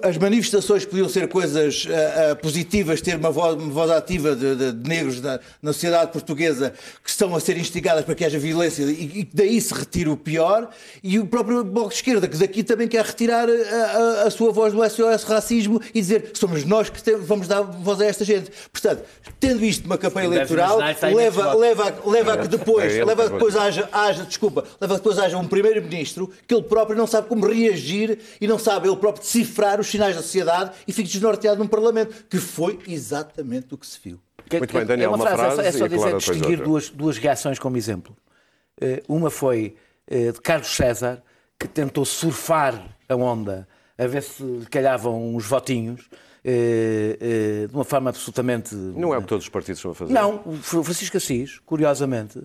As 0.03 0.17
manifestações 0.17 0.85
podiam 0.87 1.09
ser 1.09 1.29
coisas 1.29 1.87
ah, 1.91 2.31
ah, 2.33 2.37
positivas, 2.37 3.01
ter 3.01 3.17
uma 3.17 3.31
voz, 3.31 3.55
uma 3.57 3.71
voz 3.73 3.91
ativa 3.91 4.35
de, 4.35 4.55
de- 4.57 4.73
de 4.73 4.89
negros 4.89 5.21
na, 5.21 5.39
na 5.63 5.73
sociedade 5.73 6.11
portuguesa 6.13 6.73
que 7.03 7.11
estão 7.11 7.35
a 7.35 7.41
ser 7.41 7.57
instigadas 7.59 8.05
para 8.05 8.15
que 8.15 8.25
haja 8.25 8.39
violência 8.39 8.83
e, 8.85 8.91
e 9.21 9.25
que 9.25 9.31
daí 9.35 9.61
se 9.61 9.75
retira 9.75 10.11
o 10.11 10.17
pior, 10.17 10.69
e 11.03 11.19
o 11.19 11.27
próprio 11.27 11.63
Bloco 11.65 11.91
de 11.91 11.97
Esquerda, 11.97 12.27
que 12.29 12.37
daqui 12.37 12.63
também 12.63 12.89
quer 12.89 13.05
retirar 13.05 13.49
a, 13.49 13.53
a- 13.53 14.23
a 14.27 14.31
sua 14.31 14.51
voz 14.53 14.73
do 14.73 14.83
SOS 14.89 15.25
Racismo 15.25 15.81
e 15.95 16.01
dizer 16.01 16.31
somos 16.35 16.65
nós 16.65 16.89
que 16.89 17.03
temos- 17.03 17.27
vamos 17.27 17.47
dar 17.49 17.63
voz 17.63 18.01
a 18.01 18.07
esta 18.07 18.25
gente. 18.25 18.51
Portanto, 18.73 19.03
tendo 19.39 19.65
isto 19.65 19.85
uma 19.85 19.99
campanha 19.99 20.27
eleitoral, 20.27 20.79
leva, 21.17 21.55
leva, 21.55 21.95
leva 22.07 22.33
a 22.33 22.39
que 22.39 22.49
depois, 22.49 22.93
É 22.93 22.97
ele 22.97 23.05
leva 23.05 23.23
a 23.23 23.27
que 23.27 23.33
depois 23.35 23.57
haja, 23.57 23.89
haja, 23.93 24.25
desculpa, 24.25 24.65
leva 24.81 24.95
que 24.95 25.01
depois 25.01 25.19
haja 25.19 25.37
um 25.37 25.47
primeiro-ministro 25.47 26.31
que 26.47 26.55
ele 26.55 26.63
próprio 26.63 26.97
não 26.97 27.07
sabe 27.07 27.29
como 27.29 27.47
reagir 27.47 28.19
e 28.41 28.47
não 28.47 28.59
sabe 28.59 28.89
ele 28.89 28.97
próprio 28.97 29.23
decifrar 29.23 29.74
os 29.81 29.87
sinais 29.89 30.15
da 30.17 30.23
sociedade 30.23 30.73
e 30.87 30.93
fica 30.93 31.09
desnorteado 31.09 31.59
num 31.63 31.69
Parlamento, 31.69 32.25
que 32.29 32.39
foi 32.39 32.79
exatamente 32.87 33.75
o 33.75 33.79
que 33.79 33.87
se 33.87 33.99
viu. 34.03 34.21
Muito 34.51 34.73
bem, 34.75 34.85
Daniel, 34.85 35.07
é 35.13 35.15
uma 35.15 35.25
uma 35.25 35.27
frase, 35.27 35.43
é 35.43 35.47
só- 35.47 35.55
frase 35.55 35.69
é 35.69 35.73
só 35.79 35.85
a 35.85 35.89
dizer, 35.89 36.17
distinguir 36.17 36.63
duas, 36.63 36.91
duas 36.91 37.17
reações 37.19 37.59
como 37.59 37.77
exemplo. 37.77 38.17
Eh, 38.81 39.03
Uma 39.09 39.31
foi 39.31 39.77
eh, 40.07 40.33
de 40.33 40.41
Carlos 40.41 40.69
César, 40.75 41.23
que 41.59 41.67
tentou 41.67 42.05
surfar 42.05 42.75
a 43.09 43.15
onda, 43.17 43.67
a 43.97 44.07
ver 44.07 44.23
se 44.23 44.43
calhavam 44.71 45.35
uns 45.35 45.47
votinhos, 45.47 46.09
eh, 46.45 47.67
de 47.69 47.75
uma 47.75 47.85
forma 47.85 48.11
absolutamente... 48.11 48.75
Não 48.75 49.15
é 49.15 49.19
o 49.19 49.23
que 49.23 49.29
todos 49.29 49.45
os 49.45 49.49
partidos 49.49 49.79
estão 49.79 49.93
a 49.93 49.95
fazer. 49.95 50.13
Não, 50.13 50.43
Francisco 50.63 51.17
Assis, 51.17 51.59
curiosamente, 51.65 52.43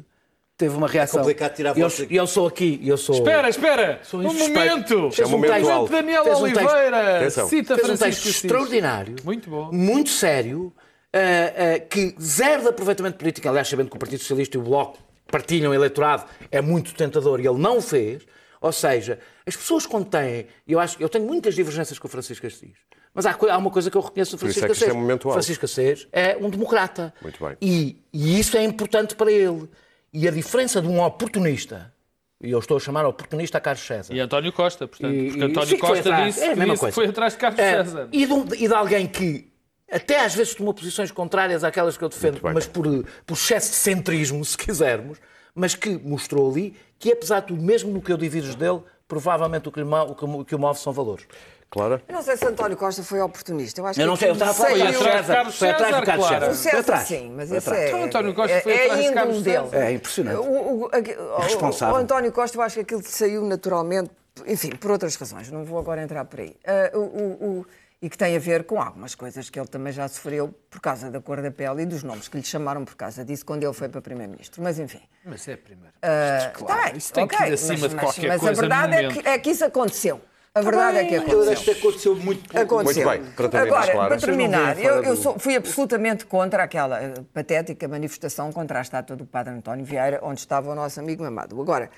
teve 0.60 0.76
uma 0.76 0.88
reação. 0.90 1.22
complicado 1.22 1.56
tirar 1.56 1.76
E 1.78 1.80
eu, 1.82 1.88
e 2.10 2.16
eu 2.18 2.28
sou 2.28 2.46
aqui, 2.46 2.80
eu 2.84 2.98
sou... 2.98 3.16
Espera, 3.16 3.48
espera! 3.50 4.00
Sou 4.04 4.20
Um 4.20 4.24
momento! 4.34 5.10
É 5.18 5.26
um 5.26 5.30
momento 5.30 5.54
texto- 5.54 5.70
alto. 5.72 5.92
Daniel 5.92 6.24
fez 6.26 6.38
um 6.38 6.44
texto- 6.44 6.60
Oliveira! 6.60 7.30
Cita 7.32 7.76
fez 7.76 7.90
um 7.90 7.98
Francisco 7.98 8.04
texto 8.06 8.20
Assis. 8.28 8.44
extraordinário, 8.44 9.16
Muito 9.24 9.50
bom. 9.50 9.72
muito 9.72 10.10
sério, 10.10 10.74
eh, 11.14 11.54
eh, 11.56 11.80
que 11.80 12.14
zero 12.22 12.64
de 12.64 12.68
aproveitamento 12.68 13.18
político, 13.18 13.48
aliás, 13.48 13.70
sabendo 13.70 13.90
que 13.90 13.96
o 13.96 14.00
Partido 14.00 14.20
Socialista 14.20 14.58
e 14.58 14.60
o 14.60 14.64
Bloco 14.64 14.98
partilham 15.32 15.74
eleitorado, 15.74 16.26
é 16.52 16.62
muito 16.62 16.94
tentador 16.94 17.40
e 17.40 17.48
ele 17.48 17.58
não 17.58 17.78
o 17.78 17.82
fez. 17.82 18.24
Ou 18.62 18.74
seja, 18.74 19.18
as 19.48 19.56
pessoas 19.56 19.86
quando 19.86 20.10
têm, 20.10 20.46
eu 20.68 20.78
acho, 20.78 21.02
eu 21.02 21.08
tenho 21.08 21.26
muitas 21.26 21.56
divergências 21.56 21.98
com 21.98 22.10
o 22.10 22.12
Francisco 22.12 22.46
Assis, 22.46 22.74
mas 23.14 23.26
há, 23.26 23.34
há 23.50 23.58
uma 23.58 23.72
coisa 23.72 23.90
que 23.90 23.96
eu 23.96 24.02
reconheço 24.02 24.32
do 24.36 24.46
isso 24.46 24.60
Francisco 24.60 24.68
é 24.68 24.72
Assis. 24.72 24.84
é 24.90 24.94
um. 24.94 25.32
Francisco 25.32 25.64
Assis 25.66 26.08
é 26.12 26.38
um 26.38 26.50
democrata. 26.50 27.14
Muito 27.22 27.42
bem. 27.46 27.56
E, 27.62 28.04
e 28.12 28.38
isso 28.38 28.58
é 28.58 28.64
importante 28.66 29.16
para 29.16 29.32
ele. 29.32 29.70
E 30.14 30.28
a 30.28 30.32
diferença 30.32 30.82
de 30.82 30.88
um 30.88 31.02
oportunista, 31.04 31.94
e 32.42 32.50
eu 32.52 32.60
estou 32.60 32.78
a 32.78 32.80
chamar 32.80 33.06
oportunista 33.06 33.58
a 33.58 33.62
Carlos 33.62 33.86
César, 33.86 34.14
E 34.14 34.20
António 34.20 34.52
Costa, 34.52 34.88
portanto, 34.88 35.14
e- 35.14 35.28
porque 35.30 35.44
António 35.44 35.70
sim, 35.70 35.78
Costa 35.78 36.00
atrás. 36.00 36.36
disse, 36.36 36.46
É 36.46 36.52
a 36.52 36.56
mesma 36.56 36.74
disse 36.74 36.86
que 36.88 36.92
foi 36.94 37.06
atrás 37.08 37.34
de 37.34 37.40
Carlos 37.40 37.60
É, 37.60 37.72
César. 37.84 38.10
e, 38.12 38.26
de 38.26 38.34
um- 38.34 38.46
e 38.56 38.68
de 38.68 38.74
alguém 38.74 39.08
que 39.08 39.48
até 39.92 40.24
às 40.24 40.34
vezes 40.36 40.54
tomou 40.56 40.74
posições 40.74 41.12
contrárias 41.12 41.64
àquelas 41.64 41.98
que 41.98 42.04
eu 42.04 42.10
defendo, 42.10 42.40
mas 42.44 42.66
por, 42.68 42.86
por 43.26 43.34
excesso 43.34 43.70
de 43.72 43.76
centrismo, 43.78 44.44
se 44.46 44.58
quisermos, 44.58 45.20
mas 45.54 45.76
que 45.76 45.90
mostrou 45.98 46.50
ali 46.52 46.76
que, 46.98 47.12
apesar 47.12 47.42
de 47.42 47.48
tudo, 47.48 47.62
mesmo 47.62 47.92
no 47.92 48.02
que 48.02 48.12
eu 48.12 48.18
divido 48.18 48.56
dele, 48.56 48.82
provavelmente 49.08 49.68
o 49.68 49.72
que 49.72 49.82
o 49.82 50.46
que 50.46 50.56
o 50.56 50.60
move 50.60 50.80
são 50.80 50.92
valores. 50.94 51.26
Clara? 51.70 52.02
Eu 52.08 52.16
não 52.16 52.24
sei 52.24 52.36
se 52.36 52.46
António 52.46 52.76
Costa 52.76 53.04
foi 53.04 53.22
oportunista. 53.22 53.80
Eu 53.80 53.86
acho 53.86 54.00
Eu 54.00 54.04
que 54.06 54.10
não 54.10 54.16
sei, 54.16 54.30
eu 54.30 54.34
estava 54.34 54.52
a 54.52 54.54
falar 54.56 54.70
Foi 54.70 54.80
de 54.80 54.98
César, 54.98 55.52
foi 55.52 55.70
atrás 55.70 55.96
do 55.96 56.00
César, 56.00 56.06
Carlos. 56.06 56.28
César. 56.28 56.50
O 56.50 56.56
César, 56.56 56.80
atrás. 56.80 57.08
sim, 57.08 57.34
mas 57.36 57.52
isso 57.52 57.58
atrás. 57.70 57.80
é. 57.84 57.88
Então, 57.90 58.04
António 58.04 58.34
Costa 58.34 58.56
é- 58.58 58.62
foi 58.62 58.72
é 58.74 58.84
atrás 58.86 59.04
de 59.06 59.14
Carlos 59.14 59.42
dele. 59.44 59.64
César. 59.70 59.78
É 59.86 59.92
impressionante. 59.92 60.38
O, 60.40 60.42
o- 60.86 60.90
aqui- 60.92 61.16
o- 61.16 61.38
responsável. 61.42 61.96
o 61.96 61.98
António 62.00 62.32
Costa, 62.32 62.58
eu 62.58 62.62
acho 62.64 62.76
que 62.76 62.82
aquilo 62.82 63.04
saiu 63.04 63.44
naturalmente, 63.46 64.10
enfim, 64.48 64.70
por 64.72 64.90
outras 64.90 65.16
razões, 65.16 65.52
não 65.52 65.64
vou 65.64 65.78
agora 65.78 66.02
entrar 66.02 66.26
por 66.26 66.40
aí. 66.40 66.56
Ah, 66.66 66.92
o- 66.98 67.00
o- 67.02 67.60
o- 67.60 67.66
e 68.02 68.10
que 68.10 68.18
tem 68.18 68.36
a 68.36 68.40
ver 68.40 68.64
com 68.64 68.82
algumas 68.82 69.14
coisas 69.14 69.50
que 69.50 69.60
ele 69.60 69.68
também 69.68 69.92
já 69.94 70.08
sofreu 70.08 70.52
por 70.72 70.80
causa 70.82 71.12
da 71.12 71.20
cor 71.22 71.40
da 71.42 71.52
pele 71.52 71.84
e 71.84 71.86
dos 71.86 72.02
nomes 72.02 72.28
que 72.30 72.38
lhe 72.38 72.44
chamaram 72.44 72.84
por 72.84 72.96
causa 72.96 73.24
disso 73.24 73.46
quando 73.46 73.64
ele 73.64 73.74
foi 73.74 73.90
para 73.90 74.02
Primeiro-Ministro. 74.02 74.64
Mas 74.64 74.80
enfim. 74.80 75.02
Mas 75.24 75.46
é 75.48 75.56
primeiro. 75.58 75.94
Ah, 76.02 76.50
claro, 76.54 76.82
tá 76.82 76.88
bem, 76.88 76.98
isso 76.98 77.14
tem 77.14 77.28
que 77.28 77.36
ok, 77.36 77.48
ir 77.50 77.54
acima 77.54 77.74
mas- 77.74 77.90
de 77.90 77.96
mas- 77.96 78.04
qualquer 78.06 78.28
mas 78.30 78.40
coisa 78.42 78.58
a 78.58 78.68
verdade 78.68 78.96
é 79.06 79.08
que, 79.12 79.28
é 79.28 79.38
que 79.38 79.50
isso 79.52 79.66
aconteceu. 79.66 80.20
A 80.54 80.62
verdade 80.62 80.98
é 80.98 81.06
que 81.06 81.14
Eu 81.14 81.22
aconteceu. 81.22 81.74
aconteceu 81.74 82.16
muito 82.16 82.50
pouco. 82.50 82.58
Aconteceu. 82.76 83.08
Muito 83.08 83.22
bem, 83.24 83.32
para 83.34 83.50
terminar, 83.50 83.76
Agora, 83.78 83.92
Clara. 83.92 84.08
para 84.10 84.18
terminar, 84.28 84.80
eu, 84.84 85.04
eu 85.04 85.16
sou- 85.16 85.38
fui 85.38 85.56
absolutamente 85.56 86.26
contra 86.26 86.64
aquela 86.64 87.00
eh, 87.02 87.14
patética 87.34 87.88
manifestação 87.88 88.52
contra 88.52 88.80
a 88.80 88.82
estátua 88.82 89.16
do 89.16 89.26
Padre 89.26 89.54
António 89.54 89.86
Vieira, 89.86 90.20
onde 90.24 90.40
estava 90.40 90.72
o 90.72 90.76
nosso 90.76 91.00
amigo 91.00 91.24
Mamado. 91.24 91.60
Agora, 91.62 91.90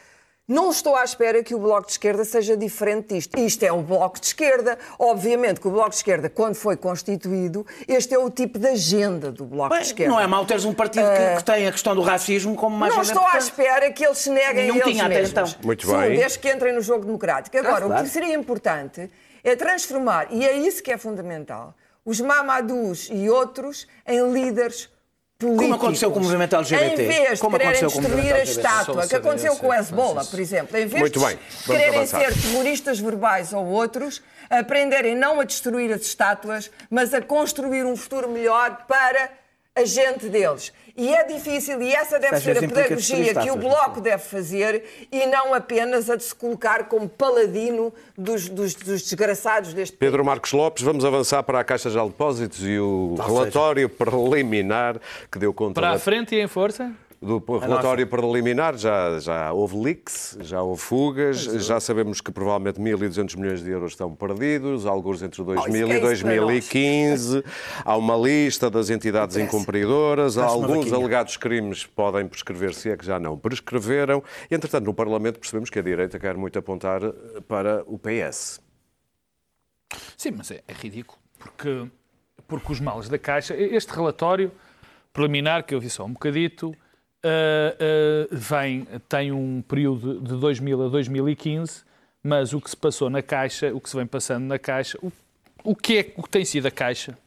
Não 0.47 0.69
estou 0.71 0.95
à 0.95 1.03
espera 1.03 1.43
que 1.43 1.53
o 1.55 1.59
Bloco 1.59 1.85
de 1.85 1.93
Esquerda 1.93 2.25
seja 2.25 2.57
diferente 2.57 3.13
disto. 3.13 3.39
Isto 3.39 3.63
é 3.63 3.71
o 3.71 3.81
Bloco 3.81 4.19
de 4.19 4.25
Esquerda. 4.25 4.77
Obviamente 4.99 5.61
que 5.61 5.67
o 5.67 5.71
Bloco 5.71 5.91
de 5.91 5.95
Esquerda, 5.97 6.29
quando 6.29 6.55
foi 6.55 6.75
constituído, 6.75 7.65
este 7.87 8.15
é 8.15 8.19
o 8.19 8.29
tipo 8.29 8.59
de 8.59 8.67
agenda 8.67 9.31
do 9.31 9.45
Bloco 9.45 9.69
de 9.69 9.75
Bem, 9.75 9.85
Esquerda. 9.87 10.11
não 10.13 10.19
é 10.19 10.27
mau 10.27 10.45
teres 10.45 10.65
um 10.65 10.73
partido 10.73 11.05
que, 11.09 11.37
que 11.37 11.43
tem 11.43 11.67
a 11.67 11.71
questão 11.71 11.95
do 11.95 12.01
racismo 12.01 12.55
como 12.55 12.75
uma 12.75 12.89
Não 12.89 13.01
estou 13.01 13.23
à 13.25 13.37
espera 13.37 13.91
que 13.91 14.03
eles 14.05 14.17
se 14.17 14.29
neguem 14.29 14.63
Nenhum 14.63 14.73
a 14.73 14.77
eles 14.79 14.91
tinha 14.91 15.05
até 15.05 15.13
mesmos. 15.21 15.31
então. 15.51 15.59
Muito 15.63 15.85
Sim, 15.87 15.97
bem. 15.97 16.17
desde 16.17 16.39
que 16.39 16.51
entrem 16.51 16.73
no 16.73 16.81
jogo 16.81 17.05
democrático. 17.05 17.57
Agora, 17.57 17.75
Ah, 17.75 17.81
claro. 17.87 18.01
o 18.01 18.03
que 18.03 18.09
seria 18.09 18.33
importante 18.35 19.09
é 19.43 19.55
transformar, 19.55 20.27
e 20.31 20.45
é 20.45 20.53
isso 20.57 20.83
que 20.83 20.91
é 20.91 20.97
fundamental, 20.97 21.73
os 22.03 22.19
Mamadus 22.19 23.09
e 23.11 23.29
outros 23.29 23.87
em 24.07 24.33
líderes 24.33 24.89
políticos. 25.41 25.63
Como 25.63 25.73
aconteceu 25.73 26.11
com 26.11 26.19
o 26.19 26.23
movimento 26.23 26.55
LGBT. 26.55 27.01
Em 27.01 27.07
vez 27.07 27.33
de 27.33 27.39
Como 27.39 27.57
quererem 27.57 27.79
aconteceu 27.79 27.91
com 27.91 27.97
o 27.99 28.01
destruir 28.01 28.33
a 28.33 28.43
estátua, 28.43 29.07
que 29.07 29.15
aconteceu 29.15 29.55
com 29.55 29.67
o 29.67 29.73
Hezbollah, 29.73 30.25
por 30.25 30.39
exemplo. 30.39 30.77
Em 30.77 30.85
vez 30.85 31.11
de 31.11 31.19
quererem 31.65 31.95
avançar. 31.97 32.19
ser 32.19 32.41
terroristas 32.41 32.99
verbais 32.99 33.51
ou 33.51 33.65
outros, 33.65 34.21
aprenderem 34.49 35.15
não 35.15 35.39
a 35.39 35.43
destruir 35.43 35.91
as 35.91 36.01
estátuas, 36.01 36.69
mas 36.89 37.13
a 37.13 37.21
construir 37.21 37.85
um 37.85 37.97
futuro 37.97 38.29
melhor 38.29 38.85
para 38.87 39.31
a 39.75 39.85
gente 39.85 40.27
deles. 40.29 40.71
E 40.95 41.13
é 41.13 41.23
difícil, 41.23 41.81
e 41.81 41.93
essa 41.93 42.19
deve 42.19 42.35
Às 42.35 42.43
ser 42.43 42.57
a 42.57 42.61
pedagogia 42.61 43.33
que 43.35 43.49
o 43.51 43.55
Bloco 43.55 44.01
deve 44.01 44.23
fazer 44.23 44.83
e 45.11 45.25
não 45.25 45.53
apenas 45.53 46.09
a 46.09 46.15
de 46.15 46.23
se 46.23 46.35
colocar 46.35 46.85
como 46.89 47.07
paladino 47.07 47.93
dos, 48.17 48.49
dos- 48.49 48.75
dos 48.75 49.01
desgraçados 49.03 49.73
deste 49.73 49.95
país. 49.97 50.09
Pedro 50.11 50.25
Marcos 50.25 50.51
Lopes, 50.51 50.83
vamos 50.83 51.05
avançar 51.05 51.43
para 51.43 51.59
a 51.59 51.63
Caixa 51.63 51.89
de 51.89 51.95
Depósitos 51.97 52.59
e 52.65 52.77
o 52.79 53.15
relatório 53.15 53.87
preliminar 53.89 54.99
que 55.31 55.39
deu 55.39 55.53
conta 55.53 55.75
Para 55.79 55.91
da 55.91 55.95
a 55.95 55.99
frente 55.99 56.35
e 56.35 56.41
em 56.41 56.47
força? 56.47 56.91
Do 57.21 57.37
relatório 57.59 58.07
preliminar 58.07 58.75
já, 58.75 59.19
já 59.19 59.53
houve 59.53 59.77
leaks, 59.77 60.35
já 60.41 60.63
houve 60.63 60.81
fugas, 60.81 61.37
já 61.37 61.79
sabemos 61.79 62.19
que 62.19 62.31
provavelmente 62.31 62.79
1.200 62.79 63.37
milhões 63.37 63.63
de 63.63 63.69
euros 63.69 63.91
estão 63.91 64.15
perdidos, 64.15 64.87
alguns 64.87 65.21
entre 65.21 65.43
2000 65.43 65.87
que 65.87 65.93
é 65.93 65.97
e 65.97 66.13
isso 66.13 66.23
para 66.23 66.35
nós. 66.35 66.59
2015. 66.59 67.43
Há 67.85 67.95
uma 67.95 68.17
lista 68.17 68.71
das 68.71 68.89
entidades 68.89 69.37
incumpridoras, 69.37 70.35
alguns 70.35 70.91
alegados 70.91 71.37
crimes 71.37 71.85
podem 71.85 72.27
prescrever, 72.27 72.73
se 72.73 72.89
é 72.89 72.97
que 72.97 73.05
já 73.05 73.19
não 73.19 73.37
prescreveram. 73.37 74.23
E, 74.49 74.55
entretanto, 74.55 74.85
no 74.85 74.93
Parlamento 74.93 75.39
percebemos 75.39 75.69
que 75.69 75.77
a 75.77 75.83
direita 75.83 76.17
quer 76.17 76.35
muito 76.35 76.57
apontar 76.57 77.03
eh, 77.03 77.11
para 77.47 77.83
o 77.85 77.99
PS. 77.99 78.59
Sim, 80.17 80.31
mas 80.31 80.49
é, 80.49 80.63
é 80.67 80.73
ridículo, 80.73 81.19
porque, 81.37 81.85
porque 82.47 82.71
os 82.71 82.79
males 82.79 83.09
da 83.09 83.19
Caixa, 83.19 83.55
este 83.55 83.93
relatório 83.93 84.51
preliminar, 85.13 85.63
que 85.63 85.75
eu 85.75 85.79
vi 85.79 85.89
só 85.89 86.03
um 86.05 86.13
bocadito, 86.13 86.73
ah, 87.23 87.75
ah, 87.79 88.27
vem, 88.31 88.85
tem 89.07 89.31
um 89.31 89.61
período 89.61 90.19
de 90.21 90.35
2000 90.35 90.83
a 90.85 90.89
2015, 90.89 91.83
mas 92.23 92.53
o 92.53 92.61
que 92.61 92.69
se 92.69 92.77
passou 92.77 93.09
na 93.09 93.21
Caixa, 93.21 93.73
o 93.73 93.79
que 93.81 93.89
se 93.89 93.95
vem 93.95 94.05
passando 94.05 94.45
na 94.45 94.59
Caixa, 94.59 94.97
o, 95.01 95.11
o, 95.63 95.75
que, 95.75 95.97
é, 95.97 96.13
o 96.17 96.23
que 96.23 96.29
tem 96.29 96.45
sido 96.45 96.67
a 96.67 96.71
Caixa, 96.71 97.17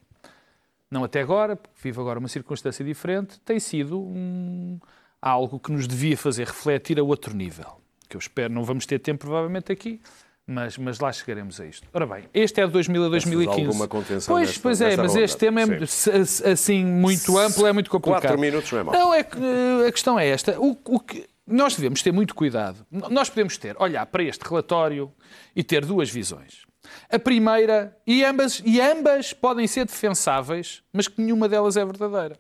não 0.91 1.03
até 1.05 1.21
agora, 1.21 1.57
porque 1.57 1.77
vive 1.83 2.01
agora 2.01 2.19
uma 2.19 2.29
circunstância 2.29 2.85
diferente, 2.85 3.41
tem 3.41 3.59
sido 3.59 3.99
um- 4.01 4.79
algo 5.21 5.59
que 5.59 5.73
nos 5.73 5.89
devia 5.89 6.17
fazer 6.17 6.47
refletir 6.47 6.99
a 7.01 7.03
outro 7.03 7.35
nível. 7.35 7.81
Que 8.09 8.17
eu 8.17 8.19
espero, 8.19 8.53
não 8.53 8.63
vamos 8.63 8.87
ter 8.87 8.99
tempo 9.01 9.21
provavelmente 9.25 9.73
aqui, 9.73 10.01
mas, 10.47 10.77
mas 10.77 10.99
lá 11.01 11.11
chegaremos 11.13 11.61
a 11.61 11.67
isto. 11.67 11.87
Ora 11.93 12.07
bem, 12.07 12.25
este 12.35 12.61
é 12.61 12.67
de 12.67 12.73
2000 12.73 13.05
a 13.05 13.09
2015. 13.09 13.61
alguma 13.67 13.89
contenção 13.89 14.35
pois, 14.35 14.49
nesta- 14.49 14.63
pois 14.63 14.81
é, 14.81 14.97
mas 14.97 15.13
ronda. 15.13 15.21
este 15.25 15.37
tema 15.39 15.61
é 15.63 15.83
s- 15.83 16.11
assim 16.47 16.85
muito 16.85 17.39
amplo, 17.39 17.67
é 17.67 17.73
muito 17.73 17.91
complicado. 17.91 18.23
Quatro 18.23 18.39
minutos 18.39 18.71
não 18.73 18.79
é 18.79 18.83
mau. 18.83 18.95
Não, 18.95 19.15
é 19.15 19.23
que, 19.23 19.39
eh, 19.39 19.89
a 19.89 19.93
questão 19.93 20.19
é 20.19 20.27
esta. 20.29 20.61
O, 20.61 20.77
o 20.85 21.01
que, 21.01 21.27
nós 21.47 21.75
devemos 21.77 22.03
ter 22.03 22.13
muito 22.13 22.35
cuidado. 22.35 22.87
Nós 22.91 23.29
podemos 23.29 23.57
ter, 23.59 23.77
olhar 23.81 24.05
para 24.07 24.23
este 24.23 24.43
relatório 24.43 25.13
e 25.57 25.63
ter 25.65 25.85
duas 25.85 26.11
visões. 26.11 26.65
A 27.11 27.19
primeira, 27.19 27.97
e 28.07 28.23
ambas, 28.25 28.63
e 28.65 28.81
ambas 28.81 29.33
podem 29.33 29.67
ser 29.67 29.87
defensáveis, 29.87 30.83
mas 30.93 31.09
que 31.09 31.21
nenhuma 31.21 31.49
delas 31.49 31.77
é 31.79 31.85
verdadeira. 31.85 32.39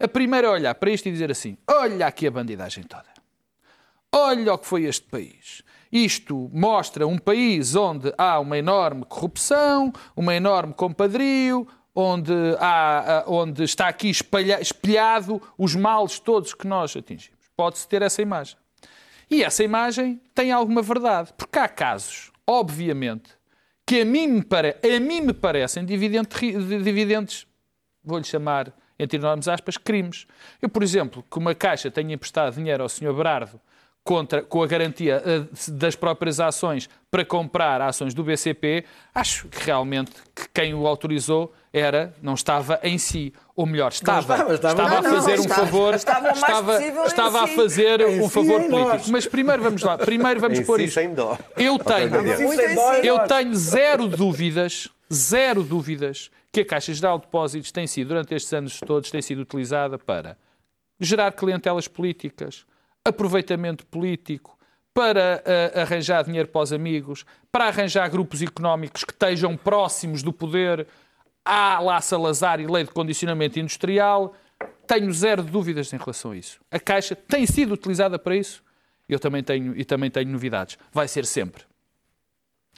A 0.00 0.08
primeira 0.08 0.46
é 0.48 0.50
olhar 0.50 0.74
para 0.74 0.90
isto 0.90 1.06
e 1.08 1.12
dizer 1.12 1.30
assim: 1.30 1.56
olha 1.70 2.06
aqui 2.06 2.26
a 2.26 2.30
bandidagem 2.30 2.82
toda. 2.84 3.04
Olha 4.12 4.54
o 4.54 4.58
que 4.58 4.66
foi 4.66 4.84
este 4.84 5.06
país. 5.08 5.62
Isto 5.94 6.50
mostra 6.52 7.06
um 7.06 7.16
país 7.16 7.76
onde 7.76 8.12
há 8.18 8.40
uma 8.40 8.58
enorme 8.58 9.04
corrupção, 9.04 9.92
uma 10.16 10.34
enorme 10.34 10.74
compadrio, 10.74 11.68
onde, 11.94 12.32
há, 12.58 13.22
onde 13.28 13.62
está 13.62 13.86
aqui 13.86 14.10
espalha- 14.10 14.60
espelhado 14.60 15.40
os 15.56 15.76
males 15.76 16.18
todos 16.18 16.52
que 16.52 16.66
nós 16.66 16.96
atingimos. 16.96 17.38
Pode-se 17.56 17.86
ter 17.86 18.02
essa 18.02 18.20
imagem. 18.20 18.56
E 19.30 19.44
essa 19.44 19.62
imagem 19.62 20.20
tem 20.34 20.50
alguma 20.50 20.82
verdade, 20.82 21.32
porque 21.38 21.60
há 21.60 21.68
casos, 21.68 22.32
obviamente, 22.44 23.30
que 23.86 24.00
a 24.00 24.04
mim 24.04 24.26
me, 24.26 24.42
pare... 24.42 24.76
a 24.82 24.98
mim 24.98 25.20
me 25.20 25.32
parecem 25.32 25.84
de 25.84 25.96
dividentes, 25.96 27.46
vou-lhe 28.02 28.24
chamar, 28.24 28.72
entre 28.98 29.16
enormes 29.16 29.46
aspas, 29.46 29.76
crimes. 29.76 30.26
Eu, 30.60 30.68
por 30.68 30.82
exemplo, 30.82 31.24
que 31.30 31.38
uma 31.38 31.54
caixa 31.54 31.88
tenha 31.88 32.14
emprestado 32.14 32.56
dinheiro 32.56 32.82
ao 32.82 32.88
Sr. 32.88 33.14
Berardo 33.14 33.60
contra, 34.04 34.42
com 34.42 34.62
a 34.62 34.66
garantia 34.66 35.22
eh, 35.24 35.44
das 35.68 35.96
próprias 35.96 36.38
ações 36.38 36.90
para 37.10 37.24
comprar 37.24 37.80
ações 37.80 38.12
do 38.12 38.22
BCP, 38.22 38.84
acho 39.14 39.48
que 39.48 39.64
realmente 39.64 40.12
que 40.34 40.46
quem 40.52 40.74
o 40.74 40.86
autorizou 40.86 41.54
era, 41.72 42.14
não 42.22 42.34
estava 42.34 42.78
em 42.82 42.98
si. 42.98 43.32
Ou 43.56 43.64
melhor, 43.64 43.90
estava, 43.90 44.20
estava, 44.20 44.54
estava. 44.54 44.72
estava 44.74 44.90
Não, 44.90 44.98
a 44.98 45.02
não, 45.02 45.10
fazer 45.16 45.40
um 45.40 45.42
estava- 45.44 45.60
favor, 45.66 45.94
estava 45.94 46.30
estava, 46.32 46.82
estava 47.06 47.44
a 47.44 47.46
fazer 47.48 48.00
Em 48.02 48.20
um 48.20 48.28
si, 48.28 48.34
favor 48.34 48.60
político. 48.60 48.78
nós. 48.78 49.08
Mas 49.08 49.26
primeiro 49.26 49.62
vamos 49.62 49.82
lá, 49.82 49.96
primeiro 49.96 50.38
vamos 50.38 50.58
Em 50.58 50.64
pôr 50.66 50.78
si, 50.80 50.84
isto. 50.84 50.94
sem 50.94 51.14
dó. 51.14 51.38
Eu 51.56 51.78
tenho, 51.78 52.14
eu 53.02 53.18
tenho 53.26 53.54
zero 53.54 54.06
dúvidas, 54.06 54.88
zero 55.10 55.62
dúvidas 55.62 56.30
que 56.52 56.60
a 56.60 56.66
Caixa 56.66 56.92
Geral 56.92 57.18
de 57.18 57.24
Depósitos 57.24 57.72
tem 57.72 57.86
sido, 57.86 58.08
durante 58.08 58.34
estes 58.34 58.52
anos 58.52 58.78
todos, 58.80 59.10
tem 59.10 59.22
sido 59.22 59.40
utilizada 59.40 59.98
para 59.98 60.36
gerar 61.00 61.32
clientelas 61.32 61.88
políticas, 61.88 62.66
aproveitamento 63.04 63.84
político, 63.86 64.54
para 64.94 65.42
ah, 65.44 65.82
arranjar 65.82 66.22
dinheiro 66.22 66.48
para 66.48 66.62
os 66.62 66.72
amigos, 66.72 67.26
para 67.50 67.66
arranjar 67.66 68.08
grupos 68.08 68.40
económicos 68.40 69.04
que 69.04 69.12
estejam 69.12 69.56
próximos 69.56 70.22
do 70.22 70.32
poder. 70.32 70.86
Há 71.44 71.80
lá 71.80 72.00
Salazar 72.00 72.60
e 72.60 72.66
lei 72.66 72.84
de 72.84 72.90
condicionamento 72.90 73.58
industrial. 73.58 74.34
Tenho 74.86 75.12
zero 75.12 75.42
dúvidas 75.42 75.92
em 75.92 75.96
relação 75.96 76.30
a 76.30 76.36
isso. 76.36 76.60
A 76.70 76.78
Caixa 76.78 77.16
tem 77.16 77.44
sido 77.44 77.74
utilizada 77.74 78.18
para 78.18 78.36
isso. 78.36 78.62
Eu 79.08 79.18
também 79.18 79.42
tenho, 79.42 79.76
e 79.76 79.84
também 79.84 80.10
tenho 80.10 80.30
novidades. 80.30 80.78
Vai 80.92 81.08
ser 81.08 81.26
sempre. 81.26 81.64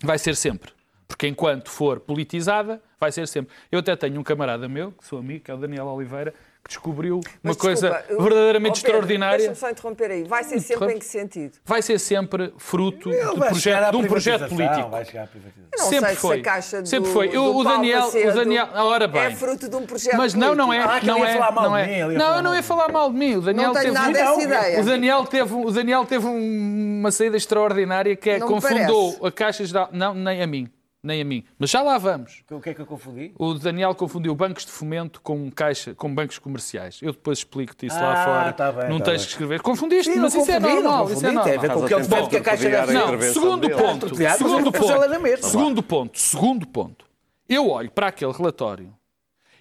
Vai 0.02 0.18
ser 0.18 0.34
sempre. 0.34 0.72
Porque 1.06 1.28
enquanto 1.28 1.70
for 1.70 2.00
politizada, 2.00 2.82
vai 2.98 3.12
ser 3.12 3.28
sempre. 3.28 3.54
Eu 3.70 3.78
até 3.78 3.94
tenho 3.94 4.18
um 4.18 4.24
camarada 4.24 4.68
meu, 4.68 4.90
que 4.90 5.06
sou 5.06 5.20
amigo, 5.20 5.44
que 5.44 5.50
é 5.50 5.54
o 5.54 5.56
Daniel 5.56 5.86
Oliveira, 5.86 6.34
que 6.66 6.74
descobriu 6.74 7.16
uma 7.16 7.22
Mas, 7.42 7.56
coisa 7.56 7.90
desculpa, 7.90 8.12
eu- 8.12 8.22
verdadeiramente 8.22 8.70
Oh, 8.70 8.74
Pedro, 8.74 8.88
extraordinária. 8.88 9.36
Deixa-me 9.38 9.56
só 9.56 9.70
interromper 9.70 10.10
aí. 10.10 10.24
Vai 10.24 10.44
ser 10.44 10.60
sempre 10.60 10.92
em 10.94 10.98
que 10.98 11.04
sentido? 11.04 11.52
Vai 11.64 11.80
ser 11.82 11.98
sempre 12.00 12.52
fruto 12.58 13.10
de, 13.10 13.16
projeto- 13.16 13.90
de 13.90 13.96
um 13.96 14.04
projeto 14.06 14.48
político. 14.48 14.88
vai 14.90 15.04
chegar 15.04 15.24
à 15.24 15.26
privatização. 15.26 15.66
Eu 15.72 15.78
não 15.78 15.88
Sempre 15.90 16.06
sei 16.08 16.16
foi. 16.16 16.34
se 16.36 16.40
a 16.40 16.44
caixa 16.44 16.82
do, 16.82 16.88
Sempre 16.88 17.10
foi. 17.12 17.28
do 17.28 17.56
O- 17.58 17.64
Daniel- 17.64 18.08
o 18.08 18.32
Daniel- 18.32 18.68
ora 18.74 19.06
bem. 19.06 19.22
é 19.22 19.30
fruto 19.36 19.68
de 19.68 19.76
um 19.76 19.86
projeto 19.86 20.16
Mas 20.16 20.34
não, 20.34 20.54
não 20.54 20.72
é. 20.72 20.82
político. 20.86 21.04
Ah, 21.04 21.06
não 21.14 21.18
ia 21.18 21.28
é, 21.28 21.32
falar 21.34 21.50
mal 21.52 21.64
não 21.70 21.76
de 21.76 21.82
é. 21.82 21.86
mim, 21.86 22.14
Não, 22.14 22.20
falar 22.20 22.36
eu 22.36 22.42
não 22.42 22.42
mal 22.50 22.54
ia 22.54 22.60
de 22.60 22.66
falar 22.66 22.88
mal 22.92 23.10
de 23.12 23.16
mim. 23.18 23.36
O 23.36 23.40
Daniel 23.42 23.66
Não 23.68 23.72
tenho 23.74 23.84
teve, 23.94 23.94
nada 23.94 24.12
dessa 24.12 24.42
ideia. 24.42 24.80
O 24.80 24.84
Daniel 24.84 25.24
teve, 25.26 25.54
o 25.54 25.70
Daniel 25.70 26.04
teve 26.04 26.26
um- 26.26 26.98
uma 27.00 27.10
saída 27.10 27.36
extraordinária 27.36 28.16
que 28.16 28.30
é 28.30 28.38
Não 28.38 28.48
confundou 28.48 29.12
parece. 29.12 29.26
a 29.26 29.30
Caixa 29.30 29.64
Geral. 29.64 29.88
Não, 29.92 30.14
nem 30.14 30.42
a 30.42 30.46
mim. 30.46 30.68
Nem 31.06 31.22
a 31.22 31.24
mim. 31.24 31.44
Mas 31.56 31.70
já 31.70 31.82
lá 31.82 31.96
vamos. 31.98 32.42
O 32.50 32.60
que 32.60 32.70
é 32.70 32.74
que 32.74 32.80
eu 32.80 32.86
confundi? 32.86 33.32
O 33.38 33.54
Daniel 33.54 33.94
confundiu 33.94 34.34
bancos 34.34 34.66
de 34.66 34.72
fomento 34.72 35.20
com, 35.20 35.48
caixa, 35.52 35.94
com 35.94 36.12
bancos 36.12 36.38
comerciais. 36.40 36.98
Eu 37.00 37.12
depois 37.12 37.38
explico-te 37.38 37.86
isso 37.86 37.96
Ah, 37.96 38.00
lá 38.02 38.24
fora. 38.24 38.52
tá 38.52 38.72
bem, 38.72 38.88
não 38.90 38.98
tá 38.98 39.04
tens 39.06 39.18
bem. 39.18 39.24
que 39.24 39.30
escrever. 39.30 39.62
Confundiste, 39.62 40.12
Sim, 40.12 40.18
mas 40.18 40.34
isso 40.34 40.50
é 40.50 40.58
normal. 40.58 41.04
Isso 41.10 41.24
é 41.24 41.32
confundi, 41.32 41.44
tem 41.44 41.52
a 41.52 41.56
normal. 41.56 41.60
ver 41.60 41.68
com 41.68 41.84
Estás 41.84 42.08
que 42.08 42.14
ele 42.16 42.26
que 42.28 42.36
a 42.36 42.40
Caixa 42.42 42.68
deve... 42.70 42.92
Não, 42.92 43.02
intervenção 43.06 43.42
segundo 43.42 43.70
ponto. 43.70 44.08
Segundo 44.16 44.72
ponto. 44.72 45.26
é. 45.26 45.36
Segundo 45.42 45.82
ponto. 45.82 46.18
Segundo 46.20 46.66
ponto. 46.66 47.06
Eu 47.48 47.70
olho 47.70 47.90
para 47.92 48.08
aquele 48.08 48.32
relatório 48.32 48.92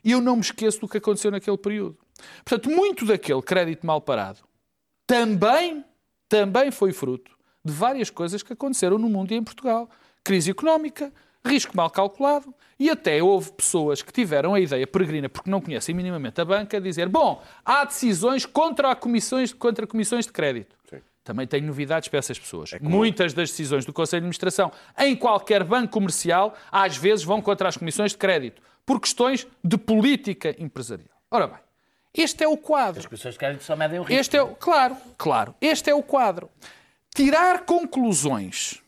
e 0.04 0.12
eu 0.12 0.20
não 0.20 0.36
me 0.38 0.42
esqueço 0.42 0.82
do 0.82 0.88
que 0.88 0.98
aconteceu 0.98 1.30
naquele 1.30 1.58
período. 1.58 1.98
Portanto, 2.44 2.72
muito 2.74 3.06
daquele 3.06 3.42
crédito 3.44 3.86
mal 3.86 4.02
parado 4.02 4.40
também, 5.06 5.86
também 6.28 6.72
foi 6.72 6.92
fruto 6.92 7.32
de 7.64 7.72
várias 7.72 8.10
coisas 8.10 8.42
que 8.42 8.54
aconteceram 8.54 8.98
no 8.98 9.10
mundo 9.10 9.32
e 9.32 9.36
em 9.36 9.44
Portugal. 9.44 9.90
Crise 10.24 10.50
económica, 10.52 11.14
risco 11.46 11.76
mal 11.76 11.90
calculado 11.90 12.54
e 12.80 12.90
até 12.90 13.22
houve 13.22 13.52
pessoas 13.54 14.02
que 14.02 14.12
tiveram 14.12 14.54
a 14.54 14.60
ideia 14.60 14.86
peregrina, 14.86 15.30
porque 15.30 15.50
não 15.50 15.62
conhecem 15.62 15.96
minimamente 15.96 16.42
a 16.42 16.46
banca, 16.46 16.82
dizer, 16.82 17.08
bom, 17.08 17.42
há 17.64 17.86
decisões 17.86 18.46
contra, 18.46 18.94
comissões, 18.96 19.54
contra 19.54 19.88
comissões 19.88 20.26
de 20.26 20.32
crédito. 20.32 20.76
Também 21.24 21.48
tenho 21.48 21.66
novidades 21.66 22.08
para 22.08 22.20
essas 22.20 22.38
pessoas. 22.38 22.72
Muitas 22.80 23.34
das 23.34 23.50
decisões 23.50 23.84
do 23.84 23.92
Conselho 23.92 24.22
de 24.22 24.26
Administração 24.26 24.72
em 24.96 25.16
qualquer 25.16 25.64
banco 25.64 25.94
comercial, 25.94 26.56
às 26.72 26.98
vezes 26.98 27.26
vão 27.26 27.42
contra 27.42 27.68
as 27.68 27.76
comissões 27.76 28.12
de 28.12 28.18
crédito, 28.18 28.62
por 28.86 29.02
questões 29.02 29.48
de 29.64 29.76
política 29.76 30.56
empresarial. 30.60 31.10
Ora 31.32 31.48
bem, 31.48 31.58
este 32.14 32.44
é 32.44 32.48
o 32.48 32.56
quadro. 32.56 33.00
As 33.00 33.08
pessoas 33.08 33.34
de 33.34 33.40
crédito 33.40 33.64
só 33.64 33.76
medem 33.76 34.00
o 34.00 34.04
risco. 34.04 34.14
Este 34.14 34.38
é 34.38 34.42
o, 34.44 34.50
claro, 34.56 34.96
claro. 35.18 35.56
Este 35.60 35.90
é 35.90 35.96
o 35.96 36.04
quadro. 36.04 36.50
tirar 37.16 37.66
conclusões, 37.66 38.84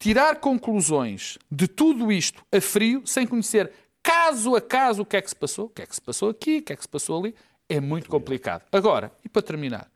tirar 0.00 0.36
conclusões 0.36 1.38
de 1.50 1.68
tudo 1.68 2.10
isto 2.10 2.42
a 2.50 2.60
frio, 2.60 3.02
sem 3.04 3.26
conhecer 3.26 3.70
caso 4.02 4.56
a 4.56 4.60
caso 4.60 5.02
o 5.02 5.06
que 5.06 5.18
é 5.18 5.22
que 5.22 5.28
se 5.28 5.36
passou, 5.36 5.66
o 5.66 5.68
que 5.68 5.82
é 5.82 5.86
que 5.86 5.94
se 5.94 6.00
passou 6.00 6.30
aqui, 6.30 6.58
o 6.58 6.62
que 6.62 6.72
é 6.72 6.76
que 6.76 6.82
se 6.82 6.88
passou 6.88 7.20
ali, 7.20 7.34
é 7.68 7.78
muito 7.78 8.08
complicado. 8.08 8.64
Agora, 8.72 9.12
e 9.22 9.28
para 9.28 9.42
terminar, 9.42 9.88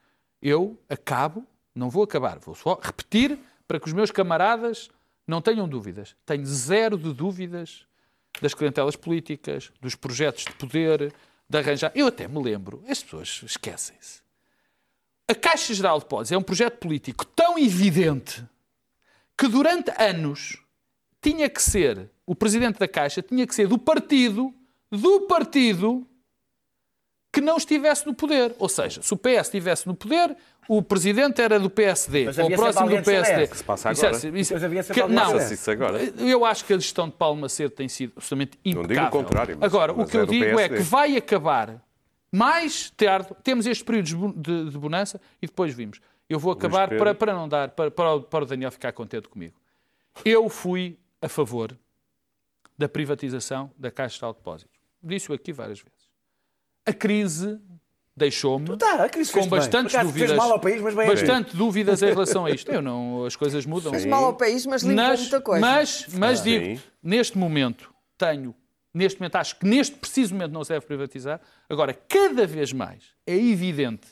eu 0.43 0.79
acabo, 0.91 1.45
não 1.75 1.89
vou 1.89 2.05
acabar, 2.05 2.39
vou 2.39 2.55
só 2.55 2.79
repetir 2.81 3.39
para 3.67 3.81
que 3.81 3.87
os 3.87 3.95
meus 3.95 4.11
camaradas 4.11 4.91
não 5.27 5.41
tenham 5.41 5.67
dúvidas. 5.67 6.15
Tenho 6.27 6.45
zero 6.45 6.99
de 6.99 7.13
dúvidas 7.15 7.87
das 8.43 8.53
clientelas 8.53 8.97
políticas, 8.97 9.73
dos 9.81 9.95
projetos 9.95 10.45
de 10.45 10.53
poder, 10.53 11.15
de 11.49 11.59
arranjar. 11.59 11.91
Eu 11.95 12.09
até 12.09 12.29
me 12.29 12.43
lembro, 12.43 12.85
as 12.87 13.03
pessoas 13.03 13.41
esquecem-se. 13.43 14.23
A 15.27 15.35
Caixa 15.35 15.73
Geral 15.73 15.99
de 15.99 16.05
Depósitos 16.05 16.33
é 16.33 16.37
um 16.37 16.43
projeto 16.43 16.77
político 16.77 17.25
tão 17.25 17.59
evidente 17.59 18.45
que 19.37 19.49
durante 19.49 19.91
anos 20.01 20.59
tinha 21.21 21.49
que 21.49 21.63
ser, 21.63 22.11
o 22.27 22.35
presidente 22.35 22.79
da 22.79 22.87
Caixa 22.89 23.23
tinha 23.23 23.47
que 23.47 23.55
ser 23.55 23.67
do 23.67 23.79
partido, 23.79 24.53
do 24.91 25.23
partido 25.23 26.07
que 27.33 27.41
não 27.41 27.57
estivesse 27.57 28.07
no 28.07 28.15
poder. 28.15 28.55
Ou 28.59 28.69
seja, 28.69 29.03
se 29.03 29.13
o 29.13 29.17
PS 29.17 29.47
estivesse 29.49 29.87
no 29.89 29.95
poder, 29.95 30.37
o 30.69 30.81
presidente 30.83 31.43
era 31.43 31.59
do 31.59 31.69
PSD, 31.69 32.29
ou 32.29 32.51
próximo 32.51 32.73
do 32.73 32.79
alguém 32.81 32.99
de 32.99 33.05
PSD. 33.05 33.33
CDS. 33.35 33.51
Que 33.51 33.57
se 33.57 33.65
passa 33.65 33.91
Isso 33.93 34.05
é- 34.05 34.09
agora. 34.09 34.39
isso- 34.39 34.55
havia 34.55 34.83
sempre 34.85 35.03
que- 35.03 35.09
não, 35.09 35.37
isso 35.39 35.71
agora. 35.71 35.99
eu 36.19 36.45
acho 36.45 36.65
que 36.65 36.73
a 36.73 36.79
gestão 36.79 37.09
de 37.09 37.15
Paulo 37.17 37.41
Macedo 37.41 37.71
tem 37.71 37.89
sido 37.89 38.13
absolutamente 38.17 38.59
digo 38.65 38.81
o 38.81 38.85
impecável. 38.85 39.11
contrário, 39.11 39.57
mas- 39.59 39.67
Agora, 39.75 39.93
o 39.93 39.99
mas 39.99 40.11
que 40.11 40.17
é 40.17 40.21
eu 40.21 40.27
digo 40.27 40.45
é 40.45 40.55
PSD. 40.69 40.77
que 40.77 40.83
vai 40.83 41.17
acabar 41.17 41.83
mais 42.31 42.91
tarde, 42.91 43.29
temos 43.43 43.67
estes 43.67 43.83
períodos 43.85 44.11
de 44.11 44.17
bu- 44.17 44.33
de, 44.37 44.71
de 44.71 44.79
bonança 44.79 45.21
e 45.43 45.47
depois 45.47 45.75
vimos. 45.75 46.01
Eu 46.35 46.39
vou 46.41 46.53
acabar 46.53 46.89
para, 46.89 47.15
para 47.15 47.33
não 47.33 47.49
dar, 47.49 47.71
para, 47.71 47.91
para, 47.91 48.15
o- 48.15 48.23
para 48.23 48.45
o 48.45 48.47
Daniel 48.47 48.71
ficar 48.73 48.93
contente 48.93 49.29
comigo. 49.29 49.55
Eu 50.25 50.49
fui 50.49 50.99
a 51.23 51.29
favor 51.29 51.77
da 52.77 52.89
privatização 52.89 53.71
da 53.79 53.91
Caixa 53.91 54.27
de 54.27 54.33
Depósitos. 54.35 54.77
Disse-o 55.03 55.35
aqui 55.35 55.53
várias 55.53 55.79
vezes. 55.81 56.05
A 56.87 56.93
crise 56.93 57.61
deixou-me 58.17 58.77
Tá, 58.77 59.05
a 59.05 59.09
crise 59.09 59.33
com 59.33 59.41
bem. 59.41 59.51
bastantes 59.51 59.95
dúvidas. 60.01 60.29
Fez 60.31 60.39
mal 60.39 60.53
ao 60.53 60.61
país, 60.61 60.81
mas 60.81 60.95
bem 60.95 61.07
bastante 61.07 61.57
dúvidas 61.57 62.03
em 62.03 62.07
relação 62.07 62.47
a 62.47 62.51
isto. 62.51 62.71
Eu 62.71 62.83
não, 62.83 63.25
as 63.25 63.37
coisas 63.37 63.65
mudam. 63.67 63.93
Fez 63.93 64.05
mal 64.07 64.25
ao 64.25 64.35
país, 64.35 64.67
mas 64.67 64.83
limpou 64.83 65.05
Mas, 65.05 65.21
muita 65.21 65.41
coisa. 65.41 65.61
mas, 65.61 66.07
mas 66.19 66.39
Sim. 66.41 66.45
digo, 66.61 66.83
neste 67.03 67.39
momento 67.39 67.93
tenho, 68.19 68.55
neste 68.93 69.21
momento 69.21 69.37
acho 69.37 69.57
que 69.59 69.67
neste 69.67 69.97
preciso 69.97 70.35
momento 70.35 70.53
não 70.53 70.63
se 70.65 70.73
deve 70.73 70.85
privatizar. 70.87 71.41
Agora, 71.69 71.93
cada 71.95 72.47
vez 72.47 72.73
mais 72.73 73.05
é 73.27 73.37
evidente 73.37 74.09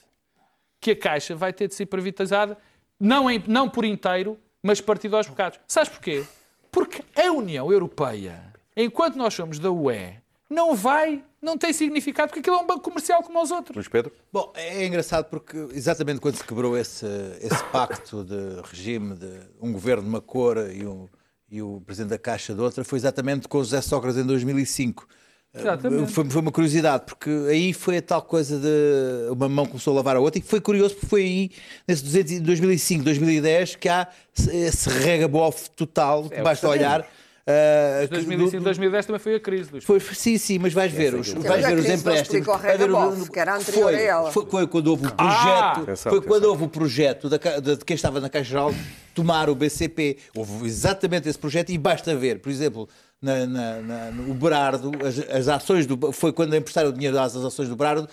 que 0.83 0.91
a 0.91 0.97
Caixa 0.97 1.35
vai 1.37 1.53
ter 1.53 1.69
de 1.69 1.75
ser 1.77 1.87
privatizada, 1.87 2.59
não, 2.99 3.31
em- 3.31 3.43
não 3.47 3.69
por 3.69 3.85
inteiro, 3.85 4.37
mas 4.61 4.81
partido 4.81 5.17
aos 5.17 5.29
bocados. 5.29 5.61
Sabes 5.67 5.89
porquê? 5.89 6.25
Porque 6.73 7.03
a 7.15 7.31
União 7.31 7.73
Europeia, 7.73 8.43
enquanto 8.77 9.15
nós 9.17 9.33
somos 9.33 9.61
da 9.61 9.71
UE, 9.71 10.15
não 10.51 10.75
vai, 10.75 11.23
não 11.41 11.57
tem 11.57 11.73
significado, 11.73 12.29
porque 12.29 12.41
aquilo 12.41 12.57
é 12.57 12.59
um 12.59 12.67
banco 12.67 12.81
comercial 12.81 13.23
como 13.23 13.41
os 13.41 13.51
outros. 13.53 13.77
Luís 13.77 13.89
Pedro? 13.89 14.13
Bom, 14.33 14.53
é 14.57 14.85
engraçado 14.85 15.27
porque 15.27 15.57
exatamente 15.73 16.21
quando 16.21 16.35
se 16.37 16.45
quebrou 16.45 16.77
esse, 16.77 17.07
esse 17.41 17.63
pacto 17.71 18.25
de 18.25 18.61
regime 18.69 19.15
de 19.15 19.31
um 19.61 19.73
governo 19.73 20.03
de 20.03 20.09
uma 20.09 20.21
cor 20.21 20.59
e, 20.71 20.85
um, 20.85 21.09
e 21.49 21.63
o 21.63 21.81
presidente 21.87 22.11
da 22.11 22.19
Caixa 22.19 22.55
de 22.55 22.61
outra, 22.61 22.83
foi 22.85 22.99
exatamente 22.99 23.47
com 23.47 23.59
o 23.59 23.63
José 23.65 23.81
Sócrates 23.81 24.19
em 24.21 24.27
2005. 24.27 25.07
Exatamente. 25.55 26.13
Foi, 26.13 26.25
foi 26.25 26.41
uma 26.41 26.51
curiosidade, 26.51 27.05
porque 27.07 27.29
aí 27.51 27.73
foi 27.73 27.99
a 27.99 28.03
tal 28.03 28.23
coisa 28.23 28.59
de 28.59 29.31
uma 29.33 29.49
mão 29.49 29.67
começou 29.67 29.93
a 29.93 29.97
lavar 29.97 30.17
a 30.17 30.21
outra, 30.21 30.39
e 30.39 30.43
foi 30.43 30.61
curioso 30.61 30.95
porque 30.95 31.07
foi 31.07 31.23
aí, 31.23 31.51
nesse 31.87 32.03
200 32.05 32.41
2005, 32.41 33.05
2010, 33.05 33.77
que 33.77 33.89
há 33.89 34.09
esse 34.35 34.89
regabof 34.89 35.69
total, 35.77 36.29
que 36.31 36.41
basta 36.41 36.67
olhar. 36.69 37.07
ah, 37.47 38.01
que- 38.03 38.15
2005 38.15 38.59
do- 38.61 38.65
2010 38.65 39.05
também 39.07 39.19
foi 39.19 39.35
a 39.35 39.41
crise. 39.41 39.69
Luís. 39.73 39.85
foi, 39.85 40.01
sim, 40.01 40.39
sim, 40.39 40.59
mas 40.59 40.73
vais 40.73 40.91
ver, 40.91 41.15
os, 41.15 41.29
vais 41.35 41.67
ver 41.67 41.77
os 41.79 41.87
empréstimos. 41.87 42.47
o 42.49 42.51
vai 42.57 42.77
ver 42.79 42.87
Regabof, 42.87 43.31
que 43.31 43.39
era 43.39 43.57
anterior 43.57 43.83
foi, 43.83 43.95
a 43.95 44.01
ela. 44.01 44.31
Foi, 44.33 44.47
foi 44.47 44.67
quando 44.67 44.87
houve 44.87 45.05
o 45.07 45.09
Ah! 45.09 45.13
projeto, 45.13 45.83
Atenção, 45.83 46.11
foi 46.11 46.19
atenção. 46.19 46.23
quando 46.23 46.45
houve 46.45 46.65
o 46.65 46.69
projeto 46.69 47.29
da 47.29 47.37
de, 47.37 47.77
de 47.77 47.85
quem 47.85 47.95
estava 47.95 48.21
na 48.21 48.31
Caixa 48.31 48.49
Geral 48.49 48.75
tomar 49.15 49.51
o 49.51 49.55
BCP. 49.55 50.17
Houve 50.35 50.65
exatamente 50.67 51.29
esse 51.29 51.39
projeto 51.39 51.71
e 51.71 51.77
basta 51.77 52.15
ver, 52.17 52.39
por 52.39 52.49
exemplo, 52.51 52.89
na, 53.23 53.47
na- 53.47 53.81
na- 53.81 54.11
no 54.11 54.35
Berardo, 54.35 54.91
as, 55.07 55.19
as 55.31 55.49
ações 55.49 55.87
do 55.87 56.13
foi 56.13 56.33
quando 56.33 56.55
emprestaram 56.57 56.91
o 56.91 56.93
dinheiro 56.93 57.19
às 57.19 57.35
ações 57.37 57.69
do 57.69 57.77
Berardo, 57.77 58.09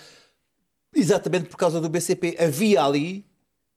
exatamente 0.96 1.50
por 1.50 1.58
causa 1.58 1.82
do 1.82 1.90
BCP. 1.90 2.38
Havia 2.40 2.84
ali 2.84 3.26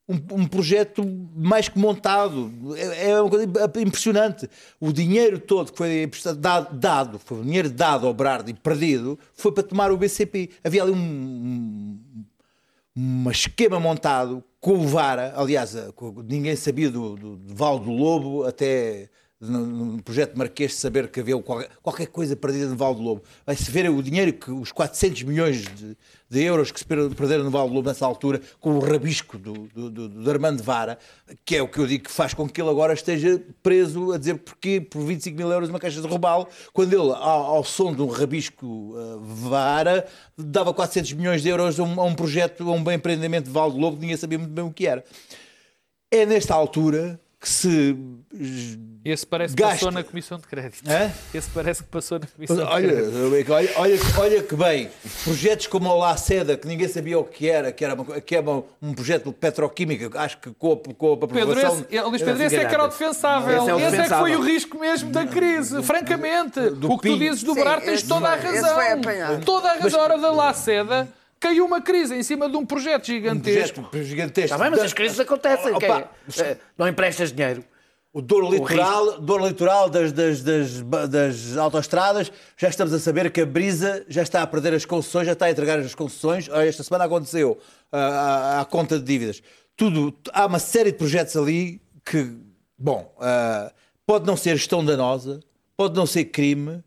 um, 0.07 0.15
um 0.41 0.45
projeto 0.47 1.03
mais 1.35 1.67
que 1.69 1.79
montado. 1.79 2.51
É, 2.75 3.09
é 3.11 3.21
uma 3.21 3.29
coisa 3.29 3.45
impressionante. 3.81 4.49
O 4.79 4.91
dinheiro 4.91 5.39
todo 5.39 5.71
que 5.71 5.77
foi 5.77 6.09
dado, 6.37 6.77
dado, 6.77 7.19
foi 7.19 7.39
o 7.39 7.43
dinheiro 7.43 7.69
dado 7.69 8.05
ao 8.07 8.13
Brardo 8.13 8.49
e 8.49 8.53
perdido, 8.53 9.17
foi 9.33 9.51
para 9.51 9.63
tomar 9.63 9.91
o 9.91 9.97
BCP. 9.97 10.49
Havia 10.63 10.83
ali 10.83 10.91
um, 10.91 10.95
um, 10.97 12.25
um 13.25 13.31
esquema 13.31 13.79
montado 13.79 14.43
com 14.59 14.73
o 14.73 14.87
Vara, 14.87 15.33
aliás, 15.35 15.75
com- 15.95 16.21
ninguém 16.27 16.55
sabia 16.55 16.89
do, 16.91 17.15
do, 17.15 17.35
do 17.37 17.55
Val 17.55 17.79
do 17.79 17.91
Lobo 17.91 18.43
até 18.45 19.09
no, 19.51 20.01
projeto 20.01 20.37
Marquês 20.37 20.75
saber 20.75 21.09
que 21.09 21.19
havia 21.19 21.37
qualquer, 21.41 22.07
coisa 22.07 22.35
perdida 22.35 22.67
no 22.67 22.75
Val 22.75 22.95
do 22.95 23.01
Lobo. 23.01 23.23
Vai-se 23.45 23.69
ver 23.69 23.89
o 23.89 24.01
dinheiro, 24.01 24.33
que 24.33 24.51
os 24.51 24.71
400 24.71 25.23
milhões 25.23 25.63
de, 25.63 25.97
de 26.29 26.43
euros 26.43 26.71
que 26.71 26.79
se 26.79 26.85
per- 26.85 27.09
perderam 27.15 27.43
no 27.43 27.51
Val 27.51 27.67
do 27.67 27.73
Lobo 27.73 27.87
nessa 27.87 28.05
altura, 28.05 28.41
com 28.59 28.71
o 28.75 28.79
rabisco 28.79 29.37
do, 29.37 29.53
do, 29.67 29.89
do, 29.89 30.09
do 30.09 30.31
Armando 30.31 30.63
Vara, 30.63 30.97
que 31.43 31.55
é 31.57 31.61
o 31.61 31.67
que 31.67 31.79
eu 31.79 31.87
digo 31.87 32.05
que 32.05 32.11
faz 32.11 32.33
com 32.33 32.47
que 32.47 32.61
ele 32.61 32.69
agora 32.69 32.93
esteja 32.93 33.41
preso 33.61 34.13
a 34.13 34.17
dizer 34.17 34.37
porque 34.37 34.79
por 34.79 35.03
25 35.03 35.35
mil 35.35 35.51
euros 35.51 35.69
uma 35.69 35.79
caixa 35.79 36.01
de 36.01 36.07
robalo, 36.07 36.47
quando 36.71 36.93
ele, 36.93 37.11
ao, 37.11 37.55
ao 37.55 37.63
som 37.63 37.93
de 37.93 38.01
um 38.01 38.07
rabisco 38.07 38.65
uh, 38.65 39.19
Vara, 39.19 40.05
dava 40.37 40.73
400 40.73 41.13
milhões 41.13 41.41
de 41.41 41.49
euros 41.49 41.79
a 41.79 41.83
um, 41.83 41.99
a 41.99 42.03
um 42.03 42.15
projeto, 42.15 42.69
a 42.69 42.71
um 42.71 42.83
bem 42.83 42.95
empreendimento 42.95 43.45
de 43.45 43.51
Val 43.51 43.69
do 43.71 43.77
Lobo, 43.77 43.97
que 43.97 44.01
ninguém 44.01 44.17
sabia 44.17 44.37
muito 44.37 44.51
bem 44.51 44.63
o 44.63 44.71
que 44.71 44.87
era. 44.87 45.03
É 46.11 46.25
nesta 46.25 46.53
altura 46.53 47.19
que 47.43 47.49
se 47.49 47.93
Esse 49.03 49.27
parece 49.27 49.53
que 49.53 49.61
Gasta. 49.61 49.75
passou 49.75 49.91
na 49.91 50.01
Comissão 50.01 50.37
de 50.37 50.47
Crédito. 50.47 50.89
Hã? 50.89 51.11
Esse 51.33 51.49
parece 51.49 51.83
que 51.83 51.89
passou 51.89 52.17
na 52.19 52.25
Comissão 52.25 52.55
de 52.55 52.61
Olha, 52.63 52.87
Crédito. 52.87 53.17
olha, 53.51 53.69
olha, 53.77 53.99
olha 54.17 54.43
que 54.43 54.55
bem, 54.55 54.89
projetos 55.25 55.67
como 55.67 55.89
o 55.89 55.97
La 55.99 56.15
Seda, 56.15 56.55
que 56.55 56.65
ninguém 56.67 56.87
sabia 56.87 57.19
o 57.19 57.23
que 57.25 57.49
era, 57.49 57.69
que 57.73 57.83
era, 57.83 57.95
uma, 57.95 58.21
que 58.21 58.33
era 58.35 58.49
um 58.81 58.93
projeto 58.93 59.25
de 59.25 59.33
petroquímica, 59.33 60.09
acho 60.21 60.37
que 60.37 60.51
com, 60.53 60.71
a- 60.71 60.93
com 60.95 61.13
a 61.13 61.17
Pedro, 61.27 61.51
aprovação... 61.51 61.85
esse, 61.91 62.01
Luís 62.01 62.21
Pedro, 62.21 62.43
esse 62.43 62.55
é 62.55 62.65
que 62.65 62.73
era 62.73 62.85
o 62.85 62.87
defensável. 62.87 63.57
Esse 63.57 63.69
é 63.69 63.75
o 63.75 63.79
Esse 63.79 63.95
é 63.97 64.03
que 64.03 64.09
foi 64.09 64.35
o 64.37 64.41
risco 64.41 64.79
mesmo 64.79 65.11
da 65.11 65.27
crise. 65.27 65.83
Francamente, 65.83 66.59
o 66.59 66.97
que 66.97 67.09
tu 67.09 67.19
dizes 67.19 67.43
do 67.43 67.53
Sim, 67.53 67.59
Berardo 67.59 67.85
tens 67.85 67.99
esse 67.99 68.07
toda 68.07 68.27
a 68.29 68.35
razão. 68.35 69.41
Toda 69.43 69.69
a 69.69 69.73
razão. 69.75 69.99
A 69.99 70.03
hora 70.03 70.17
da 70.17 70.31
Laceda 70.31 71.09
caiu 71.43 71.65
uma 71.65 71.81
crise 71.81 72.15
em 72.15 72.23
cima 72.23 72.49
de 72.49 72.55
um 72.55 72.65
projeto 72.65 73.03
um 73.03 73.05
gigantesco. 73.05 73.81
projeto 73.83 74.07
gigantesco. 74.07 74.53
Está 74.53 74.57
bem, 74.57 74.71
mas 74.71 74.79
as 74.79 74.93
crises 74.93 75.19
acontecem. 75.19 75.77
que 75.77 75.85
é- 75.85 75.91
Opa, 75.91 76.09
eh, 76.39 76.57
não 76.77 76.87
emprestas 76.87 77.33
dinheiro. 77.33 77.65
O 78.13 78.21
dor 78.21 78.49
litoral, 78.49 79.19
dor 79.19 79.41
litoral 79.45 79.89
das, 79.89 80.13
das, 80.13 80.41
das, 80.41 80.81
das 81.09 81.57
autoestradas, 81.57 82.31
já 82.55 82.69
estamos 82.69 82.93
a 82.93 82.99
saber 82.99 83.29
que 83.31 83.41
a 83.41 83.45
Brisa 83.45 84.05
já 84.07 84.21
está 84.21 84.41
a 84.41 84.47
perder 84.47 84.73
as 84.73 84.85
concessões, 84.85 85.25
já 85.25 85.33
está 85.33 85.47
a 85.47 85.51
entregar 85.51 85.79
as 85.79 85.93
concessões. 85.95 86.47
Esta 86.47 86.83
semana 86.83 87.05
aconteceu 87.05 87.57
ah, 87.91 87.97
à, 88.59 88.61
à 88.61 88.65
conta 88.65 88.97
de 88.97 89.03
dívidas. 89.03 89.41
Tudo, 89.75 90.15
há 90.31 90.45
uma 90.45 90.59
série 90.59 90.91
de 90.91 90.97
projetos 90.97 91.35
ali 91.35 91.81
que, 92.05 92.37
bom, 92.77 93.13
ah, 93.19 93.73
pode 94.05 94.25
não 94.27 94.37
ser 94.37 94.55
gestão 94.55 94.85
danosa, 94.85 95.39
pode 95.75 95.95
não 95.95 96.05
ser 96.05 96.25
crime, 96.25 96.83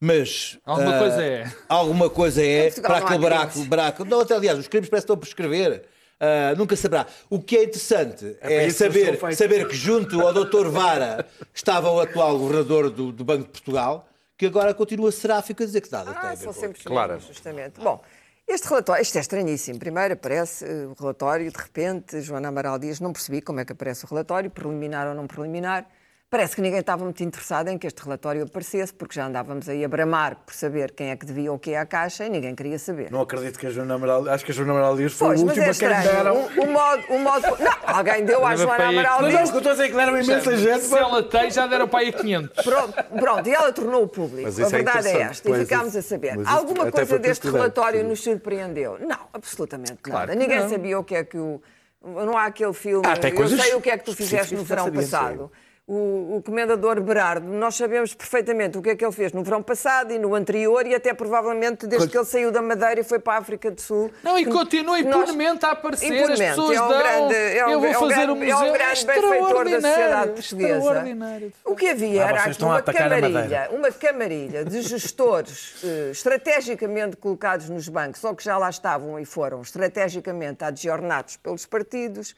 mas 0.00 0.58
Alguma 0.64 0.96
ah, 0.96 0.98
coisa 0.98 1.24
é. 1.24 1.52
Alguma 1.68 2.10
coisa 2.10 2.42
é 2.44 2.64
Portugal 2.64 2.90
para 2.90 3.04
aquele 3.04 3.18
buraco, 3.18 3.58
buraco. 3.64 4.04
Não, 4.04 4.20
até, 4.20 4.34
aliás, 4.34 4.58
os 4.58 4.68
crimes 4.68 4.88
parecem 4.88 5.06
que 5.06 5.12
estão 5.12 5.16
a 5.16 5.18
prescrever. 5.18 5.84
Ah, 6.18 6.54
nunca 6.56 6.74
saberá. 6.76 7.06
O 7.28 7.40
que 7.40 7.56
é 7.56 7.64
interessante 7.64 8.24
para 8.40 8.52
é, 8.52 8.66
isso 8.66 8.78
que 8.84 8.84
saber, 8.84 9.36
saber 9.36 9.68
que 9.68 9.76
junto 9.76 10.20
ao 10.20 10.32
Dr. 10.32 10.68
Vara 10.68 11.26
estava 11.54 11.90
o 11.90 12.00
atual 12.00 12.38
governador 12.38 12.90
do, 12.90 13.12
do 13.12 13.24
Banco 13.24 13.44
de 13.44 13.50
Portugal, 13.50 14.08
que 14.36 14.46
agora 14.46 14.72
continua 14.74 15.12
seráfico 15.12 15.62
a 15.62 15.66
dizer 15.66 15.80
que 15.80 15.92
nada 15.92 16.12
tem 16.12 16.20
a 16.20 16.22
Ah, 16.22 16.30
ver 16.30 16.36
são 16.36 16.52
sempre 16.52 16.82
claro. 16.82 17.20
justamente. 17.20 17.80
Bom, 17.80 18.02
este 18.48 18.68
relatório, 18.68 19.02
isto 19.02 19.16
é 19.18 19.20
estranhíssimo. 19.20 19.78
Primeiro 19.78 20.14
aparece 20.14 20.64
eh, 20.64 20.86
o 20.86 20.94
relatório, 20.98 21.50
de 21.50 21.58
repente, 21.58 22.20
Joana 22.20 22.48
Amaral 22.48 22.78
Dias, 22.78 23.00
não 23.00 23.12
percebi 23.12 23.42
como 23.42 23.60
é 23.60 23.64
que 23.64 23.72
aparece 23.72 24.04
o 24.04 24.08
relatório, 24.08 24.50
preliminar 24.50 25.08
ou 25.08 25.14
não 25.14 25.26
preliminar. 25.26 25.86
Parece 26.28 26.56
que 26.56 26.60
ninguém 26.60 26.80
estava 26.80 27.04
muito 27.04 27.22
interessado 27.22 27.68
em 27.68 27.78
que 27.78 27.86
este 27.86 28.02
relatório 28.02 28.42
aparecesse, 28.42 28.92
porque 28.92 29.14
já 29.14 29.26
andávamos 29.26 29.68
aí 29.68 29.84
a 29.84 29.88
bramar 29.88 30.36
por 30.44 30.52
saber 30.52 30.90
quem 30.90 31.10
é 31.10 31.16
que 31.16 31.24
devia 31.24 31.52
o 31.52 31.58
que 31.58 31.70
é 31.70 31.78
à 31.78 31.86
Caixa 31.86 32.26
e 32.26 32.28
ninguém 32.28 32.52
queria 32.52 32.80
saber. 32.80 33.12
Não 33.12 33.20
acredito 33.20 33.56
que 33.56 33.64
a 33.68 33.70
Joana 33.70 33.94
Amaral... 33.94 34.28
Acho 34.28 34.44
que 34.44 34.50
a 34.50 34.54
Joana 34.54 34.72
Amaral 34.72 34.96
Dias 34.96 35.12
foi 35.12 35.28
Pois, 35.28 35.42
mas 35.44 35.56
é 35.56 35.60
a 35.60 35.64
quem 35.64 35.70
estranho. 35.70 36.02
deram... 36.02 36.36
O, 36.36 36.62
o 36.64 36.66
modo, 36.72 37.02
o 37.10 37.18
modo... 37.20 37.46
Não, 37.62 37.72
alguém 37.96 38.24
deu 38.24 38.44
à 38.44 38.56
Joana 38.56 38.88
Amaral 38.88 39.22
Mas 39.22 39.34
não, 39.34 39.38
Dias. 39.44 39.48
o 39.48 39.52
que 39.52 39.56
eu 39.56 39.58
estou 39.58 39.70
a 39.70 39.74
dizer 39.74 39.84
é 39.84 39.88
que 39.88 39.94
deram 39.94 40.20
imensa 40.20 40.56
gente. 40.56 40.80
Se 40.82 40.98
ela 40.98 41.22
tem, 41.22 41.50
já 41.52 41.66
deram 41.68 41.86
para 41.86 42.00
aí 42.00 42.12
500. 42.12 42.64
Pronto, 42.64 43.04
pronto, 43.20 43.48
e 43.48 43.54
ela 43.54 43.72
tornou-o 43.72 44.08
público. 44.08 44.42
Mas 44.42 44.58
A 44.58 44.62
isso 44.66 44.74
é 44.74 44.78
verdade 44.82 45.06
é, 45.06 45.10
interessante. 45.12 45.30
esta. 45.30 45.50
E 45.50 45.64
ficámos 45.64 45.88
isso- 45.90 45.98
a 45.98 46.02
saber. 46.02 46.36
mas 46.38 46.48
isso 46.48 46.56
Alguma 46.58 46.90
coisa 46.90 47.18
deste 47.20 47.48
relatório 47.48 48.02
nos 48.02 48.20
surpreendeu? 48.20 48.98
Não, 48.98 49.28
absolutamente 49.32 50.00
nada. 50.08 50.34
Ninguém 50.34 50.68
sabia 50.68 50.98
o 50.98 51.04
que 51.04 51.14
é 51.14 51.22
que 51.22 51.38
o, 51.38 51.62
não 52.02 52.36
há 52.36 52.46
aquele 52.46 52.72
filme. 52.72 53.06
Ah, 53.06 53.14
eu 53.28 53.32
coisas 53.36 53.60
sei 53.60 53.74
o 53.74 53.80
que 53.80 53.90
é 53.90 53.96
que 53.96 54.04
tu 54.04 54.12
fizeste 54.12 54.56
no 54.56 54.64
verão 54.64 54.90
passado. 54.90 55.52
O, 55.88 56.38
o 56.38 56.42
comendador 56.42 57.00
Berardo, 57.00 57.46
nós 57.46 57.76
sabemos 57.76 58.12
perfeitamente 58.12 58.76
o 58.76 58.82
que 58.82 58.90
é 58.90 58.96
que 58.96 59.04
ele 59.04 59.12
fez 59.12 59.32
no 59.32 59.44
verão 59.44 59.62
passado 59.62 60.12
e 60.12 60.18
no 60.18 60.34
anterior 60.34 60.84
e 60.84 60.92
até 60.96 61.14
provavelmente 61.14 61.86
desde 61.86 62.08
que 62.08 62.18
ele 62.18 62.24
saiu 62.24 62.50
da 62.50 62.60
Madeira 62.60 63.00
e 63.00 63.04
foi 63.04 63.20
para 63.20 63.34
a 63.34 63.38
África 63.38 63.70
do 63.70 63.80
Sul. 63.80 64.10
Não, 64.20 64.36
e 64.36 64.44
Que- 64.44 64.50
continua 64.50 64.96
que 64.96 65.04
nós- 65.04 65.30
impunemente 65.30 65.64
a 65.64 65.70
aparecer, 65.70 66.06
as 66.06 66.10
Impunemente. 66.18 66.48
pessoas 66.56 66.76
é 66.76 66.82
um 66.82 66.88
dão, 66.88 66.98
grande, 66.98 67.34
é 67.36 67.66
um, 67.66 67.70
eu 67.70 67.80
vou 67.80 67.88
é 67.88 67.96
um 67.96 68.00
fazer 68.00 68.14
grande, 68.14 68.32
um 68.32 68.34
museu, 68.34 68.50
é 68.56 68.56
um 68.56 68.72
grande 68.72 69.06
benfeitor 69.06 69.64
da 69.64 69.80
sociedade 69.80 70.40
extraordinário, 70.40 71.50
portuguesa. 71.52 71.52
O 71.64 71.76
que 71.76 71.88
havia 71.88 72.24
Ah, 72.24 72.28
era 72.30 72.42
aqui 72.42 72.64
uma 72.64 72.82
camarilha, 72.82 73.68
uma 73.70 73.92
camarilha 73.92 74.64
de 74.64 74.82
gestores 74.82 75.76
eh, 75.86 76.08
estrategicamente 76.10 77.16
colocados 77.16 77.70
nos 77.70 77.88
bancos, 77.88 78.24
ou 78.24 78.34
que 78.34 78.42
já 78.42 78.58
lá 78.58 78.68
estavam 78.70 79.20
e 79.20 79.24
foram 79.24 79.62
estrategicamente 79.62 80.64
adjornados 80.64 81.36
pelos 81.36 81.64
partidos, 81.64 82.34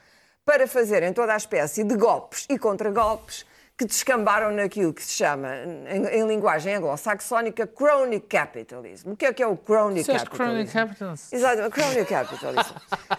para 0.49 0.66
fazerem 0.66 1.12
toda 1.12 1.34
a 1.34 1.36
espécie 1.36 1.84
de 1.84 1.94
golpes 1.94 2.46
e 2.49 2.59
contragolpes 2.59 3.44
que 3.76 3.84
descambaram 3.84 4.51
naquilo 4.51 4.94
que 4.94 5.05
se 5.05 5.12
chama, 5.12 5.55
em, 5.86 6.07
em 6.07 6.26
linguagem 6.26 6.74
anglo-saxónica, 6.74 7.66
crony 7.66 8.18
capitalism. 8.18 9.11
O 9.11 9.16
que 9.16 9.26
é 9.26 9.32
que 9.34 9.42
é 9.42 9.46
o 9.46 9.59
crony 9.59 9.96
Disseste 9.96 10.24
capitalism? 10.30 10.72
crony 10.72 10.86
capitalism. 10.86 11.36
Exato, 11.36 11.70
crony 11.70 12.05
capitalism. 12.07 12.74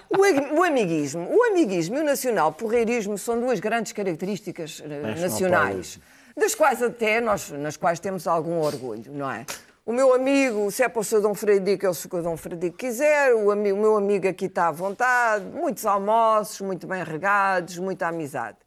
O, 0.09 0.59
o 0.59 0.63
amiguismo, 0.63 1.29
o 1.29 1.43
amiguismo 1.43 1.97
e 1.97 1.99
o 1.99 2.03
nacional 2.03 2.51
porreirismo 2.51 3.15
são 3.15 3.39
duas 3.39 3.59
grandes 3.59 3.91
características 3.91 4.81
eh, 4.83 5.21
nacionais, 5.21 5.99
das 6.35 6.55
quais 6.55 6.81
até 6.81 7.21
nós, 7.21 7.51
nas 7.51 7.77
quais 7.77 7.99
temos 7.99 8.25
algum 8.25 8.59
orgulho, 8.59 9.13
não 9.13 9.29
é? 9.29 9.45
O 9.89 9.91
meu 9.91 10.13
amigo, 10.13 10.69
se 10.69 10.83
é 10.83 10.87
para 10.87 10.99
o 10.99 11.03
seu 11.03 11.19
Dom 11.19 11.33
Frederico, 11.33 11.83
é 11.83 11.89
o 11.89 11.95
seu 11.95 12.21
Dom 12.21 12.37
Frederico 12.37 12.77
quiser, 12.77 13.33
o, 13.33 13.49
ami- 13.49 13.71
o 13.73 13.75
meu 13.77 13.97
amigo 13.97 14.27
aqui 14.27 14.45
está 14.45 14.67
à 14.67 14.71
vontade, 14.71 15.43
muitos 15.45 15.83
almoços, 15.83 16.61
muito 16.61 16.85
bem 16.85 17.03
regados, 17.03 17.79
muita 17.79 18.05
amizade. 18.07 18.57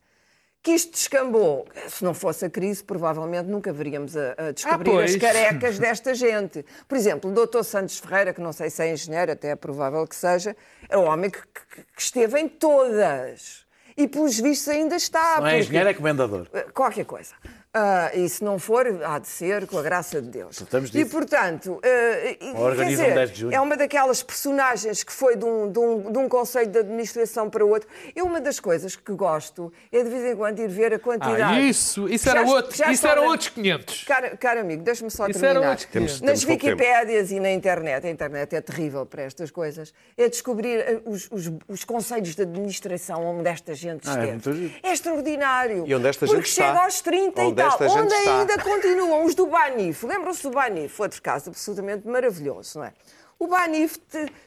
Que 0.61 0.73
isto 0.73 0.91
descambou, 0.91 1.65
se 1.89 2.03
não 2.03 2.13
fosse 2.13 2.45
a 2.47 2.51
crise, 2.51 2.83
provavelmente 2.83 3.47
nunca 3.49 3.73
veríamos 3.73 4.17
a, 4.17 4.35
a 4.37 4.51
descobrir 4.51 4.99
Ah, 4.99 5.05
as 5.05 5.15
carecas 5.15 5.79
desta 5.79 6.13
gente. 6.13 6.67
Por 6.89 6.99
exemplo, 6.99 7.31
o 7.31 7.47
Dr. 7.47 7.63
Santos 7.63 8.01
Ferreira, 8.01 8.35
que 8.35 8.41
não 8.41 8.53
sei 8.53 8.69
se 8.69 8.83
é 8.83 8.93
engenheiro, 8.93 9.31
até 9.31 9.51
é 9.51 9.55
provável 9.57 10.05
que 10.09 10.17
seja, 10.17 10.57
é 10.89 10.99
um 10.99 11.05
homem 11.05 11.31
que, 11.31 11.39
que- 11.41 11.85
que 11.95 12.03
esteve 12.03 12.41
em 12.41 12.49
todas. 12.49 13.65
E, 13.97 14.09
pelos 14.09 14.41
vistos, 14.41 14.69
ainda 14.71 14.97
está. 14.97 15.39
Não 15.39 15.47
é 15.47 15.51
porque- 15.51 15.57
engenheiro, 15.67 15.89
é 15.89 15.95
comendador. 15.95 16.49
Qualquer 16.75 17.05
coisa. 17.05 17.35
Ah, 17.75 18.11
e 18.13 18.29
se 18.29 18.45
não 18.45 18.59
for, 18.59 18.87
há 19.03 19.19
de 19.19 19.27
ser, 19.27 19.67
com 19.67 19.79
a 19.79 19.83
graça 19.83 20.21
de 20.21 20.29
Deus. 20.29 20.57
Tratamos 20.57 20.91
E, 20.91 20.93
disso. 20.93 21.11
portanto, 21.11 21.81
e- 21.83 22.77
quer 22.77 22.85
dizer, 22.87 23.15
10 23.15 23.31
de 23.31 23.41
junho. 23.41 23.55
é 23.55 23.59
uma 23.63 23.79
daquelas 23.79 24.23
personagens 24.23 25.03
que 25.03 25.11
foi 25.11 25.37
de 25.37 25.45
um, 25.47 25.73
de, 25.73 25.79
um, 25.79 26.13
de 26.13 26.19
um 26.19 26.29
conselho 26.29 26.71
de 26.71 26.79
administração 26.81 27.49
para 27.49 27.65
outro. 27.65 27.89
Eu, 28.15 28.27
uma 28.27 28.43
das 28.43 28.61
coisas 28.61 28.95
que 28.95 29.11
gosto 29.15 29.73
é, 29.91 30.03
de 30.03 30.11
vez 30.11 30.23
em 30.23 30.37
quando, 30.37 30.59
ir 30.59 30.69
ver 30.69 30.93
a 30.93 30.99
quantidade. 30.99 31.41
Ah, 31.43 31.59
isso, 31.61 32.07
isso 32.11 32.29
era 32.29 32.45
Já- 32.45 32.53
outro, 32.53 32.77
já 32.77 32.93
isso 32.93 33.07
eram 33.07 33.23
na- 33.23 33.29
outros 33.31 33.49
500. 33.49 34.05
Cara, 34.05 34.37
caro 34.37 34.61
amigo, 34.61 34.83
deixa-me 34.83 35.11
só 35.11 35.27
Isso 35.27 35.41
terminar. 35.41 35.61
era 35.63 35.71
outros 35.71 35.89
Temos- 35.91 36.13
500. 36.21 36.43
Nas. 36.43 36.45
Wikipédias 36.45 37.31
e 37.31 37.41
na 37.41 37.53
internet, 37.53 38.07
a 38.07 38.11
internet 38.11 38.55
é 38.55 38.61
terrível 38.61 39.07
para 39.07 39.23
estas 39.23 39.51
coisas, 39.51 39.95
é 40.19 40.29
descobrir 40.29 40.79
eh, 40.81 41.01
os, 41.07 41.27
os, 41.31 41.51
os 41.67 41.85
conselhos 41.85 42.35
de 42.35 42.43
administração 42.43 43.25
onde 43.25 43.49
esta 43.49 43.75
gente 43.75 44.07
Ah, 44.07 44.11
é 44.11 44.15
esteve. 44.15 44.31
muito 44.33 44.53
giro. 44.53 44.75
É 44.83 44.93
extraordinário. 44.93 45.85
E 45.87 45.95
onde 45.95 46.07
esta 46.07 46.27
Porque 46.27 46.43
gente 46.43 46.51
está. 46.51 46.67
chega 46.69 46.85
aos 46.85 47.01
30 47.01 47.41
Onde 47.41 47.62
e 47.67 47.69
tal, 47.69 47.73
esta 47.73 47.89
gente 47.89 48.01
onde 48.03 48.15
está. 48.15 48.39
ainda 48.41 48.59
continuam 48.63 49.25
os 49.25 49.35
do 49.35 49.47
Banif. 49.47 50.05
Lembram-se 50.07 50.43
do 50.43 50.51
Banif? 50.51 51.01
Outro 51.01 51.21
caso 51.23 51.51
absolutamente 51.51 52.07
maravilhoso, 52.07 52.79
não 52.79 52.87
é? 52.87 52.93
O 53.39 53.49
Banif 53.49 53.99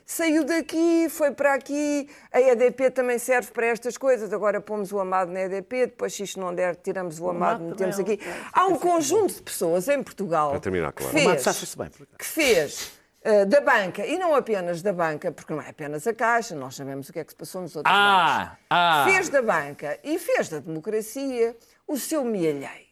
saiu 0.06 0.46
daqui, 0.46 1.08
foi 1.10 1.32
para 1.32 1.54
aqui, 1.54 2.10
a 2.32 2.40
EDP 2.40 2.90
também 2.92 3.20
serve 3.20 3.52
para 3.52 3.66
estas 3.66 3.98
coisas. 3.98 4.32
Agora 4.32 4.62
pomos 4.62 4.94
o 4.94 5.00
Amado 5.00 5.32
na 5.34 5.42
EDP, 5.42 5.88
depois 5.88 6.14
se 6.14 6.24
isto 6.24 6.40
não 6.40 6.56
der, 6.56 6.78
tiramos 6.78 7.20
o 7.20 7.30
Amado, 7.30 7.62
metemos 7.62 8.00
aqui. 8.00 8.18
Há 8.54 8.66
um 8.68 8.78
conjunto 8.80 9.34
de 9.34 9.42
pessoas 9.42 9.90
em 9.90 10.02
Portugal 10.02 10.52
Para 10.52 10.60
terminar, 10.62 10.94
claro. 10.94 11.14
que 11.14 11.20
fez, 11.44 11.76
bem, 11.76 11.90
que 12.18 12.26
fez 12.26 12.92
eh, 13.22 13.44
da 13.44 13.60
banca, 13.60 14.06
e 14.06 14.18
não 14.18 14.34
apenas 14.34 14.82
da 14.82 14.94
banca, 14.94 15.30
porque 15.30 15.52
não 15.54 15.62
é 15.62 15.72
apenas 15.72 16.08
a 16.08 16.14
Caixa, 16.14 16.56
nós 16.56 16.76
sabemos 16.76 17.10
o 17.10 17.12
que 17.12 17.20
é 17.20 17.24
que 17.26 17.32
se 17.32 17.36
passou 17.36 17.64
nos 17.64 17.76
outros 17.76 17.94
Ah, 17.94 18.52
bancos. 18.52 18.66
ah. 18.70 19.08
Fez 19.10 19.28
da 19.28 19.42
banca 19.42 20.00
e 20.06 20.18
fez 20.18 20.48
da 20.48 20.60
democracia 20.60 21.54
o 21.86 21.98
seu 21.98 22.24
mielheiro. 22.24 22.86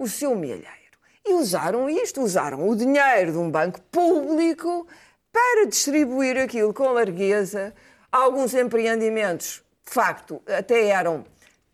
O 0.00 0.08
seu 0.08 0.34
mielheiro. 0.34 0.96
E 1.26 1.34
usaram 1.34 1.88
isto, 1.90 2.22
usaram 2.22 2.66
o 2.66 2.74
dinheiro 2.74 3.32
de 3.32 3.38
um 3.38 3.50
banco 3.50 3.78
público 3.92 4.86
para 5.30 5.66
distribuir 5.66 6.38
aquilo 6.38 6.72
com 6.72 6.88
largueza. 6.92 7.74
Alguns 8.10 8.54
empreendimentos, 8.54 9.62
de 9.86 9.92
facto, 9.92 10.40
até 10.46 10.88
eram, 10.88 11.24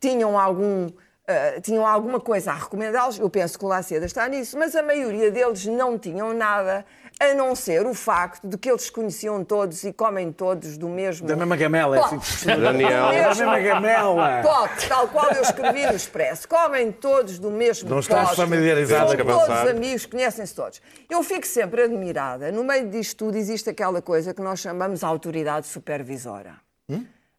tinham 0.01 0.37
algum. 0.37 0.89
eh, 1.29 1.61
tinham 1.61 1.87
alguma 1.87 2.21
coisa 2.21 2.51
a 2.51 2.55
recomendá-los, 2.55 3.19
eu 3.19 3.31
penso 3.31 3.59
que 3.59 3.65
o 3.65 3.69
Laceda 3.69 4.07
está 4.07 4.29
nisso, 4.29 4.59
mas 4.59 4.75
a 4.75 4.83
maioria 4.83 5.31
deles 5.31 5.65
não 5.67 5.97
tinham 5.97 6.35
nada, 6.35 6.85
a 7.19 7.33
não 7.35 7.55
ser 7.55 7.87
o 7.87 7.95
facto 7.95 8.47
de 8.47 8.59
que 8.59 8.71
eles 8.71 8.91
conheciam 8.91 9.43
todos 9.43 9.85
e 9.85 9.93
comem 9.93 10.31
todos 10.31 10.77
do 10.77 10.89
mesmo 10.89 11.27
Da 11.27 11.35
mesma 11.35 11.57
gamela, 11.57 11.97
é 11.97 12.01
assim. 12.01 12.47
Daniel. 12.47 13.07
Da 13.07 13.13
mesma 13.13 13.59
gamela. 13.59 14.43
pote, 14.43 14.89
tal 14.89 15.09
qual 15.09 15.31
eu 15.33 15.43
escrevi 15.43 15.87
no 15.87 15.95
Expresso. 15.95 16.47
Comem 16.47 16.93
todos 16.93 17.39
do 17.39 17.51
mesmo 17.51 17.89
Não 17.89 18.01
estás 18.01 18.29
pote. 18.29 18.41
familiarizado 18.43 19.09
São 19.11 19.17
todos 19.17 19.31
avançar. 19.45 19.69
amigos, 19.69 20.05
conhecem-se 20.07 20.55
todos. 20.55 20.83
Eu 21.09 21.23
fico 21.23 21.47
sempre 21.47 21.83
admirada. 21.83 22.53
No 22.53 22.63
meio 22.63 22.89
disto 22.91 23.25
tudo 23.25 23.37
existe 23.39 23.71
aquela 23.71 24.03
coisa 24.03 24.35
que 24.35 24.43
nós 24.43 24.59
chamamos 24.61 25.01
de 25.01 25.07
autoridade 25.07 25.67
supervisora. 25.67 26.55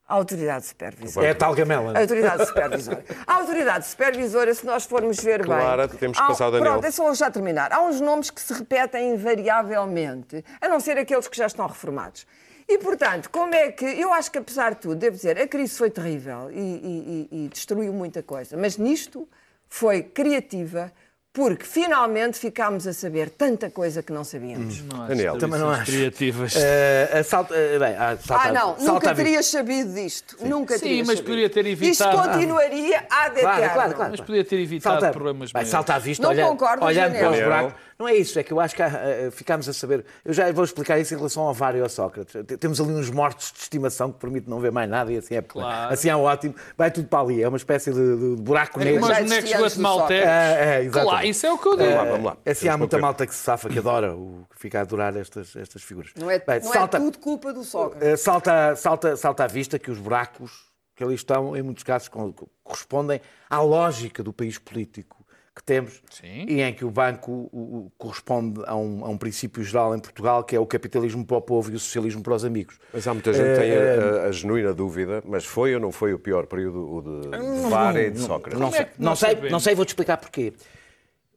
A 0.10 0.14
autoridade 0.14 0.66
supervisora. 0.66 1.28
É 1.28 1.32
a 1.32 1.36
tal 1.36 1.54
gamela. 1.54 1.92
A 1.94 2.00
autoridade 2.00 2.46
supervisora. 2.46 3.04
A 3.28 3.34
autoridade 3.36 3.86
supervisora, 3.88 4.54
se 4.54 4.66
nós 4.66 4.86
formos 4.86 5.20
ver 5.20 5.44
Clara, 5.44 5.86
bem. 5.88 5.98
temos 5.98 6.18
que 6.18 6.24
há- 6.24 6.28
passar 6.28 6.48
o 6.48 6.52
Daniel. 6.52 6.72
Pronto, 6.74 6.86
é 6.86 6.92
só 6.92 7.14
já 7.14 7.30
terminar. 7.30 7.74
Há 7.74 7.82
uns 7.82 8.00
nomes 8.00 8.30
que 8.32 8.40
se 8.40 8.54
repetem 8.54 9.14
invariavelmente, 9.16 10.46
a 10.62 10.68
não 10.70 10.80
ser 10.80 10.98
aqueles 10.98 11.28
que 11.28 11.36
já 11.38 11.46
estão 11.48 11.68
reformados. 11.68 12.26
E, 12.70 12.78
portanto, 12.78 13.30
como 13.30 13.54
é 13.54 13.72
que. 13.72 13.86
Eu 13.86 14.14
acho 14.14 14.32
que, 14.32 14.38
apesar 14.38 14.76
de 14.76 14.82
tudo, 14.82 14.96
devo 14.96 15.16
dizer, 15.16 15.38
a 15.40 15.48
crise 15.48 15.78
foi 15.78 15.90
terrível 15.90 16.50
e- 16.52 17.28
e- 17.32 17.46
e 17.46 17.50
destruiu 17.50 17.94
muita 17.94 18.22
coisa. 18.24 18.58
Mas 18.58 18.78
nisto 18.78 19.28
foi 19.70 20.04
criativa, 20.04 20.92
porque 21.38 21.64
finalmente 21.66 22.40
ficámos 22.40 22.88
a 22.88 22.94
saber 22.94 23.30
tanta 23.30 23.70
coisa 23.70 24.02
que 24.02 24.12
não 24.12 24.24
sabíamos. 24.24 24.82
Não 24.82 25.02
acho 25.02 25.10
Daniel. 25.10 25.38
Também 25.38 25.60
não 25.60 25.70
acho. 25.70 25.92
criativas. 25.92 26.56
Eh, 26.58 27.20
assalto- 27.20 27.54
eh, 27.54 27.78
bem, 27.78 27.96
ah, 27.96 28.18
salta- 28.20 28.48
Ah, 28.50 28.52
não, 28.52 28.76
salta 28.76 28.92
nunca 28.92 29.14
terias 29.16 29.46
sabido 29.46 29.94
disto. 29.94 30.36
Nunca 30.42 30.74
Sim, 30.80 30.80
terias 30.86 31.06
mas 31.06 31.18
sabido. 31.18 31.26
poderia 31.30 31.50
ter 31.52 31.66
Isto 31.68 31.84
evitado. 31.84 32.18
continuaria 32.32 33.06
a 33.08 33.30
de 33.30 33.40
Claro, 33.42 33.70
claro, 33.72 33.94
claro. 33.94 34.12
Mas 34.12 34.22
podia 34.22 34.44
ter 34.44 34.60
evitado 34.60 35.00
Salta, 35.00 35.12
problemas 35.14 35.54
maiores. 35.54 35.70
salta 35.70 35.94
à 35.94 36.00
vista, 36.00 36.24
Não 36.24 36.32
olhando, 36.32 36.50
concordo, 36.50 36.84
olhando 36.84 37.14
para 37.20 37.30
os 37.32 37.40
buracos. 37.40 37.74
Não 38.00 38.08
é 38.08 38.14
isso, 38.16 38.38
é 38.38 38.44
que 38.44 38.54
eu 38.54 38.60
acho 38.60 38.76
que 38.76 38.82
há, 38.84 38.88
eh, 38.88 39.32
ficámos 39.32 39.68
a 39.68 39.74
saber. 39.74 40.06
Eu 40.24 40.32
já 40.32 40.52
vou 40.52 40.64
explicar 40.64 41.00
isso 41.00 41.16
em 41.16 41.18
relação 41.18 41.44
ao 41.44 41.54
Vário 41.54 41.80
e 41.80 41.82
ao 41.82 41.90
Sócrates. 41.90 42.36
Temos 42.60 42.80
ali 42.80 42.92
uns 42.94 43.10
mortos 43.10 43.52
de 43.52 43.60
estimação 43.60 44.12
que 44.12 44.20
permite 44.20 44.48
não 44.48 44.60
ver 44.60 44.72
mais 44.72 44.88
nada 44.88 45.12
e 45.12 45.18
assim 45.18 45.34
é, 45.36 45.42
Claro. 45.42 45.92
assim 45.94 46.08
é 46.08 46.16
ótimo. 46.16 46.54
Vai 46.78 46.92
tudo 46.92 47.08
para 47.08 47.22
ali, 47.22 47.42
é 47.42 47.48
uma 47.48 47.58
espécie 47.58 47.92
de, 47.92 48.36
de 48.36 48.42
buraco 48.42 48.80
É 48.80 48.86
negro. 48.86 49.08
Já 49.08 49.22
bonecos 49.24 49.52
guatemaltecos. 49.52 50.28
É, 50.28 50.30
é, 50.78 50.84
exatamente. 50.84 50.92
Claro, 51.10 51.26
isso 51.26 51.46
é 51.48 51.52
o 51.52 51.58
que 51.58 51.68
eu 51.68 51.78
digo. 51.78 51.90
Vamos 51.90 51.98
lá, 52.06 52.12
vamos 52.12 52.26
lá. 52.28 52.38
É 52.46 52.52
assim, 52.52 52.68
há 52.68 52.78
muita 52.78 53.00
malta 53.00 53.26
que 53.26 53.34
se 53.34 53.42
safa, 53.44 53.68
que 53.68 53.80
adora, 53.80 54.16
o, 54.16 54.46
que 54.54 54.60
fica 54.62 54.78
a 54.78 54.82
adorar 54.84 55.16
estas, 55.18 55.56
estas 55.56 55.82
figuras. 55.82 56.12
Não 56.16 56.30
é, 56.30 56.38
Bem, 56.38 56.60
não 56.62 56.72
salta, 56.72 56.98
é 56.98 57.00
tudo 57.00 57.18
culpa 57.18 57.52
do 57.52 57.64
Sócrates. 57.64 58.08
eh, 58.08 58.16
salta, 58.16 58.76
salta, 58.76 59.18
salta 59.18 59.44
à 59.44 59.48
vista 59.48 59.80
que 59.80 59.90
os 59.90 59.98
buracos 59.98 60.68
que 60.96 61.04
ali 61.04 61.16
estão, 61.16 61.56
em 61.56 61.62
muitos 61.64 61.84
casos, 61.84 62.08
co- 62.08 62.34
correspondem 62.64 63.22
à 63.50 63.60
lógica 63.62 64.24
do 64.24 64.34
país 64.34 64.58
político 64.58 65.17
que 65.58 65.64
temos 65.64 66.02
Sim. 66.12 66.46
e 66.48 66.62
em 66.62 66.72
que 66.74 66.86
o 66.86 66.92
banco 66.92 67.50
o- 67.52 67.58
o- 67.88 67.92
corresponde 67.98 68.62
a 68.66 68.76
um, 68.76 69.04
a 69.04 69.10
um 69.10 69.18
princípio 69.18 69.64
geral 69.64 69.96
em 69.96 70.00
Portugal, 70.00 70.44
que 70.44 70.56
é 70.56 70.60
o 70.60 70.66
capitalismo 70.66 71.26
para 71.26 71.38
o 71.38 71.42
povo 71.42 71.72
e 71.72 71.76
o 71.76 71.80
socialismo 71.80 72.22
para 72.22 72.36
os 72.36 72.46
amigos. 72.46 72.78
Mas 72.94 73.08
há 73.08 73.14
muita 73.14 73.34
gente 73.34 73.50
que 73.54 73.60
tem 73.60 73.72
a, 73.76 73.78
a- 73.78 74.24
a 74.28 74.32
genuína 74.32 74.74
dúvida, 74.74 75.24
mas 75.26 75.44
foi 75.46 75.74
ou 75.74 75.82
não 75.82 75.92
foi 75.92 76.14
o 76.14 76.20
pior 76.20 76.46
período 76.46 76.80
o 76.80 77.02
de, 77.02 77.30
de 77.32 77.70
Vara 77.70 78.02
e 78.04 78.12
de 78.12 78.20
Sócrates? 78.20 78.60
Não 78.60 78.72
sei, 78.72 78.82
é 78.82 78.86
que 78.86 79.00
não, 79.02 79.10
nós 79.10 79.20
sei, 79.20 79.30
sabemos? 79.30 79.52
não 79.52 79.60
sei, 79.60 79.76
vou-te 79.76 79.90
explicar 79.90 80.18
porquê. 80.18 80.54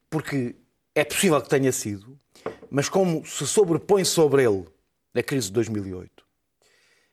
Porque 0.08 0.54
é 0.94 1.04
possível 1.04 1.40
que 1.40 1.48
tenha 1.48 1.72
sido, 1.72 2.18
mas 2.70 2.88
como 2.88 3.24
se 3.24 3.46
sobrepõe 3.46 4.04
sobre 4.04 4.42
ele 4.44 4.64
a 5.14 5.22
crise 5.22 5.46
de 5.48 5.52
2008, 5.54 6.10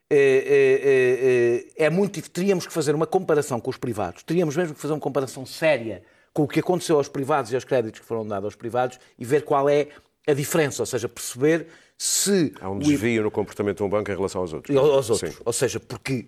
é, 0.09 1.63
é, 1.77 1.81
é, 1.81 1.85
é 1.85 1.89
muito 1.89 2.21
Teríamos 2.29 2.65
que 2.65 2.73
fazer 2.73 2.95
uma 2.95 3.05
comparação 3.07 3.59
com 3.59 3.69
os 3.69 3.77
privados, 3.77 4.23
teríamos 4.23 4.55
mesmo 4.55 4.73
que 4.75 4.81
fazer 4.81 4.93
uma 4.93 4.99
comparação 4.99 5.45
séria 5.45 6.01
com 6.38 6.43
o 6.43 6.47
que 6.47 6.59
aconteceu 6.59 6.97
aos 6.97 7.07
privados 7.09 7.51
e 7.51 7.55
aos 7.55 7.63
créditos 7.63 7.99
que 7.99 8.05
foram 8.05 8.23
dados 8.23 8.45
aos 8.45 8.55
privados 8.55 8.99
e 9.17 9.25
ver 9.25 9.41
qual 9.43 9.67
é 9.67 9.88
a 10.27 10.33
diferença, 10.33 10.83
ou 10.83 10.85
seja, 10.85 11.09
perceber 11.09 11.65
se 11.97 12.53
Há 12.61 12.69
um 12.69 12.75
o 12.75 12.79
desvio 12.79 13.23
no 13.23 13.31
comportamento 13.31 13.77
de 13.77 13.83
um 13.83 13.89
banco 13.89 14.11
em 14.11 14.15
relação 14.15 14.41
aos 14.41 14.53
outros. 14.53 14.75
e 14.75 14.77
aos 14.77 15.09
outros. 15.09 15.31
Sim. 15.33 15.41
Ou 15.43 15.51
seja, 15.51 15.79
porque 15.79 16.27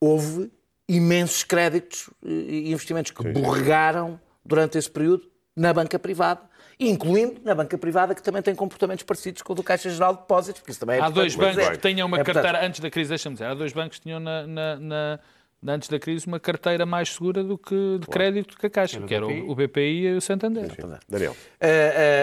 houve 0.00 0.48
imensos 0.88 1.42
créditos 1.42 2.08
e 2.24 2.70
investimentos 2.70 3.10
que 3.10 3.20
borregaram 3.32 4.20
durante 4.44 4.78
esse 4.78 4.88
período 4.88 5.24
na 5.56 5.72
banca 5.72 5.98
privada 5.98 6.42
incluindo 6.80 7.40
na 7.44 7.56
banca 7.56 7.76
privada, 7.76 8.14
que 8.14 8.22
também 8.22 8.40
tem 8.40 8.54
comportamentos 8.54 9.02
parecidos 9.02 9.42
com 9.42 9.52
o 9.52 9.56
do 9.56 9.64
Caixa 9.64 9.90
Geral 9.90 10.14
de 10.14 10.20
Depósitos, 10.20 10.60
porque 10.60 10.70
isso 10.70 10.78
também 10.78 10.96
é 11.00 11.02
Há 11.02 11.10
dois 11.10 11.34
bancos 11.34 11.56
dizer. 11.56 11.72
que 11.72 11.78
tenham 11.78 12.06
uma 12.06 12.18
É, 12.18 12.22
portanto, 12.22 12.44
carteira, 12.44 12.64
antes 12.64 12.78
da 12.78 12.88
crise, 12.88 13.08
deixa-me 13.08 13.34
dizer, 13.34 13.46
há 13.46 13.54
dois 13.54 13.72
bancos 13.72 13.98
que 13.98 14.04
tinham 14.04 14.20
na- 14.20 14.46
na- 14.46 14.76
na- 14.76 15.20
antes 15.66 15.88
da 15.88 15.98
crise 15.98 16.26
uma 16.26 16.38
carteira 16.38 16.86
mais 16.86 17.10
segura 17.10 17.42
do 17.42 17.58
que 17.58 17.98
de 17.98 18.06
crédito 18.06 18.56
que 18.56 18.66
a 18.66 18.70
Caixa, 18.70 19.00
que 19.00 19.14
era 19.14 19.26
o, 19.26 19.54
BPI 19.54 20.06
e 20.06 20.16
o 20.16 20.20
Santander. 20.20 20.70
Daniel. 21.08 21.36
Ah, 21.60 21.66
ah, 21.66 21.68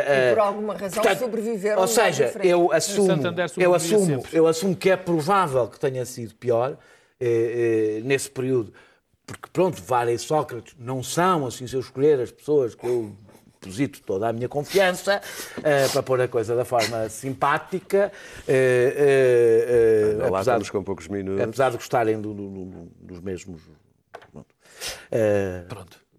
ah, 0.08 0.32
E 0.32 0.34
por 0.34 0.40
alguma 0.40 0.74
razão 0.74 1.04
Portanto, 1.04 1.20
sobreviveram 1.20 1.82
Ou 1.82 1.88
seja, 1.88 2.34
eu 2.44 2.72
assumo, 2.72 3.08
Santander 3.08 3.52
eu 3.58 3.74
assumo, 3.74 4.24
eu 4.32 4.48
assumo 4.48 4.76
que 4.76 4.90
é 4.90 4.98
provável 4.98 5.68
que 5.68 5.80
tenha 5.80 6.06
sido 6.06 6.36
pior 6.36 6.78
eh, 7.20 7.98
eh, 7.98 8.02
nesse 8.04 8.30
período, 8.30 8.74
porque 9.26 9.50
pronto, 9.52 9.82
Vara 9.82 10.12
e 10.12 10.18
Sócrates 10.18 10.76
não 10.78 11.02
são, 11.02 11.46
assim, 11.46 11.66
se 11.68 11.76
eu 11.76 11.80
escolher 11.80 12.20
as 12.20 12.32
pessoas 12.32 12.76
que 12.76 12.86
eu 12.86 13.16
deposito 13.66 14.02
toda 14.02 14.30
a 14.30 14.34
minha 14.34 14.48
confiança 14.48 15.20
eh, 15.64 15.88
para 15.92 16.04
pôr 16.04 16.22
a 16.22 16.28
coisa 16.28 16.56
da 16.56 16.64
forma 16.64 17.10
simpática, 17.10 18.12
eh, 18.48 20.16
Lá 20.18 20.28
apesar, 20.28 20.40
estamos 20.42 20.70
com 20.70 20.84
poucos 20.84 21.08
minutos. 21.08 21.42
apesar 21.44 21.72
de 21.72 21.78
gostarem 21.78 22.22
do- 22.22 22.34
do- 22.34 22.50
do- 22.50 22.92
dos 23.02 23.20
mesmos 23.20 23.62
pronto, 24.32 24.56
eh, 25.12 25.64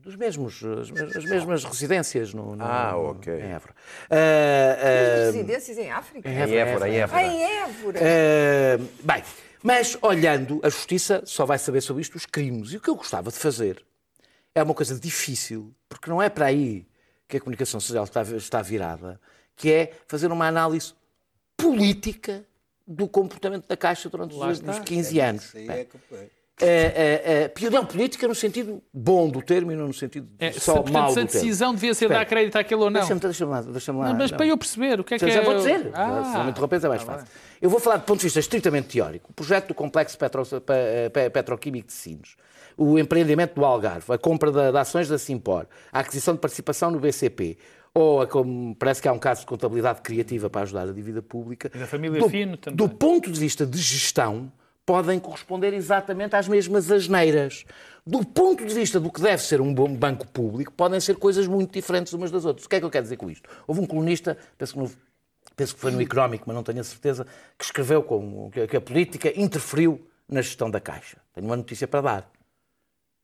dos 0.00 0.16
mesmos 0.16 0.62
as, 0.64 0.90
mes- 0.90 1.16
as 1.16 1.24
mesmas 1.24 1.64
residências 1.64 2.34
no, 2.34 2.56
no- 2.56 2.64
Ah, 2.64 2.96
ok. 2.96 3.32
em 3.32 3.52
Évora. 3.52 3.74
Eh, 4.10 4.78
eh, 4.80 5.24
Residências 5.26 5.78
em 5.78 5.90
África? 5.90 6.28
em 6.28 6.36
Évora, 6.56 6.88
em 6.88 6.96
Évora. 6.96 7.18
Ah, 7.20 7.24
em 7.24 7.42
Évora. 7.62 7.98
Eh, 8.02 8.78
bem, 9.02 9.22
mas 9.62 9.96
olhando, 10.02 10.60
a 10.62 10.68
Justiça 10.68 11.22
só 11.24 11.44
vai 11.44 11.58
saber 11.58 11.80
sobre 11.80 12.02
isto 12.02 12.16
os 12.16 12.26
crimes. 12.26 12.72
E 12.72 12.76
o 12.76 12.80
que 12.80 12.88
eu 12.90 12.94
gostava 12.96 13.30
de 13.30 13.36
fazer 13.38 13.84
é 14.54 14.62
uma 14.62 14.74
coisa 14.74 14.98
difícil, 14.98 15.74
porque 15.88 16.08
não 16.08 16.22
é 16.22 16.28
para 16.28 16.46
aí 16.46 16.86
que 17.28 17.36
a 17.36 17.40
comunicação 17.40 17.80
social 17.80 18.04
está, 18.04 18.22
está 18.22 18.62
virada, 18.62 19.20
que 19.56 19.72
é 19.72 19.92
fazer 20.06 20.30
uma 20.30 20.46
análise 20.46 20.92
política 21.56 22.44
do 22.86 23.08
comportamento 23.08 23.66
da 23.66 23.76
Caixa 23.76 24.08
durante 24.08 24.34
os 24.34 24.40
últimos 24.40 24.78
15 24.80 25.20
anos. 25.20 25.44
Isso 25.46 25.56
aí 25.56 25.66
Bem, 25.66 25.76
é 25.80 25.84
que- 25.84 25.96
é, 26.58 26.66
é, 26.66 27.52
é, 27.66 27.70
não, 27.70 27.84
política 27.84 28.26
no 28.26 28.34
sentido 28.34 28.82
bom 28.94 29.28
do 29.28 29.42
termo 29.42 29.72
e 29.72 29.76
não 29.76 29.88
no 29.88 29.92
sentido 29.92 30.26
É, 30.38 30.52
só 30.52 30.76
portanto, 30.76 30.92
mau 30.94 31.12
se 31.12 31.18
a 31.18 31.22
do 31.22 31.26
termo. 31.28 31.42
decisão 31.42 31.74
devia 31.74 31.92
ser 31.92 32.06
Espera. 32.06 32.20
dar 32.20 32.24
crédito 32.26 32.56
àquele 32.56 32.80
ou 32.80 32.88
não. 32.88 33.00
Deixa-me 33.00 33.20
deixa 33.20 33.44
lá, 33.44 33.60
deixa-me 33.60 33.98
lá. 33.98 34.08
Não, 34.08 34.14
mas 34.14 34.30
não. 34.30 34.38
para 34.38 34.46
eu 34.46 34.56
perceber 34.56 34.98
o 34.98 35.04
que 35.04 35.14
é 35.14 35.18
que 35.18 35.30
Já 35.30 35.40
é. 35.40 35.44
vou 35.44 35.54
dizer. 35.56 35.90
Ah, 35.92 36.24
Se 36.24 36.32
não 36.38 36.44
me 36.44 36.50
interromperes 36.52 36.82
é 36.84 36.88
mais 36.88 37.02
fácil. 37.02 37.28
Eu 37.60 37.68
vou 37.68 37.78
falar 37.78 37.98
do 37.98 38.04
ponto 38.04 38.20
de 38.20 38.24
vista 38.24 38.40
estritamente 38.40 38.88
teórico. 38.88 39.30
O 39.32 39.34
projeto 39.34 39.68
do 39.68 39.74
complexo 39.74 40.16
petro, 40.16 40.46
pe- 40.46 41.10
pe- 41.12 41.28
petroquímico 41.28 41.88
de 41.88 41.92
Sines, 41.92 42.36
o 42.76 42.98
empreendimento 42.98 43.54
do 43.54 43.64
Algarve, 43.64 44.12
a 44.12 44.18
compra 44.18 44.52
de, 44.52 44.70
de 44.70 44.78
ações 44.78 45.08
da 45.08 45.18
Simpor, 45.18 45.66
a 45.92 46.00
aquisição 46.00 46.34
de 46.34 46.40
participação 46.40 46.90
no 46.90 47.00
BCP, 47.00 47.56
ou 47.94 48.26
como 48.26 48.74
parece 48.76 49.00
que 49.00 49.08
há 49.08 49.12
um 49.12 49.18
caso 49.18 49.40
de 49.40 49.46
contabilidade 49.46 50.02
criativa 50.02 50.50
para 50.50 50.62
ajudar 50.62 50.82
a 50.82 50.92
dívida 50.92 51.22
pública. 51.22 51.70
E 51.74 51.78
da 51.78 51.86
família 51.86 52.20
do, 52.20 52.28
Fino 52.28 52.56
também. 52.56 52.76
Do 52.76 52.88
ponto 52.88 53.32
de 53.32 53.40
vista 53.40 53.64
de 53.64 53.78
gestão, 53.78 54.52
podem 54.84 55.18
corresponder 55.18 55.72
exatamente 55.72 56.36
às 56.36 56.46
mesmas 56.46 56.90
asneiras. 56.90 57.64
Do 58.06 58.24
ponto 58.24 58.64
de 58.64 58.74
vista 58.74 59.00
do 59.00 59.10
que 59.10 59.20
deve 59.20 59.42
ser 59.42 59.62
um 59.62 59.72
bom 59.72 59.92
banco 59.92 60.26
público, 60.28 60.72
podem 60.72 61.00
ser 61.00 61.16
coisas 61.16 61.46
muito 61.46 61.72
diferentes 61.72 62.12
umas 62.12 62.30
das 62.30 62.44
outras. 62.44 62.66
O 62.66 62.68
que 62.68 62.76
é 62.76 62.78
que 62.78 62.84
eu 62.84 62.90
quero 62.90 63.04
dizer 63.04 63.16
com 63.16 63.30
isto? 63.30 63.48
Houve 63.66 63.80
um 63.80 63.86
colunista, 63.86 64.36
penso 64.58 64.74
que, 64.74 64.78
no, 64.78 64.90
penso 65.56 65.74
que 65.74 65.80
foi 65.80 65.90
no 65.90 66.00
Económico, 66.00 66.44
mas 66.46 66.54
não 66.54 66.62
tenho 66.62 66.80
a 66.80 66.84
certeza, 66.84 67.26
que 67.58 67.64
escreveu 67.64 68.02
como 68.02 68.50
que 68.50 68.76
a 68.76 68.80
política 68.80 69.32
interferiu 69.34 70.06
na 70.28 70.42
gestão 70.42 70.70
da 70.70 70.80
Caixa. 70.80 71.16
Tenho 71.34 71.46
uma 71.46 71.56
notícia 71.56 71.88
para 71.88 72.00
dar. 72.02 72.35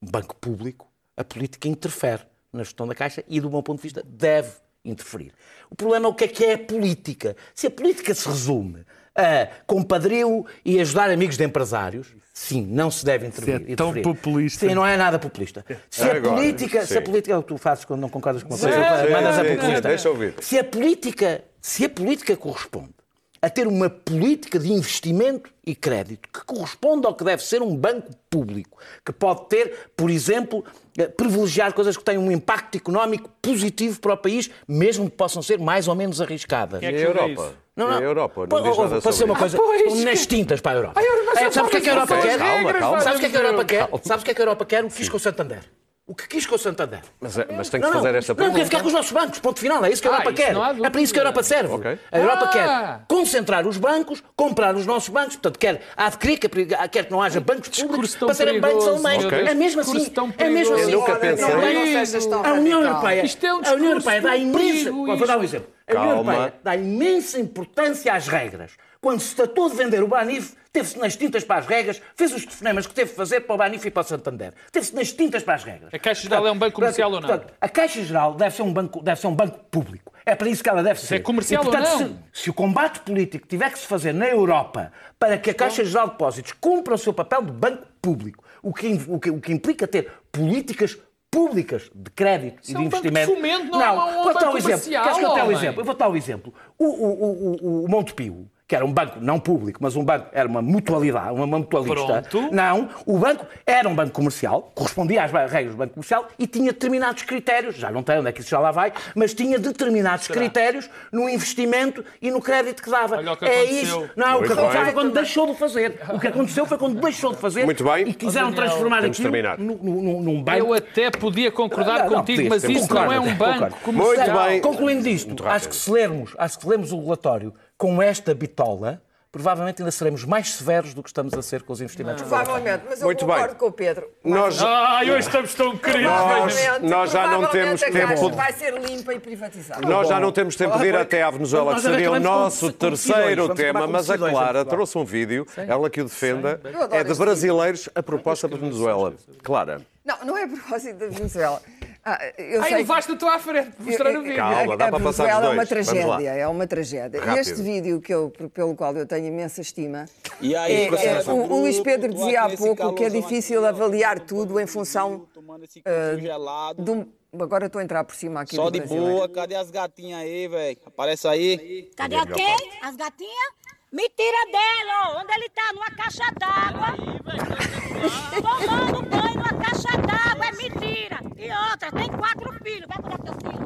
Banco 0.03 0.35
público, 0.37 0.89
a 1.17 1.23
política 1.23 1.69
interfere 1.69 2.23
na 2.53 2.65
gestão 2.65 2.87
da 2.87 2.95
Caixa 2.95 3.23
e, 3.29 3.41
do 3.41 3.51
meu 3.51 3.63
ponto 3.63 3.79
de 3.79 3.83
vista, 3.85 4.03
deve 4.05 4.51
interferir. 4.85 5.33
O 5.71 5.77
problema 5.77 6.07
é 6.07 6.11
o 6.11 6.15
que 6.15 6.25
é 6.25 6.29
que 6.29 6.45
é 6.45 6.55
a 6.55 6.59
política. 6.59 7.37
Se 7.55 7.69
a 7.69 7.71
política 7.71 8.13
se 8.15 8.29
resume 8.29 8.85
a 9.15 9.47
compadrio 9.67 10.45
e 10.65 10.81
ajudar 10.81 11.11
amigos 11.11 11.37
de 11.37 11.45
empresários, 11.45 12.09
sim, 12.33 12.67
não 12.67 12.91
se 12.91 13.05
deve 13.05 13.27
intervir. 13.27 13.55
é 13.55 13.77
tão 13.77 13.91
interferir. 13.91 14.03
populista. 14.03 14.67
Sim, 14.69 14.75
não 14.75 14.85
é 14.85 14.97
nada 14.97 15.19
populista. 15.19 15.65
Se 15.89 16.03
a 16.03 16.17
Agora, 16.17 16.35
política, 16.37 16.85
se 16.87 16.95
a 16.99 17.01
sim. 17.01 17.05
política 17.05 17.35
é 17.35 17.39
o 17.39 17.43
que 17.43 17.49
tu 17.49 17.59
fazes 17.59 17.85
quando 17.85 18.01
não 18.01 18.09
concordas 18.09 18.43
com 18.43 18.49
uma 18.55 18.59
coisa, 18.59 18.75
sim, 18.77 19.13
mandas 19.13 19.39
a 19.39 19.45
sim, 19.45 19.57
populista. 19.57 19.89
deixa 19.89 20.09
eu 20.09 20.13
ouvir. 20.13 20.35
Se 20.41 20.59
a 20.59 20.65
política, 20.65 21.45
se 21.61 21.85
a 21.85 21.89
política 21.89 22.37
corresponde 22.37 22.95
a 23.43 23.51
ter 23.51 23.67
uma 23.67 23.91
política 23.91 24.57
de 24.57 24.73
investimento 24.73 25.51
e 25.67 25.75
crédito 25.75 26.29
que 26.33 26.45
corresponde 26.45 27.07
ao 27.07 27.15
que 27.15 27.25
deve 27.25 27.43
ser 27.43 27.61
um 27.61 27.75
banco 27.77 28.11
público, 28.31 28.79
que 29.05 29.13
pode 29.13 29.49
ter, 29.49 29.91
por 29.97 30.11
exemplo, 30.11 30.65
eh, 30.97 31.09
privilegiar 31.09 31.73
coisas 31.73 31.97
que 31.97 32.05
têm 32.05 32.17
um 32.17 32.31
impacto 32.31 32.77
económico 32.77 33.29
positivo 33.43 33.99
para 34.01 34.15
o 34.15 34.17
país, 34.17 34.49
mesmo 34.67 35.11
que 35.11 35.17
possam 35.17 35.43
ser 35.43 35.59
mais 35.59 35.89
ou 35.89 35.97
menos 35.97 36.21
arriscadas. 36.21 36.79
Quem 36.79 36.91
é 36.91 36.93
E 36.93 36.97
a 36.97 37.01
Europa? 37.01 37.29
isso? 37.31 37.55
E 37.77 37.83
a 37.83 38.01
Europa? 38.01 38.47
Não 38.49 38.63
diz 38.63 38.79
nada 38.79 39.13
ser 39.13 39.25
uma 39.25 39.37
coisa? 39.37 39.59
nas 40.05 40.25
tintas 40.27 40.61
para 40.61 40.73
a 40.73 40.75
Europa. 40.77 41.01
É, 41.37 41.51
sabes 41.51 41.69
o 41.69 41.71
que 41.71 41.77
é 41.79 41.81
que 41.81 41.91
a 41.91 41.93
Europa 41.95 42.19
quer? 42.21 42.39
calma, 42.39 42.75
calma. 42.75 43.01
Sabes 43.01 43.17
o 43.17 43.21
que 43.21 43.27
é 43.27 43.31
que 43.31 43.37
a 43.37 43.41
Europa 43.41 43.65
quer? 43.65 43.89
Sabes 44.05 44.23
o 44.23 44.25
que 44.25 44.31
é 44.31 44.35
que 44.35 44.41
a 44.41 44.45
Europa 44.45 44.65
quer? 44.67 44.85
O 44.85 44.89
que 44.89 44.95
quis 44.95 45.09
com 45.09 45.17
o 45.17 45.21
Santander. 45.21 45.65
O 46.05 46.17
que 46.17 46.27
quis 46.27 46.45
com 46.45 46.57
o 46.57 46.59
Santander. 46.59 46.99
Mas, 47.21 47.39
é- 47.39 47.47
mas 47.57 47.69
tem 47.71 47.81
que 47.81 47.87
Não, 47.87 47.95
não, 47.95 48.03
fazer 48.03 48.19
esta 48.19 48.33
não, 48.33 48.37
pergunta. 48.37 48.59
quer 48.59 48.65
ficar 48.65 48.81
com 48.81 48.87
os 48.89 48.93
nossos 48.93 49.13
bancos, 49.13 49.39
ponto 49.39 49.61
final. 49.61 49.85
É 49.85 49.91
isso 49.91 50.03
que 50.03 50.09
a 50.09 50.11
Ah, 50.11 50.15
Europa 50.15 50.33
quer. 50.33 50.53
não 50.53 50.85
É 50.85 50.91
para 50.91 51.01
isso 51.01 51.13
que 51.13 51.19
a. 51.21 51.23
Europa 51.23 51.43
serve. 51.45 51.73
Ok. 51.75 51.99
A 52.11 52.19
Europa 52.19 52.45
Ah! 52.45 52.49
quer 52.49 53.05
concentrar 53.17 53.65
os 53.69 53.77
bancos, 53.77 54.21
comprar 54.35 54.75
os 54.75 54.85
nossos 54.85 55.11
bancos, 55.11 55.37
portanto, 55.37 55.59
quer 55.61 55.81
adquirir, 55.97 56.39
que- 56.39 56.49
quer 56.49 57.05
que 57.07 57.11
não 57.13 57.23
haja 57.23 57.41
bancos 57.41 57.69
públicos 57.69 58.17
para 58.17 58.35
serem 58.35 58.61
bancos 58.61 58.87
alemães. 58.89 59.19
Deus. 59.25 59.33
É 59.49 59.55
mesmo 59.55 59.81
assim. 59.81 60.13
É 60.39 60.51
mesmo 60.51 60.75
assim. 60.75 60.91
Eu 60.91 60.99
nunca 61.01 61.17
pensei- 61.17 61.45
não, 61.45 61.61
Não, 61.61 62.41
não 62.41 62.51
a 62.51 62.53
União. 62.55 62.83
Europeia, 62.83 63.25
Isto 63.25 63.47
é 63.47 63.55
um 63.55 63.61
a 63.65 63.71
União 63.73 63.91
Europeia 63.93 64.21
dá 64.23 64.37
imensa. 64.37 64.91
Vou 64.91 65.27
dar 65.27 65.39
um 65.39 65.45
exemplo. 65.45 65.69
A 65.87 65.93
União 66.01 66.15
Calma. 66.17 66.33
Europeia 66.33 66.55
dá 66.65 66.77
imensa 66.77 67.39
importância 67.39 68.13
às 68.13 68.27
regras. 68.27 68.73
Quando 69.01 69.21
se 69.21 69.35
tratou 69.37 69.71
de 69.71 69.77
vender 69.77 70.03
o 70.03 70.09
Banif, 70.09 70.55
teve-se 70.73 70.99
nas 70.99 71.15
tintas 71.17 71.45
para 71.45 71.61
as 71.61 71.67
regras, 71.67 72.01
fez 72.17 72.33
os 72.33 72.45
telefonemas 72.45 72.87
que 72.87 72.95
teve 72.95 73.11
de 73.11 73.17
fazer 73.17 73.41
para 73.41 73.55
o 73.55 73.59
Banif 73.59 73.87
e 73.87 73.91
para 73.91 74.01
o 74.01 74.05
Santander. 74.05 74.55
Teve-se 74.71 74.95
nas 74.95 75.13
tintas 75.13 75.43
para 75.43 75.55
as 75.55 75.65
regras. 75.65 75.93
A 75.93 75.99
Caixa 75.99 76.23
Geral 76.23 76.47
é 76.47 76.53
um 76.53 76.59
banco 76.59 76.75
comercial 76.75 77.13
ou 77.13 77.21
não? 77.21 77.29
Portanto, 77.29 77.53
a 77.61 77.69
Caixa 77.69 78.03
Geral 78.03 78.35
deve 78.35 78.57
ser 78.57 78.63
um 78.63 78.73
banco, 78.73 79.03
deve 79.03 79.21
ser 79.21 79.27
um 79.27 79.35
banco 79.35 79.59
público. 79.71 80.13
É 80.25 80.35
para 80.35 80.49
isso 80.49 80.63
que 80.63 80.69
ela 80.69 80.83
deve 80.83 81.01
ser. 81.01 81.17
é 81.17 81.19
comercial 81.19 81.63
e, 81.63 81.67
portanto, 81.67 81.93
ou 81.93 82.01
não? 82.01 82.09
Se, 82.33 82.43
se 82.45 82.51
o 82.51 82.55
combate 82.55 83.01
político 83.01 83.47
tiver 83.47 83.71
que 83.71 83.79
se 83.79 83.87
fazer 83.87 84.15
na 84.15 84.29
Europa 84.29 84.93
para 85.19 85.37
que 85.37 85.51
a 85.51 85.55
Caixa 85.55 85.85
Geral 85.85 86.07
de 86.07 86.13
Depósitos 86.13 86.53
cumpra 86.53 86.95
o 86.95 86.99
seu 86.99 87.13
papel 87.13 87.43
de 87.43 87.53
banco 87.53 87.87
público, 88.01 88.43
o 88.63 88.73
que, 88.73 89.01
o 89.09 89.19
que, 89.19 89.31
o 89.31 89.41
que 89.41 89.53
implica 89.53 89.87
ter 89.87 90.11
políticas 90.31 90.97
públicas 91.31 91.91
de 91.95 92.11
crédito 92.11 92.61
e 92.69 92.73
é 92.73 92.75
de 92.75 92.81
um 92.81 92.89
banco 92.89 93.03
de 93.03 93.09
investimento. 93.09 93.35
fomento, 93.35 93.71
não 93.71 93.83
é 93.83 93.91
um 93.91 94.23
vou 94.23 94.35
dar 94.35 94.51
um 94.51 94.57
exemplo. 94.57 94.85
Queres 94.85 95.19
que 95.19 95.25
eu 95.25 95.35
te 95.35 95.41
um 95.41 95.53
exemplo? 95.53 95.81
Eu 95.81 95.85
vou 95.85 95.95
dar 95.95 96.09
um 96.09 96.17
exemplo. 96.17 96.55
O, 96.79 96.85
o, 96.85 97.07
o, 97.07 97.57
o, 97.63 97.85
o 97.85 97.89
Montepio, 97.89 98.51
que 98.73 98.77
era 98.77 98.87
um 98.87 98.93
banco 98.93 99.19
não 99.21 99.39
público, 99.39 99.81
mas 99.83 99.97
um 99.97 100.03
banco, 100.03 100.29
era 100.33 100.49
uma 100.49 100.63
mutualidade, 100.63 101.31
uma 101.33 101.47
mutualista. 101.47 102.23
Pronto. 102.23 102.55
Não, 102.55 102.89
o 103.05 103.19
banco 103.19 103.45
era 103.67 103.87
um 103.87 103.95
banco 103.95 104.13
comercial, 104.13 104.73
correspondia 104.75 105.25
às 105.25 105.31
regras 105.31 105.75
do 105.75 105.77
banco 105.77 105.93
comercial 105.93 106.27
e 106.39 106.47
tinha 106.47 106.73
determinados 106.73 107.23
critérios, 107.23 107.77
já 107.77 107.91
não 107.91 108.03
tem 108.03 108.19
onde 108.19 108.31
é 108.31 108.33
que 108.33 108.41
isso 108.41 108.49
já 108.49 108.59
lá 108.59 108.71
vai, 108.71 108.91
mas 109.15 109.35
tinha 109.35 109.59
determinados 109.59 110.27
critérios 110.27 110.89
no 111.13 111.29
investimento 111.29 112.03
e 112.23 112.31
no 112.31 112.41
crédito 112.41 112.83
que 112.83 112.89
dava. 112.91 113.19
Olha 113.19 113.33
o 113.33 113.37
que 113.37 113.45
é 113.45 113.61
aconteceu. 113.61 113.83
isso. 113.83 114.11
Não, 114.17 114.39
o 114.39 114.43
que 114.43 114.49
Muito 114.49 114.53
aconteceu 114.53 114.73
bem. 114.73 114.85
foi 114.85 114.93
quando 114.95 115.13
deixou 115.13 115.47
de 115.49 115.55
fazer. 115.59 116.01
O 116.09 116.19
que 116.19 116.27
aconteceu 116.29 116.65
foi 116.65 116.79
quando 116.79 116.99
deixou 116.99 117.33
de 117.33 117.39
fazer 117.39 117.65
Muito 117.67 117.85
bem. 117.85 118.09
e 118.09 118.15
quiseram 118.15 118.53
Daniel, 118.53 118.69
transformar 118.69 119.05
aquilo 119.05 119.31
num, 119.59 119.77
num, 119.83 120.23
num 120.23 120.43
banco. 120.43 120.59
Eu 120.59 120.73
até 120.73 121.11
podia 121.11 121.53
concordar 121.53 122.05
Não, 122.05 122.11
não, 122.11 122.19
contigo, 122.21 122.49
podias, 122.49 122.63
mas 122.63 122.65
isso 122.65 122.89
concordo, 122.89 123.05
não 123.05 123.13
é 123.13 123.21
um 123.21 123.35
banco 123.35 123.53
concordo. 123.53 123.77
comercial. 123.83 124.27
Muito 124.35 124.49
bem. 124.49 124.61
Concluindo 124.63 125.09
isto, 125.11 125.27
Muito 125.29 125.47
acho 125.47 125.69
que, 125.69 125.77
se 125.77 125.91
lermos, 125.91 126.35
acho 126.39 126.57
que 126.57 126.65
se 126.65 126.71
lermos 126.71 126.91
o 126.91 127.03
relatório 127.03 127.53
com 127.83 128.01
esta 128.01 128.33
bitola, 128.33 129.03
provavelmente 129.33 129.83
ainda 129.83 129.91
seremos 129.91 130.25
mais 130.25 130.53
severos 130.55 130.95
do 130.95 131.03
que 131.03 131.09
estamos 131.09 131.35
a 131.35 131.43
ser 131.43 131.63
com 131.65 131.73
os 131.73 131.81
investimentos. 131.81 132.23
Provavelmente, 132.23 132.85
mas 132.89 133.01
eu 133.01 133.07
Muito 133.07 133.27
bem. 133.27 133.35
concordo 133.35 133.57
com 133.57 133.67
o 133.67 133.73
Pedro. 133.73 134.09
Nós, 134.23 134.63
Ah, 134.63 135.01
hoje 135.03 135.19
estamos 135.19 135.53
tão 135.55 135.77
queridos. 135.77 136.05
Nós- 136.05 136.23
Provavelmente, 136.55 136.89
nós 136.89 137.11
já 137.11 137.27
não 137.27 137.47
temos 137.49 137.83
a 137.83 137.91
Caixa 137.91 138.07
tempo 138.15 138.31
de- 138.31 138.37
vai 138.37 138.53
ser 138.53 138.73
limpa 138.81 139.13
e 139.15 139.19
privatizada. 139.19 139.81
nós 139.89 140.07
já 140.07 140.21
não 140.21 140.31
temos 140.31 140.55
tempo 140.55 140.79
de 140.79 140.87
ir 140.87 140.95
até 140.95 141.25
à 141.25 141.31
Venezuela, 141.33 141.75
que 141.75 141.81
seria 141.81 142.13
o 142.13 142.21
nosso 142.21 142.67
com 142.67 142.73
terceiro 142.79 143.53
tema, 143.53 143.85
mas 143.89 144.09
a 144.09 144.15
em 144.15 144.19
Clara 144.19 144.65
trouxe 144.65 144.97
um 144.97 145.05
vídeo, 145.05 145.45
ela 145.57 145.91
que 145.91 146.01
o 146.01 146.05
defenda, 146.05 146.61
é 146.93 147.03
de 147.03 147.15
brasileiros 147.15 147.89
a 147.97 148.01
proposta 148.03 148.49
para 148.49 148.59
a 148.59 148.61
Venezuela. 148.61 149.13
Clara, 149.43 149.81
Não, 150.05 150.19
não 150.25 150.39
é 150.39 150.45
a 150.45 150.49
propósito 150.49 150.99
da 150.99 151.07
Venezuela. 151.09 151.61
Ah, 152.05 152.19
eu 152.37 152.61
Ai, 152.61 152.69
sei 152.69 152.73
que- 152.79 152.83
levaste 152.83 153.13
a 153.13 153.17
tua 153.17 153.35
à 153.37 153.39
frente, 153.39 153.71
mostrar 153.79 154.11
o 154.19 154.23
vídeo. 154.23 154.37
Calma, 154.37 154.77
dá 154.77 154.87
a 154.87 154.91
para 154.91 155.01
passar 155.05 155.23
os 155.25 155.31
é 155.31 155.35
uma 155.35 155.41
dois. 155.65 155.87
Vamos 155.87 156.05
lá. 156.05 156.17
tragédia, 156.17 156.31
é 156.31 156.49
uma 156.49 156.67
tragédia. 156.67 157.21
Rápido. 157.21 157.39
Este 157.41 157.63
vídeo 157.63 158.01
que 158.01 158.13
eu, 158.13 158.33
pelo 158.53 158.75
qual 158.75 158.97
eu 158.97 159.07
tenho 159.07 159.27
imensa 159.29 159.61
estima, 159.61 160.07
E 160.41 160.57
aí, 160.57 160.89
é- 160.89 160.89
é- 160.89 161.23
o, 161.31 161.35
o 161.53 161.61
Luís 161.61 161.79
Pedro 161.79 162.13
dizia 162.13 162.43
há 162.43 162.57
pouco 162.57 162.93
que 162.95 163.05
é 163.05 163.09
difícil 163.09 163.65
avaliar 163.65 164.19
tudo 164.19 164.59
em 164.59 164.67
função 164.67 165.29
Tomando 165.33 165.65
esse 165.65 165.81
café 165.81 166.19
gelado. 166.19 166.83
de 166.83 166.91
um... 166.91 167.07
Agora 167.41 167.67
estou 167.67 167.79
a 167.81 167.85
entrar 167.85 168.03
por 168.05 168.15
cima 168.17 168.43
aqui 168.43 168.57
Só 168.57 168.65
do 168.65 168.73
de 168.73 168.81
Brasil. 168.81 169.07
é. 169.09 169.11
boa, 169.13 169.29
cadê 169.29 169.55
as 169.55 169.71
gatinhas 169.71 170.21
aí, 170.21 170.49
velho? 170.49 170.77
Aparece 170.85 171.27
aí. 171.29 171.89
Cadê 171.97 172.17
a 172.17 172.27
quê? 172.27 172.47
As 172.83 172.95
gatinhas? 172.97 173.53
Me 173.91 174.07
tira 174.11 174.51
dela, 174.51 175.15
ó. 175.17 175.21
Onde 175.23 175.33
ele 175.35 175.49
tá? 175.51 175.73
Numa 175.73 175.91
caixa 175.93 176.25
d'água. 176.39 176.97
Tomando 178.43 179.03
banho 179.09 179.32
caixa 179.63 179.97
d'água, 179.99 180.47
é 180.47 180.53
mentira. 180.53 181.21
E 181.37 181.71
outra, 181.71 181.91
tem 181.93 182.09
quatro 182.09 182.53
filhos. 182.63 182.87
Vai 182.89 182.99
cuidar 182.99 183.19
teu 183.19 183.35
filho. 183.35 183.63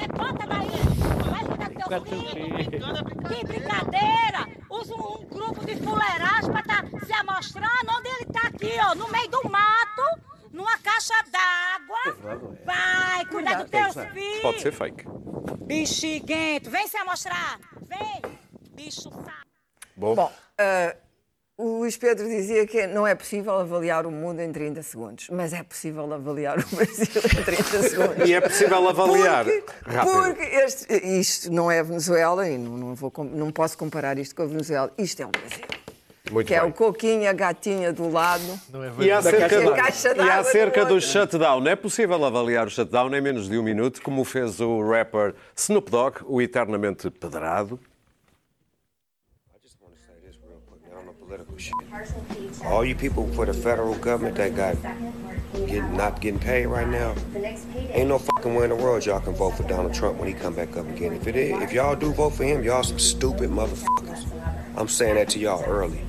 Levanta 0.00 0.46
daí. 0.46 0.70
ficar 1.58 1.88
teu 1.88 2.04
filho. 2.04 2.30
Que 3.28 3.46
brincadeira! 3.46 4.48
Usa 4.68 4.94
um, 4.94 5.20
um 5.20 5.24
grupo 5.26 5.64
de 5.64 5.76
fuleiragem 5.76 6.50
pra 6.50 6.62
tá 6.62 6.84
se 7.04 7.12
amostrando 7.12 7.90
onde 7.98 8.08
ele 8.08 8.24
tá 8.26 8.46
aqui, 8.48 8.72
ó, 8.80 8.94
no 8.94 9.08
meio 9.08 9.28
do 9.28 9.48
mato, 9.50 10.20
numa 10.52 10.78
caixa 10.78 11.14
d'água. 11.30 12.56
Vai, 12.64 13.24
cuidar 13.26 13.62
dos 13.62 13.70
teus 13.70 13.94
filhos. 14.12 14.42
Pode 14.42 14.60
ser 14.60 14.72
fake. 14.72 15.04
Bexiguento, 15.66 16.70
vem 16.70 16.86
se 16.86 16.96
amostrar. 16.96 17.58
Vem, 17.82 18.22
bicho 18.74 19.10
saco. 19.10 19.50
Bom, 19.96 20.14
Bom, 20.14 20.32
ah, 20.58 20.96
o 21.62 21.78
Luís 21.80 21.96
Pedro 21.96 22.28
dizia 22.28 22.66
que 22.66 22.86
não 22.86 23.06
é 23.06 23.14
possível 23.14 23.52
avaliar 23.58 24.06
o 24.06 24.10
mundo 24.10 24.40
em 24.40 24.50
30 24.52 24.82
segundos, 24.82 25.28
mas 25.30 25.52
é 25.52 25.62
possível 25.62 26.12
avaliar 26.12 26.58
o 26.58 26.76
Brasil 26.76 27.06
em 27.38 27.42
30 27.44 27.62
segundos. 27.88 28.28
e 28.28 28.32
é 28.34 28.40
possível 28.40 28.88
avaliar 28.88 29.44
Porque, 29.44 29.72
rápido. 29.86 30.12
porque 30.24 30.42
este- 30.42 30.94
isto 31.20 31.52
não 31.52 31.70
é 31.70 31.82
Venezuela 31.82 32.48
e 32.48 32.56
não, 32.58 32.76
não 32.76 32.94
vou 32.94 33.12
não 33.32 33.50
posso 33.50 33.76
comparar 33.76 34.18
isto 34.18 34.34
com 34.34 34.42
a 34.42 34.46
Venezuela. 34.46 34.92
Isto 34.98 35.22
é 35.22 35.26
o 35.26 35.30
Brasil. 35.30 35.64
Muito 36.30 36.46
que 36.46 36.54
é 36.54 36.60
bem. 36.60 36.68
o 36.70 36.72
coquinho, 36.72 37.28
a 37.28 37.32
gatinha 37.32 37.92
do 37.92 38.08
lado. 38.08 38.42
E 39.00 39.10
acerca, 39.10 39.48
caixa- 39.48 39.60
do, 39.64 39.74
caixa 39.74 40.14
e 40.16 40.30
acerca 40.30 40.84
do 40.84 40.94
outro. 40.94 41.08
shutdown, 41.08 41.66
é 41.66 41.74
possível 41.74 42.24
avaliar 42.24 42.66
o 42.66 42.70
shutdown 42.70 43.12
em 43.14 43.20
menos 43.20 43.48
de 43.48 43.58
um 43.58 43.62
minuto, 43.64 44.00
como 44.00 44.22
fez 44.24 44.60
o 44.60 44.80
rapper 44.88 45.34
Snoop 45.56 45.90
Dogg, 45.90 46.18
o 46.26 46.40
eternamente 46.40 47.10
pedrado. 47.10 47.80
Political 51.30 51.56
shit. 51.58 52.64
All 52.64 52.84
you 52.84 52.96
people 52.96 53.24
for 53.34 53.46
the 53.46 53.54
federal 53.54 53.94
government 53.96 54.34
that 54.36 54.56
got 54.56 54.76
not 55.92 56.20
getting 56.20 56.40
paid 56.40 56.66
right 56.66 56.88
now, 56.88 57.14
ain't 57.92 58.08
no 58.08 58.18
fucking 58.18 58.54
way 58.54 58.64
in 58.64 58.70
the 58.70 58.76
world 58.76 59.06
y'all 59.06 59.20
can 59.20 59.34
vote 59.34 59.52
for 59.52 59.62
Donald 59.64 59.94
Trump 59.94 60.18
when 60.18 60.26
he 60.26 60.34
come 60.34 60.54
back 60.54 60.76
up 60.76 60.88
again. 60.88 61.12
If 61.12 61.28
it 61.28 61.36
is, 61.36 61.62
if 61.62 61.72
y'all 61.72 61.94
do 61.94 62.12
vote 62.12 62.30
for 62.30 62.42
him, 62.42 62.64
y'all 62.64 62.82
some 62.82 62.98
stupid 62.98 63.48
motherfuckers. 63.50 64.26
I'm 64.76 64.88
saying 64.88 65.14
that 65.16 65.28
to 65.30 65.38
y'all 65.38 65.62
early. 65.64 66.00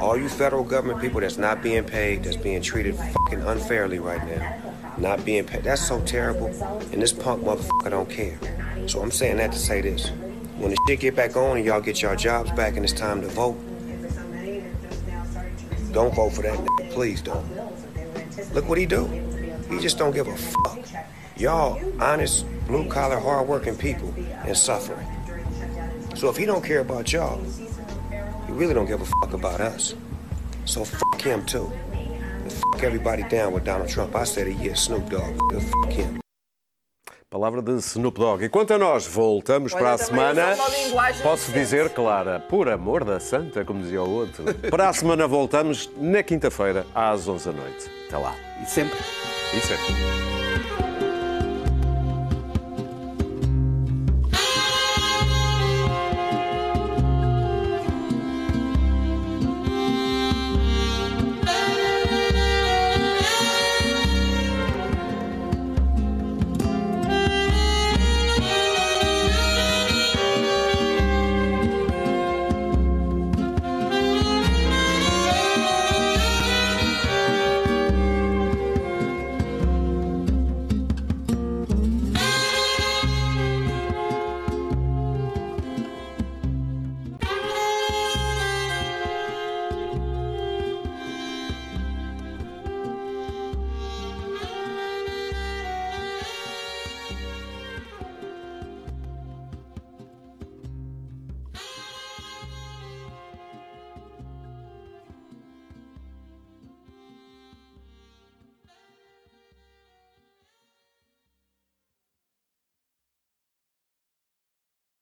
All 0.00 0.16
you 0.16 0.28
federal 0.28 0.64
government 0.64 1.02
people 1.02 1.20
that's 1.20 1.36
not 1.36 1.62
being 1.62 1.84
paid, 1.84 2.24
that's 2.24 2.36
being 2.36 2.62
treated 2.62 2.96
fucking 2.96 3.42
unfairly 3.42 3.98
right 3.98 4.26
now, 4.26 4.72
not 4.96 5.22
being 5.24 5.44
paid. 5.44 5.64
That's 5.64 5.86
so 5.86 6.00
terrible. 6.02 6.46
And 6.92 7.02
this 7.02 7.12
punk 7.12 7.44
motherfucker 7.44 7.90
don't 7.90 8.08
care. 8.08 8.38
So 8.86 9.02
I'm 9.02 9.10
saying 9.10 9.36
that 9.36 9.52
to 9.52 9.58
say 9.58 9.82
this. 9.82 10.08
When 10.56 10.70
the 10.70 10.76
shit 10.88 11.00
get 11.00 11.14
back 11.14 11.36
on 11.36 11.58
and 11.58 11.66
y'all 11.66 11.80
get 11.80 12.00
your 12.00 12.16
jobs 12.16 12.50
back 12.52 12.76
and 12.76 12.84
it's 12.84 12.94
time 12.94 13.20
to 13.20 13.28
vote, 13.28 13.58
don't 15.92 16.14
vote 16.14 16.30
for 16.30 16.42
that 16.42 16.58
nigga, 16.58 16.90
please 16.90 17.22
don't. 17.22 17.44
Look 18.54 18.68
what 18.68 18.78
he 18.78 18.86
do. 18.86 19.06
He 19.70 19.78
just 19.78 19.98
don't 19.98 20.12
give 20.12 20.26
a 20.26 20.36
fuck. 20.36 20.80
Y'all 21.36 21.80
honest, 22.00 22.46
blue 22.66 22.88
collar, 22.88 23.18
hard 23.18 23.48
working 23.48 23.76
people 23.76 24.12
and 24.16 24.56
suffering. 24.56 25.06
So 26.14 26.28
if 26.28 26.36
he 26.36 26.46
don't 26.46 26.64
care 26.64 26.80
about 26.80 27.12
y'all, 27.12 27.42
he 28.46 28.52
really 28.52 28.74
don't 28.74 28.86
give 28.86 29.00
a 29.00 29.04
fuck 29.04 29.32
about 29.32 29.60
us. 29.60 29.94
So 30.64 30.84
fuck 30.84 31.20
him 31.20 31.44
too. 31.46 31.70
And 31.92 32.52
fuck 32.52 32.82
everybody 32.82 33.22
down 33.24 33.52
with 33.52 33.64
Donald 33.64 33.88
Trump. 33.88 34.14
I 34.14 34.24
said 34.24 34.46
a 34.46 34.52
year, 34.52 34.74
Snoop 34.76 35.08
Dogg. 35.08 35.36
Fuck 35.52 35.92
him. 35.92 36.21
Palavra 37.32 37.62
de 37.62 37.72
Snoop 37.78 38.20
Dogg. 38.20 38.44
E 38.44 38.48
quanto 38.50 38.74
a 38.74 38.78
nós, 38.78 39.06
voltamos 39.06 39.72
Olha, 39.72 39.82
para 39.82 39.94
a 39.94 39.98
semana. 39.98 40.54
Posso 41.22 41.50
dizer, 41.50 41.88
Clara, 41.88 42.38
por 42.40 42.68
amor 42.68 43.04
da 43.04 43.18
santa, 43.18 43.64
como 43.64 43.80
dizia 43.80 44.02
o 44.02 44.10
outro. 44.10 44.44
Para 44.70 44.90
a 44.90 44.92
semana 44.92 45.26
voltamos 45.26 45.90
na 45.96 46.22
quinta-feira, 46.22 46.86
às 46.94 47.26
11 47.26 47.46
da 47.46 47.52
noite. 47.52 47.90
Até 48.06 48.18
lá. 48.18 48.34
E 48.62 48.66
sempre. 48.66 48.98
E 49.54 49.60
sempre. 49.60 50.41